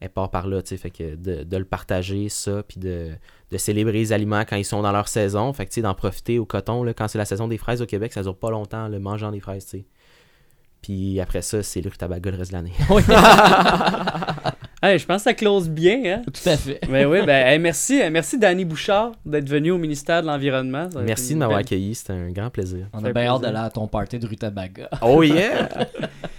[0.00, 3.10] elle part par là, tu sais, fait que de, de le partager, ça, puis de,
[3.52, 5.94] de célébrer les aliments quand ils sont dans leur saison, fait que tu sais, d'en
[5.94, 8.50] profiter au coton, là, quand c'est la saison des fraises au Québec, ça dure pas
[8.50, 9.84] longtemps, le mangeant des fraises, tu sais.
[10.82, 12.72] Puis après ça, c'est le rutabaga le reste de l'année.
[14.82, 16.00] Hey, je pense que ça close bien.
[16.06, 16.22] Hein?
[16.24, 16.80] Tout à fait.
[16.88, 20.88] Ben oui, ben hey, merci, merci Danny Bouchard d'être venu au ministère de l'Environnement.
[21.04, 22.86] Merci de m'avoir belle- accueilli, c'était un grand plaisir.
[22.94, 24.88] On a bien hâte d'aller à ton party de Rutabaga.
[25.02, 25.68] Oh yeah!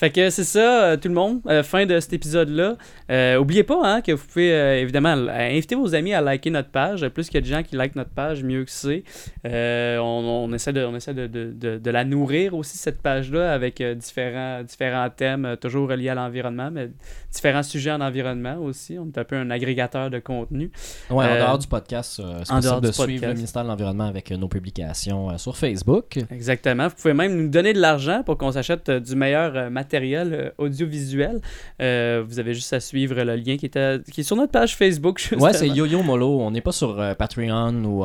[0.00, 1.42] Fait que c'est ça, euh, tout le monde.
[1.46, 2.76] Euh, fin de cet épisode-là.
[3.10, 6.70] Euh, oubliez pas hein, que vous pouvez euh, évidemment inviter vos amis à liker notre
[6.70, 7.06] page.
[7.08, 9.04] Plus qu'il y a de gens qui likent notre page, mieux que c'est.
[9.44, 13.52] On, on essaie, de, on essaie de, de- de- de la nourrir aussi, cette page-là,
[13.52, 16.88] avec différents, différents thèmes, toujours reliés à l'environnement, mais
[17.30, 18.96] différents sujets en environnement aussi.
[18.98, 20.70] On est un peu un agrégateur de contenu.
[21.10, 23.26] Ouais, en dehors du podcast, c'est en dehors possible de du suivre podcast.
[23.28, 26.18] le ministère de l'Environnement avec nos publications sur Facebook.
[26.30, 26.88] Exactement.
[26.88, 30.50] Vous pouvez même nous donner de l'argent pour qu'on s'achète du meilleur euh, matériel euh,
[30.58, 31.40] audiovisuel.
[31.82, 34.52] Euh, vous avez juste à suivre le lien qui est, à- qui est sur notre
[34.52, 35.28] page Facebook.
[35.40, 36.40] Ouais, c'est Yo-Yo Molo.
[36.40, 38.04] On n'est pas sur euh, Patreon ou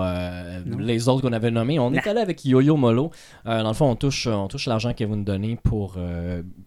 [0.79, 1.77] les autres qu'on avait nommés.
[1.79, 3.11] On est allé avec Yo-Yo Molo.
[3.45, 5.97] Dans le fond, on touche, on touche l'argent que vous nous donnez pour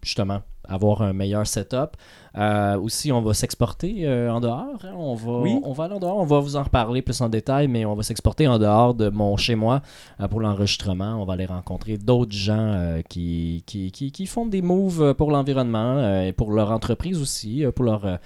[0.03, 1.97] justement avoir un meilleur setup.
[2.37, 4.77] Euh, aussi, on va s'exporter euh, en dehors.
[4.83, 4.93] hein.
[4.95, 5.59] On, va, Oui.
[5.63, 6.17] on va aller en dehors.
[6.17, 9.09] On va vous en reparler plus en détail, mais on va s'exporter en dehors de
[9.09, 9.81] mon chez moi
[10.21, 11.15] euh, pour l'enregistrement.
[11.21, 16.21] On va aller rencontrer d'autres gens qui, qui, qui, qui font des moves pour l'environnement
[16.21, 18.19] et pour leur entreprise aussi, pour leur.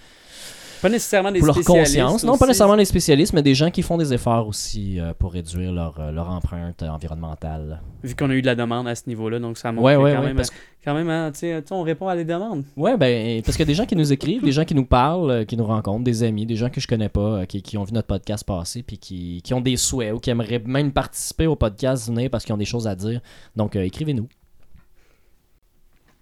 [0.83, 2.23] Euh, Pas nécessairement des pour leur spécialistes conscience.
[2.23, 2.39] Non, aussi.
[2.39, 5.71] pas nécessairement les spécialistes, mais des gens qui font des efforts aussi euh, pour réduire
[5.71, 7.81] leur, euh, leur empreinte environnementale.
[8.03, 9.99] Vu qu'on a eu de la demande à ce niveau-là, donc ça montre Ouais, que
[9.99, 10.51] ouais, quand, ouais, même, parce
[10.83, 12.65] quand même, hein, tu sais, tu sais, on répond à des demandes.
[12.75, 14.85] Ouais, ben, parce qu'il y a des gens qui nous écrivent, des gens qui nous
[14.85, 17.61] parlent, euh, qui nous rencontrent, des amis, des gens que je connais pas, euh, qui,
[17.61, 20.61] qui ont vu notre podcast passer, puis qui, qui ont des souhaits ou qui aimeraient
[20.65, 23.21] même participer au podcast, venir parce qu'ils ont des choses à dire.
[23.55, 24.27] Donc, euh, écrivez-nous.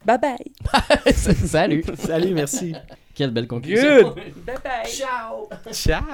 [0.05, 1.13] Bye bye.
[1.13, 1.83] Salut!
[1.97, 2.73] Salut, merci.
[3.13, 4.03] Quelle belle conclusion.
[4.03, 4.15] Good.
[4.45, 4.91] bye bye.
[5.73, 6.09] Ciao!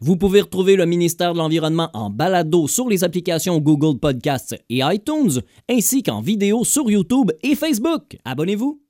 [0.00, 4.80] Vous pouvez retrouver le ministère de l'Environnement en balado sur les applications Google Podcasts et
[4.82, 8.18] iTunes, ainsi qu'en vidéo sur YouTube et Facebook.
[8.24, 8.80] Abonnez-vous!